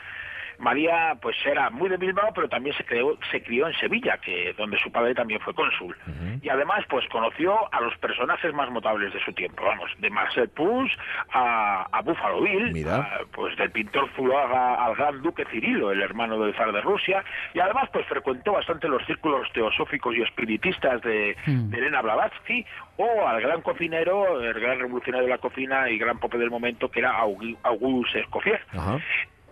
María 0.59 1.17
pues 1.21 1.35
era 1.45 1.69
muy 1.69 1.89
de 1.89 1.97
Bilbao, 1.97 2.31
pero 2.33 2.49
también 2.49 2.75
se, 2.75 2.83
creó, 2.83 3.17
se 3.31 3.41
crió 3.43 3.67
en 3.67 3.73
Sevilla, 3.75 4.17
que 4.17 4.53
donde 4.57 4.77
su 4.79 4.91
padre 4.91 5.13
también 5.13 5.39
fue 5.41 5.53
cónsul. 5.53 5.95
Y 6.41 6.49
además 6.49 6.83
pues 6.89 7.07
conoció 7.09 7.55
a 7.73 7.81
los 7.81 7.95
personajes 7.97 8.53
más 8.53 8.71
notables 8.71 9.13
de 9.13 9.19
su 9.23 9.33
tiempo, 9.33 9.63
vamos, 9.63 9.89
de 9.99 10.09
Marcel 10.09 10.49
Proust 10.49 10.93
a, 11.33 11.87
a 11.91 12.01
Buffalo 12.01 12.41
Bill, 12.41 12.71
Mira. 12.73 12.97
a- 12.97 13.19
pues 13.31 13.55
del 13.57 13.71
pintor 13.71 14.09
Zuloaga 14.15 14.83
al 14.85 14.95
gran 14.95 15.21
duque 15.21 15.45
Cirilo, 15.51 15.91
el 15.91 16.01
hermano 16.01 16.39
del 16.39 16.55
zar 16.55 16.71
de 16.71 16.81
Rusia, 16.81 17.23
y 17.53 17.59
además 17.59 17.89
pues 17.93 18.05
frecuentó 18.07 18.53
bastante 18.53 18.87
los 18.87 19.05
círculos 19.05 19.47
teosóficos 19.53 20.15
y 20.15 20.21
espiritistas 20.21 21.01
de, 21.01 21.35
de 21.45 21.77
Elena 21.77 22.01
Blavatsky 22.01 22.65
o 22.97 23.27
al 23.27 23.41
gran 23.41 23.61
cocinero, 23.61 24.41
el 24.41 24.53
gran 24.59 24.79
revolucionario 24.79 25.25
de 25.27 25.31
la 25.33 25.37
cocina 25.37 25.89
y 25.89 25.97
gran 25.97 26.19
pope 26.19 26.37
del 26.37 26.49
momento 26.49 26.89
que 26.89 26.99
era 27.01 27.19
Augu- 27.21 27.57
Auguste 27.63 28.19
Escoffier. 28.21 28.61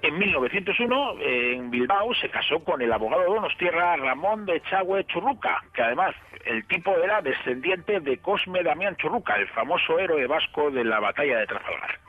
En 0.02 0.20
1901, 0.20 1.16
en 1.22 1.72
Bilbao, 1.72 2.14
se 2.14 2.30
casó 2.30 2.64
con 2.64 2.82
el 2.82 2.94
abogado 2.94 3.24
de 3.24 3.30
Donostierra 3.30 3.96
Ramón 3.96 4.46
de 4.46 4.62
Chagüe 4.62 5.04
Churruca, 5.06 5.64
que 5.74 5.82
además 5.82 6.16
el 6.46 6.66
tipo 6.68 6.96
era 6.98 7.22
descendiente 7.22 8.00
de 8.00 8.18
Cosme 8.20 8.62
Damián 8.62 8.96
Churruca, 8.98 9.36
el 9.36 9.48
famoso 9.48 9.98
héroe 9.98 10.28
vasco 10.28 10.70
de 10.70 10.84
la 10.84 11.00
batalla 11.00 11.40
de 11.40 11.48
Trafalgar. 11.48 12.05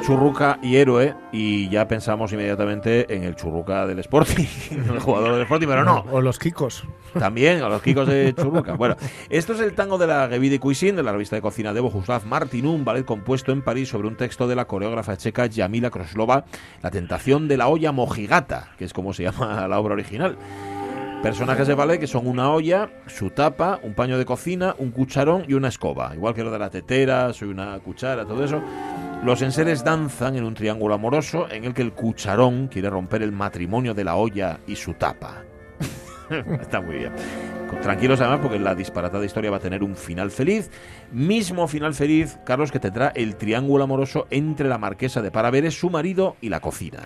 Churruca 0.00 0.58
y 0.62 0.76
héroe 0.76 1.14
y 1.32 1.68
ya 1.68 1.86
pensamos 1.86 2.32
inmediatamente 2.32 3.14
en 3.14 3.24
el 3.24 3.36
churruca 3.36 3.86
del 3.86 3.98
Sporting, 3.98 4.46
el 4.70 5.00
jugador 5.00 5.32
del 5.32 5.42
Sporting, 5.42 5.66
pero 5.66 5.84
no. 5.84 6.04
O 6.10 6.20
los 6.20 6.38
Kikos. 6.38 6.84
También, 7.18 7.62
a 7.62 7.68
los 7.68 7.82
Kikos 7.82 8.08
de 8.08 8.34
churruca. 8.34 8.74
Bueno, 8.74 8.96
esto 9.28 9.52
es 9.52 9.60
el 9.60 9.74
tango 9.74 9.98
de 9.98 10.06
la 10.06 10.28
Gevide 10.28 10.58
Cuisine, 10.58 10.96
de 10.96 11.02
la 11.02 11.12
revista 11.12 11.36
de 11.36 11.42
cocina 11.42 11.72
de 11.72 11.80
Bohuslav 11.80 12.24
Martin, 12.26 12.66
un 12.66 12.84
ballet 12.84 13.04
compuesto 13.04 13.52
en 13.52 13.62
París 13.62 13.88
sobre 13.88 14.08
un 14.08 14.16
texto 14.16 14.48
de 14.48 14.54
la 14.54 14.66
coreógrafa 14.66 15.16
checa 15.16 15.46
Yamila 15.46 15.90
Kroslova, 15.90 16.44
La 16.82 16.90
tentación 16.90 17.48
de 17.48 17.56
la 17.56 17.68
olla 17.68 17.92
mojigata, 17.92 18.70
que 18.78 18.84
es 18.84 18.92
como 18.92 19.12
se 19.12 19.24
llama 19.24 19.66
la 19.68 19.78
obra 19.78 19.94
original. 19.94 20.36
Personajes 21.22 21.68
de 21.68 21.74
ballet 21.74 22.00
que 22.00 22.08
son 22.08 22.26
una 22.26 22.50
olla, 22.50 22.90
su 23.06 23.30
tapa, 23.30 23.78
un 23.84 23.94
paño 23.94 24.18
de 24.18 24.24
cocina, 24.24 24.74
un 24.78 24.90
cucharón 24.90 25.44
y 25.46 25.54
una 25.54 25.68
escoba. 25.68 26.12
Igual 26.16 26.34
que 26.34 26.42
lo 26.42 26.50
de 26.50 26.58
la 26.58 26.68
tetera, 26.68 27.32
soy 27.32 27.48
una 27.48 27.78
cuchara, 27.78 28.24
todo 28.24 28.42
eso. 28.42 28.60
Los 29.22 29.40
enseres 29.40 29.84
danzan 29.84 30.34
en 30.34 30.42
un 30.42 30.54
triángulo 30.54 30.94
amoroso 30.94 31.48
en 31.48 31.64
el 31.64 31.74
que 31.74 31.82
el 31.82 31.92
cucharón 31.92 32.66
quiere 32.66 32.90
romper 32.90 33.22
el 33.22 33.30
matrimonio 33.30 33.94
de 33.94 34.02
la 34.02 34.16
olla 34.16 34.58
y 34.66 34.74
su 34.74 34.94
tapa. 34.94 35.44
Está 36.60 36.80
muy 36.80 36.96
bien. 36.96 37.12
Tranquilos 37.80 38.20
además 38.20 38.40
porque 38.40 38.58
la 38.58 38.74
disparatada 38.74 39.24
historia 39.24 39.50
va 39.50 39.56
a 39.56 39.60
tener 39.60 39.82
un 39.82 39.96
final 39.96 40.30
feliz. 40.30 40.70
Mismo 41.10 41.66
final 41.66 41.94
feliz, 41.94 42.38
Carlos, 42.44 42.70
que 42.70 42.78
tendrá 42.78 43.12
el 43.14 43.36
triángulo 43.36 43.84
amoroso 43.84 44.26
entre 44.30 44.68
la 44.68 44.78
marquesa 44.78 45.22
de 45.22 45.30
Paraveres, 45.30 45.74
su 45.78 45.90
marido 45.90 46.36
y 46.40 46.48
la 46.48 46.60
cocina. 46.60 47.00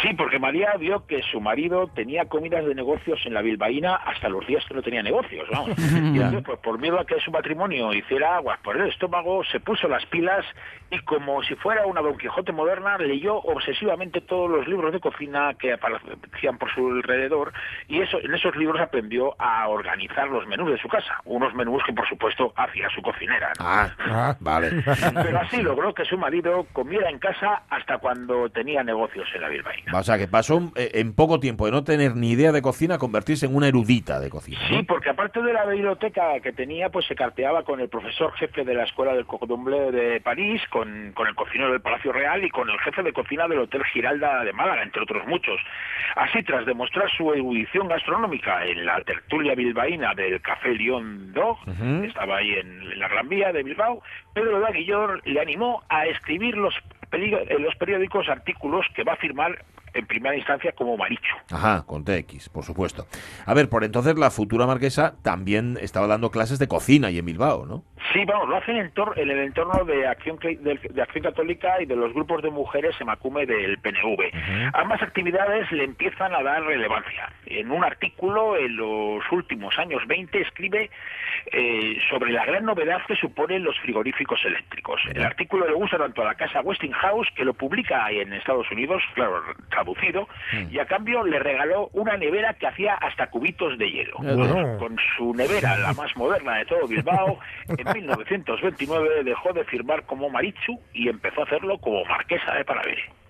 Sí, 0.00 0.14
porque 0.14 0.38
María 0.38 0.74
vio 0.78 1.06
que 1.06 1.22
su 1.22 1.40
marido 1.40 1.88
tenía 1.88 2.24
comidas 2.24 2.64
de 2.64 2.74
negocios 2.74 3.20
en 3.24 3.34
la 3.34 3.42
bilbaína 3.42 3.94
hasta 3.94 4.28
los 4.28 4.46
días 4.46 4.64
que 4.66 4.74
no 4.74 4.82
tenía 4.82 5.02
negocios, 5.02 5.48
vamos. 5.50 5.78
y 5.78 6.16
entonces, 6.16 6.42
pues 6.44 6.58
por 6.60 6.78
miedo 6.78 6.98
a 6.98 7.06
que 7.06 7.20
su 7.20 7.30
matrimonio 7.30 7.92
hiciera 7.92 8.36
aguas 8.36 8.58
por 8.60 8.76
el 8.76 8.88
estómago, 8.88 9.44
se 9.44 9.60
puso 9.60 9.86
las 9.88 10.04
pilas 10.06 10.44
y 10.90 10.98
como 11.00 11.42
si 11.42 11.54
fuera 11.56 11.86
una 11.86 12.00
Don 12.00 12.16
Quijote 12.16 12.52
moderna, 12.52 12.98
leyó 12.98 13.36
obsesivamente 13.36 14.20
todos 14.20 14.50
los 14.50 14.66
libros 14.66 14.92
de 14.92 15.00
cocina 15.00 15.54
que 15.58 15.74
aparecían 15.74 16.58
por 16.58 16.72
su 16.74 16.88
alrededor 16.88 17.52
y 17.86 18.00
eso, 18.00 18.18
en 18.20 18.34
esos 18.34 18.56
libros 18.56 18.80
aprendió 18.80 19.34
a 19.38 19.68
organizar 19.68 20.01
los 20.30 20.46
menús 20.46 20.70
de 20.70 20.78
su 20.78 20.88
casa. 20.88 21.20
Unos 21.24 21.54
menús 21.54 21.82
que, 21.84 21.92
por 21.92 22.08
supuesto, 22.08 22.52
hacía 22.56 22.88
su 22.94 23.02
cocinera. 23.02 23.52
¿no? 23.58 23.64
Ah, 23.66 24.36
vale. 24.40 24.70
Pero 25.14 25.40
así 25.40 25.56
logró 25.62 25.94
que 25.94 26.04
su 26.04 26.18
marido 26.18 26.66
comiera 26.72 27.10
en 27.10 27.18
casa 27.18 27.62
hasta 27.70 27.98
cuando 27.98 28.48
tenía 28.50 28.82
negocios 28.82 29.28
en 29.34 29.40
la 29.40 29.48
bilbaína. 29.48 29.98
O 29.98 30.02
sea, 30.02 30.18
que 30.18 30.28
pasó 30.28 30.72
eh, 30.76 30.90
en 30.94 31.14
poco 31.14 31.40
tiempo 31.40 31.66
de 31.66 31.72
no 31.72 31.84
tener 31.84 32.16
ni 32.16 32.32
idea 32.32 32.52
de 32.52 32.62
cocina 32.62 32.96
a 32.96 32.98
convertirse 32.98 33.46
en 33.46 33.54
una 33.54 33.68
erudita 33.68 34.20
de 34.20 34.30
cocina. 34.30 34.58
¿no? 34.62 34.68
Sí, 34.68 34.82
porque 34.82 35.10
aparte 35.10 35.42
de 35.42 35.52
la 35.52 35.64
biblioteca 35.66 36.40
que 36.40 36.52
tenía, 36.52 36.88
pues 36.90 37.06
se 37.06 37.14
carteaba 37.14 37.62
con 37.64 37.80
el 37.80 37.88
profesor 37.88 38.32
jefe 38.34 38.64
de 38.64 38.74
la 38.74 38.84
Escuela 38.84 39.14
del 39.14 39.26
Cordon 39.26 39.64
Bleu 39.64 39.90
de 39.90 40.20
París, 40.20 40.62
con, 40.70 41.12
con 41.12 41.26
el 41.26 41.34
cocinero 41.34 41.70
del 41.70 41.80
Palacio 41.80 42.12
Real 42.12 42.44
y 42.44 42.50
con 42.50 42.68
el 42.68 42.78
jefe 42.80 43.02
de 43.02 43.12
cocina 43.12 43.48
del 43.48 43.60
Hotel 43.60 43.84
Giralda 43.84 44.44
de 44.44 44.52
Málaga, 44.52 44.82
entre 44.82 45.02
otros 45.02 45.26
muchos. 45.26 45.60
Así, 46.16 46.42
tras 46.42 46.66
demostrar 46.66 47.10
su 47.16 47.32
erudición 47.32 47.88
gastronómica 47.88 48.64
en 48.66 48.84
la 48.84 49.00
tertulia 49.02 49.54
bilbaína 49.54 49.91
del 49.98 50.40
Café 50.40 50.74
León 50.74 51.32
Dog, 51.32 51.58
estaba 52.04 52.38
ahí 52.38 52.52
en, 52.52 52.82
en 52.82 52.98
la 52.98 53.08
Gran 53.08 53.28
Vía 53.28 53.52
de 53.52 53.62
Bilbao, 53.62 54.02
Pedro 54.34 54.60
de 54.60 54.66
Aguillor 54.66 55.20
le 55.26 55.40
animó 55.40 55.82
a 55.88 56.06
escribir 56.06 56.56
los, 56.56 56.74
en 57.12 57.62
los 57.62 57.74
periódicos 57.76 58.28
artículos 58.28 58.86
que 58.94 59.04
va 59.04 59.12
a 59.14 59.16
firmar 59.16 59.64
en 59.94 60.06
primera 60.06 60.34
instancia 60.34 60.72
como 60.72 60.96
Maricho. 60.96 61.36
Ajá, 61.50 61.84
con 61.86 62.02
TX, 62.02 62.48
por 62.48 62.64
supuesto. 62.64 63.04
A 63.44 63.52
ver, 63.52 63.68
por 63.68 63.84
entonces 63.84 64.16
la 64.18 64.30
futura 64.30 64.66
marquesa 64.66 65.14
también 65.22 65.76
estaba 65.82 66.06
dando 66.06 66.30
clases 66.30 66.58
de 66.58 66.66
cocina 66.66 67.10
y 67.10 67.18
en 67.18 67.26
Bilbao, 67.26 67.66
¿no? 67.66 67.82
Sí, 68.14 68.24
vamos, 68.24 68.48
lo 68.48 68.56
hacen 68.56 68.76
en, 68.76 68.90
en 69.16 69.30
el 69.30 69.38
entorno 69.38 69.84
de 69.84 70.06
acción, 70.06 70.38
del- 70.38 70.80
de 70.80 71.02
acción 71.02 71.22
Católica 71.24 71.80
y 71.82 71.86
de 71.86 71.94
los 71.96 72.12
grupos 72.14 72.42
de 72.42 72.50
mujeres 72.50 72.94
Emacume 73.00 73.44
del 73.46 73.78
PNV. 73.78 74.30
Ambas 74.74 75.02
actividades 75.02 75.70
le 75.72 75.84
empiezan 75.84 76.34
a 76.34 76.42
dar 76.42 76.62
relevancia. 76.62 77.30
En 77.46 77.70
un 77.70 77.84
artículo 77.84 78.56
en 78.56 78.76
los 78.76 79.22
últimos 79.30 79.78
años 79.78 80.02
20 80.06 80.40
escribe 80.40 80.90
eh, 81.52 81.96
sobre 82.10 82.32
la 82.32 82.44
gran 82.46 82.64
novedad 82.64 82.98
que 83.06 83.16
suponen 83.16 83.62
los 83.62 83.78
frigoríficos 83.80 84.40
eléctricos. 84.44 85.00
El 85.14 85.22
artículo 85.24 85.66
le 85.66 85.74
gusta 85.74 85.98
tanto 85.98 86.22
a 86.22 86.26
la 86.26 86.34
casa 86.34 86.60
Westinghouse, 86.62 87.01
que 87.34 87.44
lo 87.44 87.54
publica 87.54 88.10
en 88.10 88.32
Estados 88.32 88.70
Unidos, 88.70 89.02
claro, 89.14 89.42
traducido, 89.70 90.28
y 90.70 90.78
a 90.78 90.86
cambio 90.86 91.22
le 91.24 91.38
regaló 91.38 91.90
una 91.92 92.16
nevera 92.16 92.54
que 92.54 92.66
hacía 92.66 92.94
hasta 92.94 93.28
cubitos 93.28 93.78
de 93.78 93.90
hielo. 93.90 94.16
Bueno. 94.18 94.78
Con 94.78 94.96
su 95.16 95.34
nevera, 95.34 95.76
la 95.78 95.92
más 95.96 96.16
moderna 96.16 96.58
de 96.58 96.64
todo 96.66 96.86
Bilbao, 96.86 97.38
en 97.68 97.92
1929 97.92 99.24
dejó 99.24 99.52
de 99.52 99.64
firmar 99.64 100.04
como 100.04 100.30
Marichu 100.30 100.78
y 100.92 101.08
empezó 101.08 101.40
a 101.40 101.44
hacerlo 101.44 101.78
como 101.78 102.04
marquesa 102.04 102.54
de 102.54 102.64
Paravere. 102.64 103.21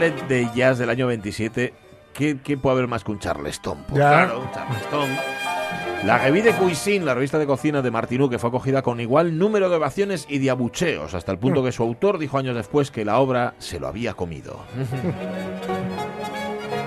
Ballet 0.00 0.28
de 0.28 0.48
jazz 0.54 0.78
del 0.78 0.88
año 0.88 1.06
27, 1.08 1.74
¿qué, 2.14 2.38
qué 2.42 2.56
puede 2.56 2.76
haber 2.76 2.88
más 2.88 3.04
que 3.04 3.10
un 3.12 3.18
charleston? 3.18 3.84
Pues 3.86 3.98
Ya. 3.98 4.08
claro, 4.08 4.40
un 4.40 4.50
charleston. 4.50 5.10
La 6.06 6.16
Revue 6.16 6.40
de 6.40 6.52
Cuisine, 6.54 7.04
la 7.04 7.12
revista 7.12 7.38
de 7.38 7.44
cocina 7.46 7.82
de 7.82 7.90
Martinú, 7.90 8.30
que 8.30 8.38
fue 8.38 8.48
acogida 8.48 8.80
con 8.80 8.98
igual 9.00 9.36
número 9.36 9.68
de 9.68 9.76
ovaciones 9.76 10.24
y 10.30 10.38
de 10.38 10.48
abucheos, 10.48 11.12
hasta 11.12 11.32
el 11.32 11.38
punto 11.38 11.62
que 11.62 11.70
su 11.72 11.82
autor 11.82 12.16
dijo 12.18 12.38
años 12.38 12.56
después 12.56 12.90
que 12.90 13.04
la 13.04 13.18
obra 13.18 13.52
se 13.58 13.78
lo 13.78 13.88
había 13.88 14.14
comido. 14.14 14.60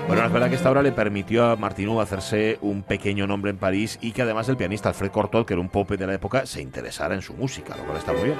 Bueno, 0.06 0.22
es 0.26 0.30
verdad 0.30 0.50
que 0.50 0.56
esta 0.56 0.70
obra 0.70 0.82
le 0.82 0.92
permitió 0.92 1.46
a 1.46 1.56
Martinú 1.56 1.98
hacerse 1.98 2.58
un 2.60 2.82
pequeño 2.82 3.26
nombre 3.26 3.50
en 3.50 3.56
París 3.56 3.98
y 4.02 4.12
que 4.12 4.20
además 4.20 4.46
el 4.50 4.56
pianista 4.58 4.90
Alfred 4.90 5.10
Cortot, 5.10 5.46
que 5.48 5.54
era 5.54 5.62
un 5.62 5.70
pope 5.70 5.96
de 5.96 6.06
la 6.06 6.12
época, 6.12 6.44
se 6.44 6.60
interesara 6.60 7.14
en 7.14 7.22
su 7.22 7.32
música, 7.32 7.74
lo 7.74 7.84
cual 7.84 7.96
está 7.96 8.12
muy 8.12 8.24
bien. 8.24 8.36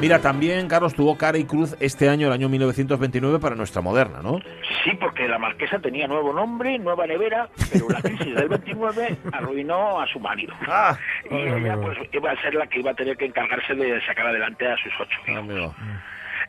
Mira, 0.00 0.20
también 0.20 0.68
Carlos 0.68 0.94
tuvo 0.94 1.18
cara 1.18 1.38
y 1.38 1.44
cruz 1.44 1.76
este 1.80 2.08
año, 2.08 2.28
el 2.28 2.32
año 2.32 2.48
1929, 2.48 3.40
para 3.40 3.56
nuestra 3.56 3.82
moderna, 3.82 4.20
¿no? 4.22 4.38
Sí, 4.84 4.92
porque 5.00 5.26
la 5.26 5.38
marquesa 5.38 5.80
tenía 5.80 6.06
nuevo 6.06 6.32
nombre, 6.32 6.78
nueva 6.78 7.06
nevera, 7.06 7.48
pero 7.72 7.88
la 7.88 8.00
crisis 8.00 8.34
del 8.34 8.48
29 8.48 9.16
arruinó 9.32 10.00
a 10.00 10.06
su 10.06 10.20
marido. 10.20 10.54
y 11.30 11.34
Ay, 11.34 11.48
ella 11.48 11.76
pues 11.80 11.98
iba 12.12 12.30
a 12.30 12.40
ser 12.40 12.54
la 12.54 12.66
que 12.68 12.78
iba 12.78 12.92
a 12.92 12.94
tener 12.94 13.16
que 13.16 13.26
encargarse 13.26 13.74
de 13.74 14.00
sacar 14.06 14.28
adelante 14.28 14.68
a 14.68 14.76
sus 14.76 14.92
ocho 15.00 15.18
hijos. 15.26 15.38
Amigo. 15.38 15.74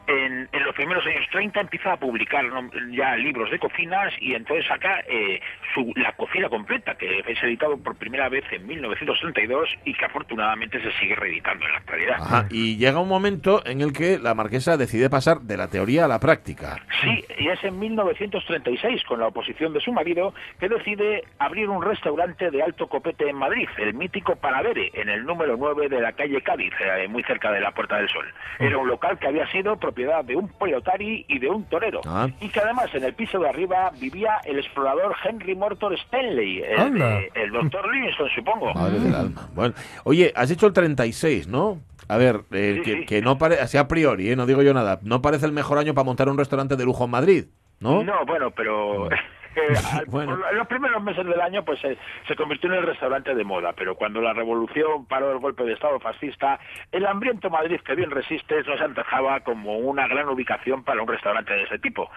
En, 0.08 0.50
en 0.52 0.64
los 0.64 0.76
primeros 0.76 1.06
años 1.06 1.26
30 1.32 1.62
empieza 1.62 1.94
a 1.94 1.98
publicar 1.98 2.44
¿no? 2.46 2.70
ya 2.92 3.16
libros 3.16 3.52
de 3.52 3.60
cocinas 3.60 4.12
y 4.20 4.34
entonces 4.34 4.66
saca 4.68 5.02
eh, 5.08 5.40
su, 5.74 5.94
la 5.96 6.14
cocina 6.14 6.50
completa, 6.50 6.96
que 6.96 7.24
es 7.28 7.44
editado 7.44 7.78
por 7.78 7.96
primera 7.96 8.28
vez 8.28 8.44
en 8.52 8.66
1932 8.66 9.70
y 9.86 9.94
que 9.94 10.06
afortunadamente 10.06 10.82
se 10.82 10.92
sigue 11.00 11.16
reeditando 11.16 11.66
en 11.66 11.72
la 11.72 11.78
actualidad. 11.78 12.16
Ajá. 12.20 12.48
Y 12.50 12.78
llega 12.78 13.00
un 13.00 13.08
momento 13.08 13.64
en 13.66 13.82
el 13.82 13.94
que 13.94 14.18
la 14.18 14.34
marquesa 14.34 14.78
decide 14.78 15.10
pasar 15.10 15.42
de 15.42 15.58
la 15.58 15.68
teoría 15.68 16.06
a 16.06 16.08
la 16.08 16.20
práctica. 16.20 16.78
Sí, 17.02 17.24
y 17.38 17.48
es 17.50 17.64
en 17.64 17.80
1936, 17.80 19.04
con 19.04 19.20
la 19.20 19.28
oposición 19.28 19.74
de 19.74 19.80
su 19.80 19.92
marido, 19.92 20.34
que 20.60 20.70
decide 20.70 21.24
abrir 21.38 21.70
un 21.70 21.84
restaurante 21.84 22.52
de 22.52 22.64
alto 22.64 22.88
copete 22.88 23.30
en 23.30 23.36
Madrid, 23.36 23.68
el 23.78 23.94
mítico 23.94 24.36
Paravere, 24.36 24.92
en 24.94 25.10
el 25.10 25.26
número 25.26 25.56
9 25.58 25.90
de 25.90 26.02
la 26.02 26.14
calle 26.14 26.42
Cádiz, 26.42 26.74
eh, 26.80 27.08
muy 27.08 27.24
cerca 27.24 27.52
de 27.52 27.62
la 27.62 27.72
Puerta 27.72 27.98
del 27.98 28.10
Sol. 28.10 28.26
Era 28.60 28.78
un 28.78 28.88
local 28.88 29.18
que 29.20 29.28
había 29.28 29.50
sido 29.52 29.78
propiedad 29.90 30.24
de 30.24 30.36
un 30.36 30.48
pelotari 30.50 31.26
y 31.28 31.40
de 31.40 31.50
un 31.50 31.64
torero, 31.66 32.02
Ah. 32.06 32.28
y 32.40 32.48
que 32.50 32.60
además 32.60 32.94
en 32.94 33.04
el 33.04 33.14
piso 33.16 33.40
de 33.40 33.50
arriba 33.50 33.92
vivía 34.00 34.38
el 34.46 34.60
explorador 34.60 35.16
Henry 35.26 35.56
Morton 35.56 35.94
Stanley, 35.94 36.60
el, 36.62 36.80
Anda. 36.80 37.08
de- 37.20 37.32
el 37.36 37.52
doctor 37.52 37.92
Livingston, 37.92 38.30
supongo. 38.36 38.74
Madre 38.74 39.00
del 39.00 39.16
alma. 39.16 39.50
Bueno, 39.56 39.74
oye, 40.04 40.32
has 40.36 40.52
hecho 40.52 40.68
el 40.68 40.74
36, 40.74 41.48
¿no? 41.48 41.80
A 42.08 42.18
ver, 42.18 42.42
eh, 42.52 42.76
Sí, 42.78 42.82
que, 42.84 42.98
sí. 43.00 43.06
que 43.06 43.22
no 43.22 43.38
parece, 43.38 43.62
así 43.62 43.78
a 43.78 43.88
priori, 43.88 44.30
eh, 44.32 44.36
no 44.36 44.46
digo 44.46 44.62
yo 44.62 44.74
nada, 44.74 45.00
no 45.04 45.22
parece 45.22 45.46
el 45.46 45.52
mejor 45.52 45.78
año 45.80 45.94
para 45.94 46.06
montar 46.06 46.30
un 46.30 46.38
restaurante 46.38 46.76
de 46.76 46.86
lujo 46.86 47.06
en 47.06 47.12
Madrid, 47.12 47.46
¿no? 47.80 48.04
No, 48.04 48.26
bueno, 48.26 48.52
pero 48.52 49.10
eh, 49.56 49.74
al- 49.94 50.06
Bueno. 50.08 50.38
por- 50.38 50.50
en 50.52 50.58
los 50.58 50.68
primeros 50.68 51.02
meses 51.04 51.26
del 51.26 51.42
año 51.42 51.64
pues 51.66 51.80
se, 51.80 51.98
se 52.28 52.36
convirtió 52.36 52.72
en 52.72 52.80
el 52.80 52.86
restaurante 52.86 53.34
de 53.36 53.44
moda, 53.44 53.74
pero 53.74 53.96
cuando 53.96 54.22
la 54.22 54.34
revolución 54.34 55.06
paró 55.06 55.32
el 55.32 55.40
golpe 55.40 55.64
de 55.64 55.74
Estado 55.74 56.00
fascista, 56.00 56.60
el 56.92 57.06
hambriento 57.06 57.50
Madrid 57.50 57.80
que 57.82 57.96
bien 57.96 58.12
resiste 58.12 58.64
no 58.64 58.78
se 58.78 58.84
antojaba 58.84 59.40
como 59.42 59.78
una 59.78 60.08
gran 60.08 60.28
ubicación 60.30 60.84
para 60.84 61.02
un 61.02 61.08
restaurante 61.08 61.54
de 61.54 61.64
ese 61.64 61.80
tipo. 61.80 62.10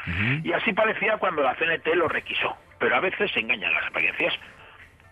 Y 0.45 0.53
así 0.53 0.73
parecía 0.73 1.17
cuando 1.19 1.43
la 1.43 1.55
CNT 1.57 1.87
lo 1.95 2.09
requisó, 2.09 2.57
pero 2.79 2.97
a 2.97 3.01
veces 3.01 3.31
se 3.33 3.41
engañan 3.41 3.73
las 3.73 3.87
apariencias. 3.87 4.35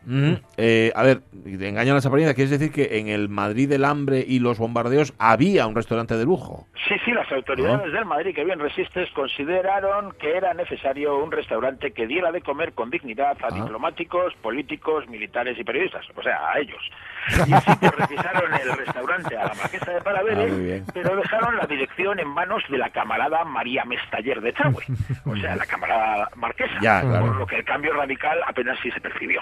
Mm, 0.04 0.32
eh, 0.56 0.92
a 0.94 1.02
ver, 1.02 1.20
te 1.42 1.68
engañan 1.68 1.94
las 1.94 2.06
apariencias. 2.06 2.34
¿Quieres 2.34 2.50
decir 2.50 2.72
que 2.72 2.98
en 2.98 3.08
el 3.08 3.28
Madrid 3.28 3.68
del 3.68 3.84
hambre 3.84 4.24
y 4.26 4.38
los 4.38 4.58
bombardeos 4.58 5.12
había 5.18 5.66
un 5.66 5.74
restaurante 5.74 6.16
de 6.16 6.24
lujo? 6.24 6.66
Sí, 6.88 6.94
sí, 7.04 7.12
las 7.12 7.30
autoridades 7.30 7.92
del 7.92 8.04
Madrid 8.06 8.34
que 8.34 8.44
bien 8.44 8.58
resistes 8.58 9.08
consideraron 9.12 10.12
que 10.18 10.36
era 10.36 10.54
necesario 10.54 11.18
un 11.22 11.30
restaurante 11.30 11.92
que 11.92 12.06
diera 12.06 12.32
de 12.32 12.40
comer 12.40 12.72
con 12.72 12.90
dignidad 12.90 13.36
a 13.42 13.46
Ah. 13.46 13.54
diplomáticos, 13.54 14.34
políticos, 14.42 15.06
militares 15.08 15.56
y 15.58 15.64
periodistas, 15.64 16.04
o 16.16 16.22
sea, 16.22 16.38
a 16.52 16.58
ellos. 16.58 16.82
Y 17.46 17.52
así 17.52 17.70
que 17.78 17.90
requisaron 17.90 18.52
el 18.54 18.76
restaurante 18.78 19.36
a 19.36 19.44
la 19.48 19.54
marquesa 19.54 19.92
de 19.92 20.00
Palavere, 20.00 20.82
Ah, 20.86 20.90
pero 20.94 21.16
dejaron 21.16 21.56
la 21.56 21.66
dirección 21.66 22.18
en 22.18 22.28
manos 22.28 22.62
de 22.70 22.78
la 22.78 22.90
camarada 22.90 23.44
María 23.44 23.84
Mestaller 23.84 24.40
de 24.40 24.52
Chagüe, 24.54 24.84
o 25.26 25.36
sea, 25.36 25.54
la 25.56 25.66
camarada 25.66 26.28
marquesa, 26.36 26.72
Ya, 26.80 27.02
claro. 27.02 27.26
por 27.26 27.36
lo 27.36 27.46
que 27.46 27.56
el 27.56 27.64
cambio 27.64 27.92
radical 27.92 28.38
apenas 28.46 28.78
sí 28.82 28.90
se 28.90 29.00
percibió. 29.00 29.40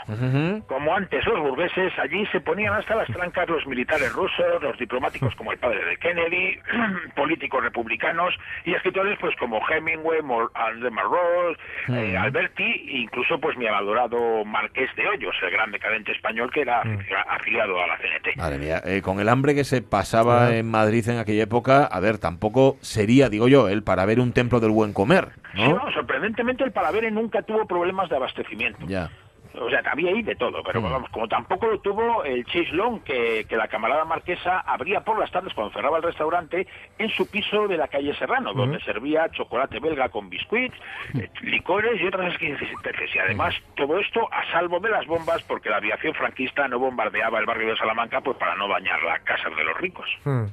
Como 0.66 0.94
antes 0.94 1.24
los 1.26 1.38
burgueses, 1.40 1.92
allí 1.98 2.24
se 2.32 2.40
ponían 2.40 2.74
hasta 2.74 2.94
las 2.96 3.06
trancas 3.08 3.48
los 3.48 3.66
militares 3.66 4.12
rusos, 4.12 4.62
los 4.62 4.78
diplomáticos 4.78 5.34
como 5.36 5.52
el 5.52 5.58
padre 5.58 5.84
de 5.84 5.96
Kennedy, 5.98 6.58
políticos 7.16 7.62
republicanos 7.62 8.34
y 8.64 8.74
escritores 8.74 9.18
pues 9.20 9.34
como 9.36 9.60
Hemingway, 9.68 10.20
Aldemar 10.54 11.04
Ross, 11.04 11.58
eh, 11.88 12.16
Alberti 12.16 12.62
e 12.64 12.98
incluso 12.98 13.38
pues 13.40 13.56
mi 13.56 13.66
adorado 13.66 14.44
Marqués 14.44 14.90
de 14.96 15.06
Hoyos, 15.08 15.34
el 15.42 15.50
gran 15.50 15.70
decadente 15.70 16.12
español 16.12 16.50
que 16.52 16.62
era 16.62 16.82
afilia- 16.82 17.22
afiliado 17.28 17.82
a 17.82 17.86
la 17.86 17.96
CNT. 17.98 18.36
Madre 18.36 18.58
mía, 18.58 18.80
eh, 18.84 19.02
con 19.02 19.20
el 19.20 19.28
hambre 19.28 19.54
que 19.54 19.64
se 19.64 19.82
pasaba 19.82 20.54
en 20.54 20.70
Madrid 20.70 21.08
en 21.08 21.18
aquella 21.18 21.42
época, 21.44 21.84
a 21.84 22.00
ver, 22.00 22.18
tampoco 22.18 22.76
sería, 22.80 23.28
digo 23.28 23.48
yo, 23.48 23.68
el 23.68 23.82
para 23.82 24.04
ver 24.06 24.20
un 24.20 24.32
templo 24.32 24.60
del 24.60 24.70
buen 24.70 24.92
comer, 24.92 25.28
no, 25.54 25.90
sorprendentemente 25.92 26.62
el 26.64 26.72
Palavere 26.72 27.10
nunca 27.10 27.42
tuvo 27.42 27.66
problemas 27.66 28.08
de 28.08 28.16
abastecimiento. 28.16 28.86
Ya. 28.86 29.10
O 29.54 29.70
sea, 29.70 29.82
había 29.90 30.10
ahí 30.10 30.22
de 30.22 30.36
todo, 30.36 30.62
pero 30.62 30.80
vamos, 30.80 31.08
como 31.10 31.28
tampoco 31.28 31.66
lo 31.66 31.80
tuvo 31.80 32.24
el 32.24 32.44
Chislón, 32.46 33.00
que, 33.00 33.44
que 33.48 33.56
la 33.56 33.68
camarada 33.68 34.04
marquesa 34.04 34.60
abría 34.60 35.00
por 35.00 35.18
las 35.18 35.30
tardes 35.30 35.54
cuando 35.54 35.72
cerraba 35.72 35.98
el 35.98 36.02
restaurante 36.02 36.66
en 36.98 37.08
su 37.10 37.28
piso 37.28 37.66
de 37.68 37.76
la 37.76 37.88
calle 37.88 38.14
Serrano, 38.14 38.54
donde 38.54 38.80
servía 38.80 39.28
chocolate 39.30 39.80
belga 39.80 40.08
con 40.08 40.28
biscuits, 40.28 40.76
eh, 41.14 41.28
licores 41.42 42.00
y 42.00 42.06
otras 42.06 42.32
exquisiteces. 42.32 43.14
Y 43.14 43.18
además, 43.18 43.54
todo 43.76 43.98
esto 43.98 44.28
a 44.32 44.50
salvo 44.52 44.80
de 44.80 44.90
las 44.90 45.06
bombas, 45.06 45.42
porque 45.42 45.70
la 45.70 45.76
aviación 45.76 46.14
franquista 46.14 46.68
no 46.68 46.78
bombardeaba 46.78 47.38
el 47.38 47.46
barrio 47.46 47.68
de 47.68 47.76
Salamanca 47.76 48.20
pues 48.20 48.36
para 48.36 48.54
no 48.56 48.68
dañar 48.68 49.02
las 49.02 49.20
casas 49.20 49.54
de 49.56 49.64
los 49.64 49.76
ricos. 49.78 50.08
Hmm. 50.24 50.46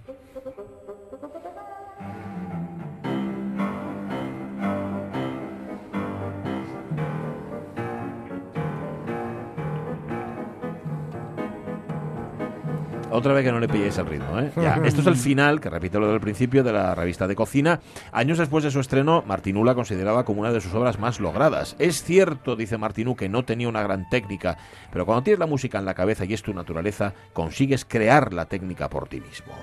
Otra 13.15 13.33
vez 13.33 13.45
que 13.45 13.51
no 13.51 13.61
le 13.61 13.69
pilléis 13.69 13.97
el 13.97 14.07
ritmo, 14.07 14.39
¿eh? 14.39 14.51
Ya. 14.57 14.75
Esto 14.83 14.99
es 14.99 15.07
el 15.07 15.15
final, 15.15 15.61
que 15.61 15.69
repito 15.69 16.01
lo 16.01 16.11
del 16.11 16.19
principio, 16.19 16.65
de 16.65 16.73
la 16.73 16.93
revista 16.93 17.27
de 17.27 17.35
cocina. 17.35 17.79
Años 18.11 18.37
después 18.37 18.63
de 18.63 18.71
su 18.71 18.81
estreno, 18.81 19.23
Martinú 19.25 19.63
la 19.63 19.73
consideraba 19.73 20.25
como 20.25 20.41
una 20.41 20.51
de 20.51 20.59
sus 20.59 20.73
obras 20.73 20.99
más 20.99 21.21
logradas. 21.21 21.77
Es 21.79 22.03
cierto, 22.03 22.57
dice 22.57 22.77
Martinú, 22.77 23.15
que 23.15 23.29
no 23.29 23.45
tenía 23.45 23.69
una 23.69 23.83
gran 23.83 24.09
técnica, 24.09 24.57
pero 24.91 25.05
cuando 25.05 25.23
tienes 25.23 25.39
la 25.39 25.45
música 25.45 25.79
en 25.79 25.85
la 25.85 25.93
cabeza 25.93 26.25
y 26.25 26.33
es 26.33 26.43
tu 26.43 26.53
naturaleza, 26.53 27.13
consigues 27.31 27.85
crear 27.85 28.33
la 28.33 28.45
técnica 28.45 28.89
por 28.89 29.07
ti 29.07 29.21
mismo. 29.21 29.53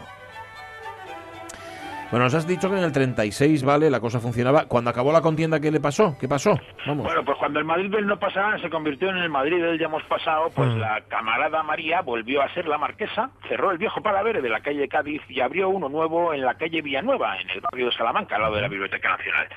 Bueno, 2.12 2.26
nos 2.26 2.34
has 2.34 2.46
dicho 2.46 2.68
que 2.68 2.76
en 2.76 2.84
el 2.84 2.92
36, 2.92 3.64
¿vale? 3.64 3.88
La 3.88 3.98
cosa 3.98 4.20
funcionaba. 4.20 4.66
Cuando 4.66 4.90
acabó 4.90 5.12
la 5.12 5.22
contienda, 5.22 5.58
¿qué 5.58 5.70
le 5.70 5.80
pasó? 5.80 6.14
¿Qué 6.20 6.28
pasó? 6.28 6.60
Vamos. 6.86 7.06
Bueno, 7.06 7.24
pues 7.24 7.38
cuando 7.38 7.58
el 7.58 7.64
Madrid 7.64 7.90
del 7.90 8.06
no 8.06 8.18
pasaba 8.18 8.58
se 8.58 8.68
convirtió 8.68 9.08
en 9.08 9.16
el 9.16 9.30
Madrid 9.30 9.62
del 9.62 9.78
ya 9.78 9.86
hemos 9.86 10.02
pasado, 10.02 10.50
pues 10.54 10.74
la 10.76 11.00
camarada 11.08 11.62
María 11.62 12.02
volvió 12.02 12.42
a 12.42 12.52
ser 12.52 12.68
la 12.68 12.76
marquesa, 12.76 13.30
cerró 13.48 13.70
el 13.70 13.78
viejo 13.78 14.02
Palavere 14.02 14.42
de 14.42 14.50
la 14.50 14.60
calle 14.60 14.88
Cádiz 14.88 15.22
y 15.30 15.40
abrió 15.40 15.70
uno 15.70 15.88
nuevo 15.88 16.34
en 16.34 16.42
la 16.42 16.52
calle 16.52 16.82
Villanueva, 16.82 17.40
en 17.40 17.48
el 17.48 17.62
barrio 17.62 17.86
de 17.86 17.92
Salamanca, 17.92 18.36
al 18.36 18.42
lado 18.42 18.56
de 18.56 18.60
la 18.60 18.68
Biblioteca 18.68 19.08
Nacional. 19.08 19.48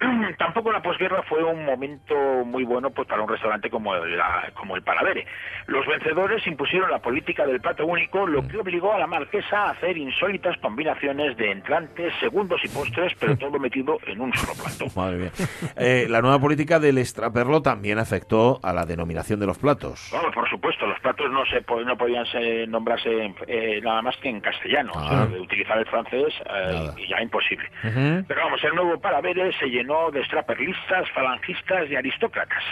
Tampoco 0.38 0.70
la 0.72 0.82
posguerra 0.82 1.22
fue 1.22 1.42
un 1.42 1.64
momento 1.64 2.14
muy 2.44 2.64
bueno 2.64 2.90
pues 2.90 3.08
para 3.08 3.22
un 3.22 3.28
restaurante 3.28 3.70
como 3.70 3.94
el, 3.94 4.16
la- 4.16 4.50
como 4.54 4.76
el 4.76 4.82
Palavere. 4.82 5.26
Los 5.66 5.86
vencedores 5.86 6.46
impusieron 6.46 6.90
la 6.90 6.98
política 6.98 7.46
del 7.46 7.60
plato 7.60 7.86
único, 7.86 8.26
lo 8.26 8.46
que 8.46 8.58
obligó 8.58 8.92
a 8.92 8.98
la 8.98 9.06
marquesa 9.06 9.64
a 9.64 9.70
hacer 9.70 9.96
insólitas 9.96 10.56
combinaciones 10.58 11.36
de 11.36 11.50
entrantes, 11.50 12.12
segundos 12.20 12.60
y 12.64 12.68
postres, 12.68 13.14
pero 13.18 13.36
todo 13.38 13.58
metido 13.58 13.98
en 14.06 14.20
un 14.20 14.32
solo 14.34 14.52
plato. 14.54 14.86
Madre 15.00 15.16
mía. 15.18 15.30
Eh, 15.76 16.06
la 16.08 16.20
nueva 16.20 16.38
política 16.38 16.78
del 16.78 16.98
extraperlo 16.98 17.62
también 17.62 17.98
afectó 17.98 18.60
a 18.62 18.72
la 18.72 18.84
denominación 18.86 19.40
de 19.40 19.46
los 19.46 19.58
platos. 19.58 20.08
Bueno, 20.12 20.30
por 20.32 20.48
supuesto, 20.50 20.86
los 20.86 20.98
platos 21.00 21.30
no 21.30 21.44
se 21.46 21.64
no 21.84 21.96
podían 21.96 22.26
ser- 22.26 22.68
nombrarse 22.68 23.34
eh, 23.46 23.80
nada 23.82 24.02
más 24.02 24.16
que 24.18 24.28
en 24.28 24.40
castellano. 24.40 24.92
O 24.94 25.08
sea, 25.08 25.22
Ah. 25.22 25.26
de 25.26 25.40
utilizar 25.40 25.78
el 25.78 25.86
francés 25.86 26.34
eh, 26.52 26.90
ya 27.08 27.22
imposible. 27.22 27.68
Pero 27.82 28.40
vamos, 28.44 28.62
el 28.64 28.74
nuevo 28.74 28.98
Palavere 29.00 29.52
se 29.58 29.66
llenó 29.66 29.85
de 29.86 30.20
extraperlistas, 30.20 31.08
falangistas 31.10 31.88
y 31.88 31.94
aristócratas. 31.94 32.64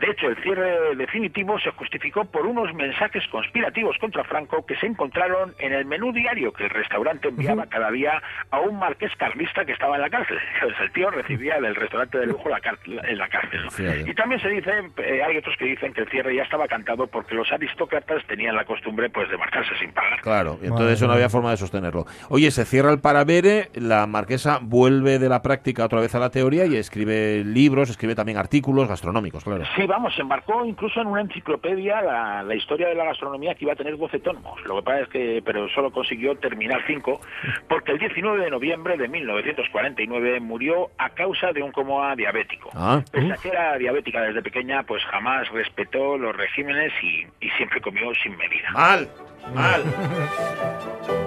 De 0.00 0.10
hecho, 0.10 0.28
el 0.28 0.36
cierre 0.42 0.96
definitivo 0.96 1.58
se 1.60 1.70
justificó 1.72 2.24
por 2.24 2.46
unos 2.46 2.72
mensajes 2.72 3.22
conspirativos 3.28 3.98
contra 3.98 4.24
Franco 4.24 4.64
que 4.64 4.74
se 4.76 4.86
encontraron 4.86 5.54
en 5.58 5.74
el 5.74 5.84
menú 5.84 6.10
diario 6.10 6.54
que 6.54 6.64
el 6.64 6.70
restaurante 6.70 7.28
enviaba 7.28 7.66
cada 7.66 7.90
día 7.90 8.22
a 8.50 8.60
un 8.60 8.78
marqués 8.78 9.14
carlista 9.18 9.66
que 9.66 9.72
estaba 9.72 9.96
en 9.96 10.02
la 10.02 10.08
cárcel. 10.08 10.38
Entonces, 10.54 10.80
el 10.80 10.92
tío 10.92 11.10
recibía 11.10 11.60
del 11.60 11.74
restaurante 11.74 12.16
de 12.16 12.26
lujo 12.26 12.48
la 12.48 12.60
en 12.86 13.18
la 13.18 13.28
cárcel. 13.28 13.60
Y 14.06 14.14
también 14.14 14.40
se 14.40 14.48
dice, 14.48 14.70
eh, 15.04 15.22
hay 15.22 15.36
otros 15.36 15.54
que 15.58 15.66
dicen 15.66 15.92
que 15.92 16.00
el 16.00 16.08
cierre 16.08 16.34
ya 16.34 16.44
estaba 16.44 16.66
cantado 16.66 17.06
porque 17.06 17.34
los 17.34 17.52
aristócratas 17.52 18.24
tenían 18.26 18.56
la 18.56 18.64
costumbre 18.64 19.10
pues 19.10 19.28
de 19.28 19.36
marcarse 19.36 19.76
sin 19.78 19.92
pagar. 19.92 20.20
Claro, 20.22 20.58
y 20.62 20.66
entonces 20.66 20.92
eso 20.92 21.08
no 21.08 21.12
había 21.12 21.28
forma 21.28 21.50
de 21.50 21.58
sostenerlo. 21.58 22.06
Oye, 22.30 22.50
se 22.50 22.64
cierra 22.64 22.90
el 22.90 23.00
Paravere, 23.00 23.68
la 23.74 24.06
marquesa 24.06 24.60
vuelve 24.62 25.18
de 25.18 25.28
la 25.28 25.42
práctica 25.42 25.84
otra 25.84 26.00
vez 26.00 26.14
a 26.14 26.18
la 26.18 26.30
teoría 26.30 26.64
y 26.64 26.76
escribe 26.76 27.44
libros, 27.44 27.90
escribe 27.90 28.14
también 28.14 28.38
artículos 28.38 28.88
gastronómicos, 28.88 29.44
claro. 29.44 29.64
Sí, 29.76 29.86
vamos, 29.90 30.14
se 30.14 30.22
embarcó 30.22 30.64
incluso 30.64 31.00
en 31.00 31.08
una 31.08 31.20
enciclopedia 31.20 32.00
la, 32.00 32.42
la 32.42 32.54
historia 32.54 32.88
de 32.88 32.94
la 32.94 33.04
gastronomía 33.04 33.54
que 33.54 33.64
iba 33.64 33.72
a 33.74 33.76
tener 33.76 33.96
12 33.98 34.18
tomos. 34.20 34.60
Lo 34.64 34.76
que 34.76 34.82
pasa 34.82 35.00
es 35.00 35.08
que, 35.08 35.42
pero 35.44 35.68
solo 35.68 35.90
consiguió 35.90 36.34
terminar 36.36 36.80
5, 36.86 37.20
porque 37.68 37.92
el 37.92 37.98
19 37.98 38.44
de 38.44 38.50
noviembre 38.50 38.96
de 38.96 39.08
1949 39.08 40.40
murió 40.40 40.90
a 40.98 41.10
causa 41.10 41.52
de 41.52 41.62
un 41.62 41.72
coma 41.72 42.14
diabético. 42.16 42.70
Ah, 42.74 43.02
Pese 43.10 43.32
a 43.32 43.36
que 43.36 43.48
era 43.48 43.76
diabética 43.78 44.22
desde 44.22 44.42
pequeña, 44.42 44.82
pues 44.84 45.02
jamás 45.04 45.48
respetó 45.50 46.16
los 46.16 46.34
regímenes 46.36 46.92
y, 47.02 47.26
y 47.44 47.50
siempre 47.50 47.80
comió 47.80 48.12
sin 48.22 48.36
medida. 48.36 48.70
mal, 48.72 49.08
mal. 49.54 49.82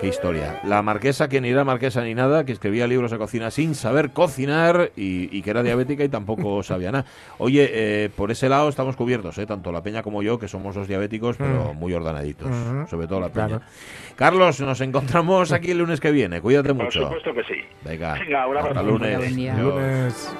Qué 0.00 0.08
historia. 0.08 0.60
La 0.64 0.80
marquesa, 0.80 1.28
que 1.28 1.42
ni 1.42 1.50
era 1.50 1.62
marquesa 1.62 2.02
ni 2.02 2.14
nada, 2.14 2.44
que 2.44 2.52
escribía 2.52 2.86
libros 2.86 3.10
de 3.10 3.18
cocina 3.18 3.50
sin 3.50 3.74
saber 3.74 4.12
cocinar 4.12 4.92
y, 4.96 5.28
y 5.36 5.42
que 5.42 5.50
era 5.50 5.62
diabética 5.62 6.02
y 6.04 6.08
tampoco 6.08 6.62
sabía 6.62 6.90
nada. 6.90 7.04
Oye, 7.36 7.68
eh, 7.70 8.08
por 8.16 8.30
ese 8.30 8.48
lado 8.48 8.70
estamos 8.70 8.96
cubiertos, 8.96 9.36
¿eh? 9.36 9.44
tanto 9.44 9.70
la 9.72 9.82
peña 9.82 10.02
como 10.02 10.22
yo, 10.22 10.38
que 10.38 10.48
somos 10.48 10.74
los 10.74 10.88
diabéticos, 10.88 11.36
pero 11.36 11.74
muy 11.74 11.92
ordenaditos, 11.92 12.48
Ujú. 12.48 12.86
sobre 12.88 13.06
todo 13.08 13.20
la 13.20 13.28
peña. 13.28 13.46
Claro. 13.48 13.62
Carlos, 14.16 14.60
nos 14.60 14.80
encontramos 14.80 15.52
aquí 15.52 15.72
el 15.72 15.78
lunes 15.78 16.00
que 16.00 16.10
viene. 16.12 16.40
Cuídate 16.40 16.72
Por 16.74 16.84
mucho. 16.84 17.02
supuesto 17.02 17.34
que 17.34 17.42
sí. 17.44 17.60
Venga, 17.84 18.14
Venga, 18.14 18.46
un 18.46 18.56
hasta 18.56 18.70
abrazo. 18.70 18.86
lunes. 18.86 19.18
Buen 19.18 19.36
día. 19.36 19.54
Adiós. 19.54 19.74
Lunes. 19.74 20.36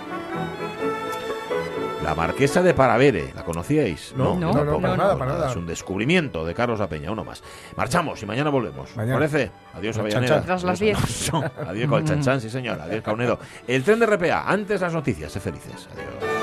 La 2.02 2.14
marquesa 2.14 2.62
de 2.62 2.72
Paravere, 2.72 3.32
¿la 3.34 3.44
conocíais? 3.44 4.14
No, 4.16 4.34
no, 4.34 4.52
no, 4.64 4.80
para 4.80 4.96
nada, 4.96 5.18
para 5.18 5.32
nada. 5.32 5.50
Es 5.50 5.56
un 5.56 5.66
descubrimiento 5.66 6.44
de 6.46 6.54
Carlos 6.54 6.80
Apeña, 6.80 7.10
uno 7.10 7.24
más. 7.24 7.42
Marchamos 7.76 8.22
y 8.22 8.26
mañana 8.26 8.48
volvemos. 8.48 8.96
Mañana. 8.96 9.16
¿Parece? 9.16 9.50
Adiós, 9.74 9.98
Avellaneda. 9.98 10.42
Tras 10.42 10.64
las 10.64 10.80
Adiós, 10.80 10.98
Alonso. 11.32 11.52
Adiós 11.66 11.88
con 11.88 12.00
el 12.00 12.08
Chan 12.08 12.22
Chan, 12.22 12.40
sí 12.40 12.48
señor. 12.48 12.80
Adiós, 12.80 13.02
Caunedo. 13.02 13.38
El 13.66 13.84
tren 13.84 14.00
de 14.00 14.06
RPA, 14.06 14.44
antes 14.46 14.80
las 14.80 14.94
noticias, 14.94 15.30
sé 15.30 15.40
felices. 15.40 15.88
Adiós. 15.92 16.39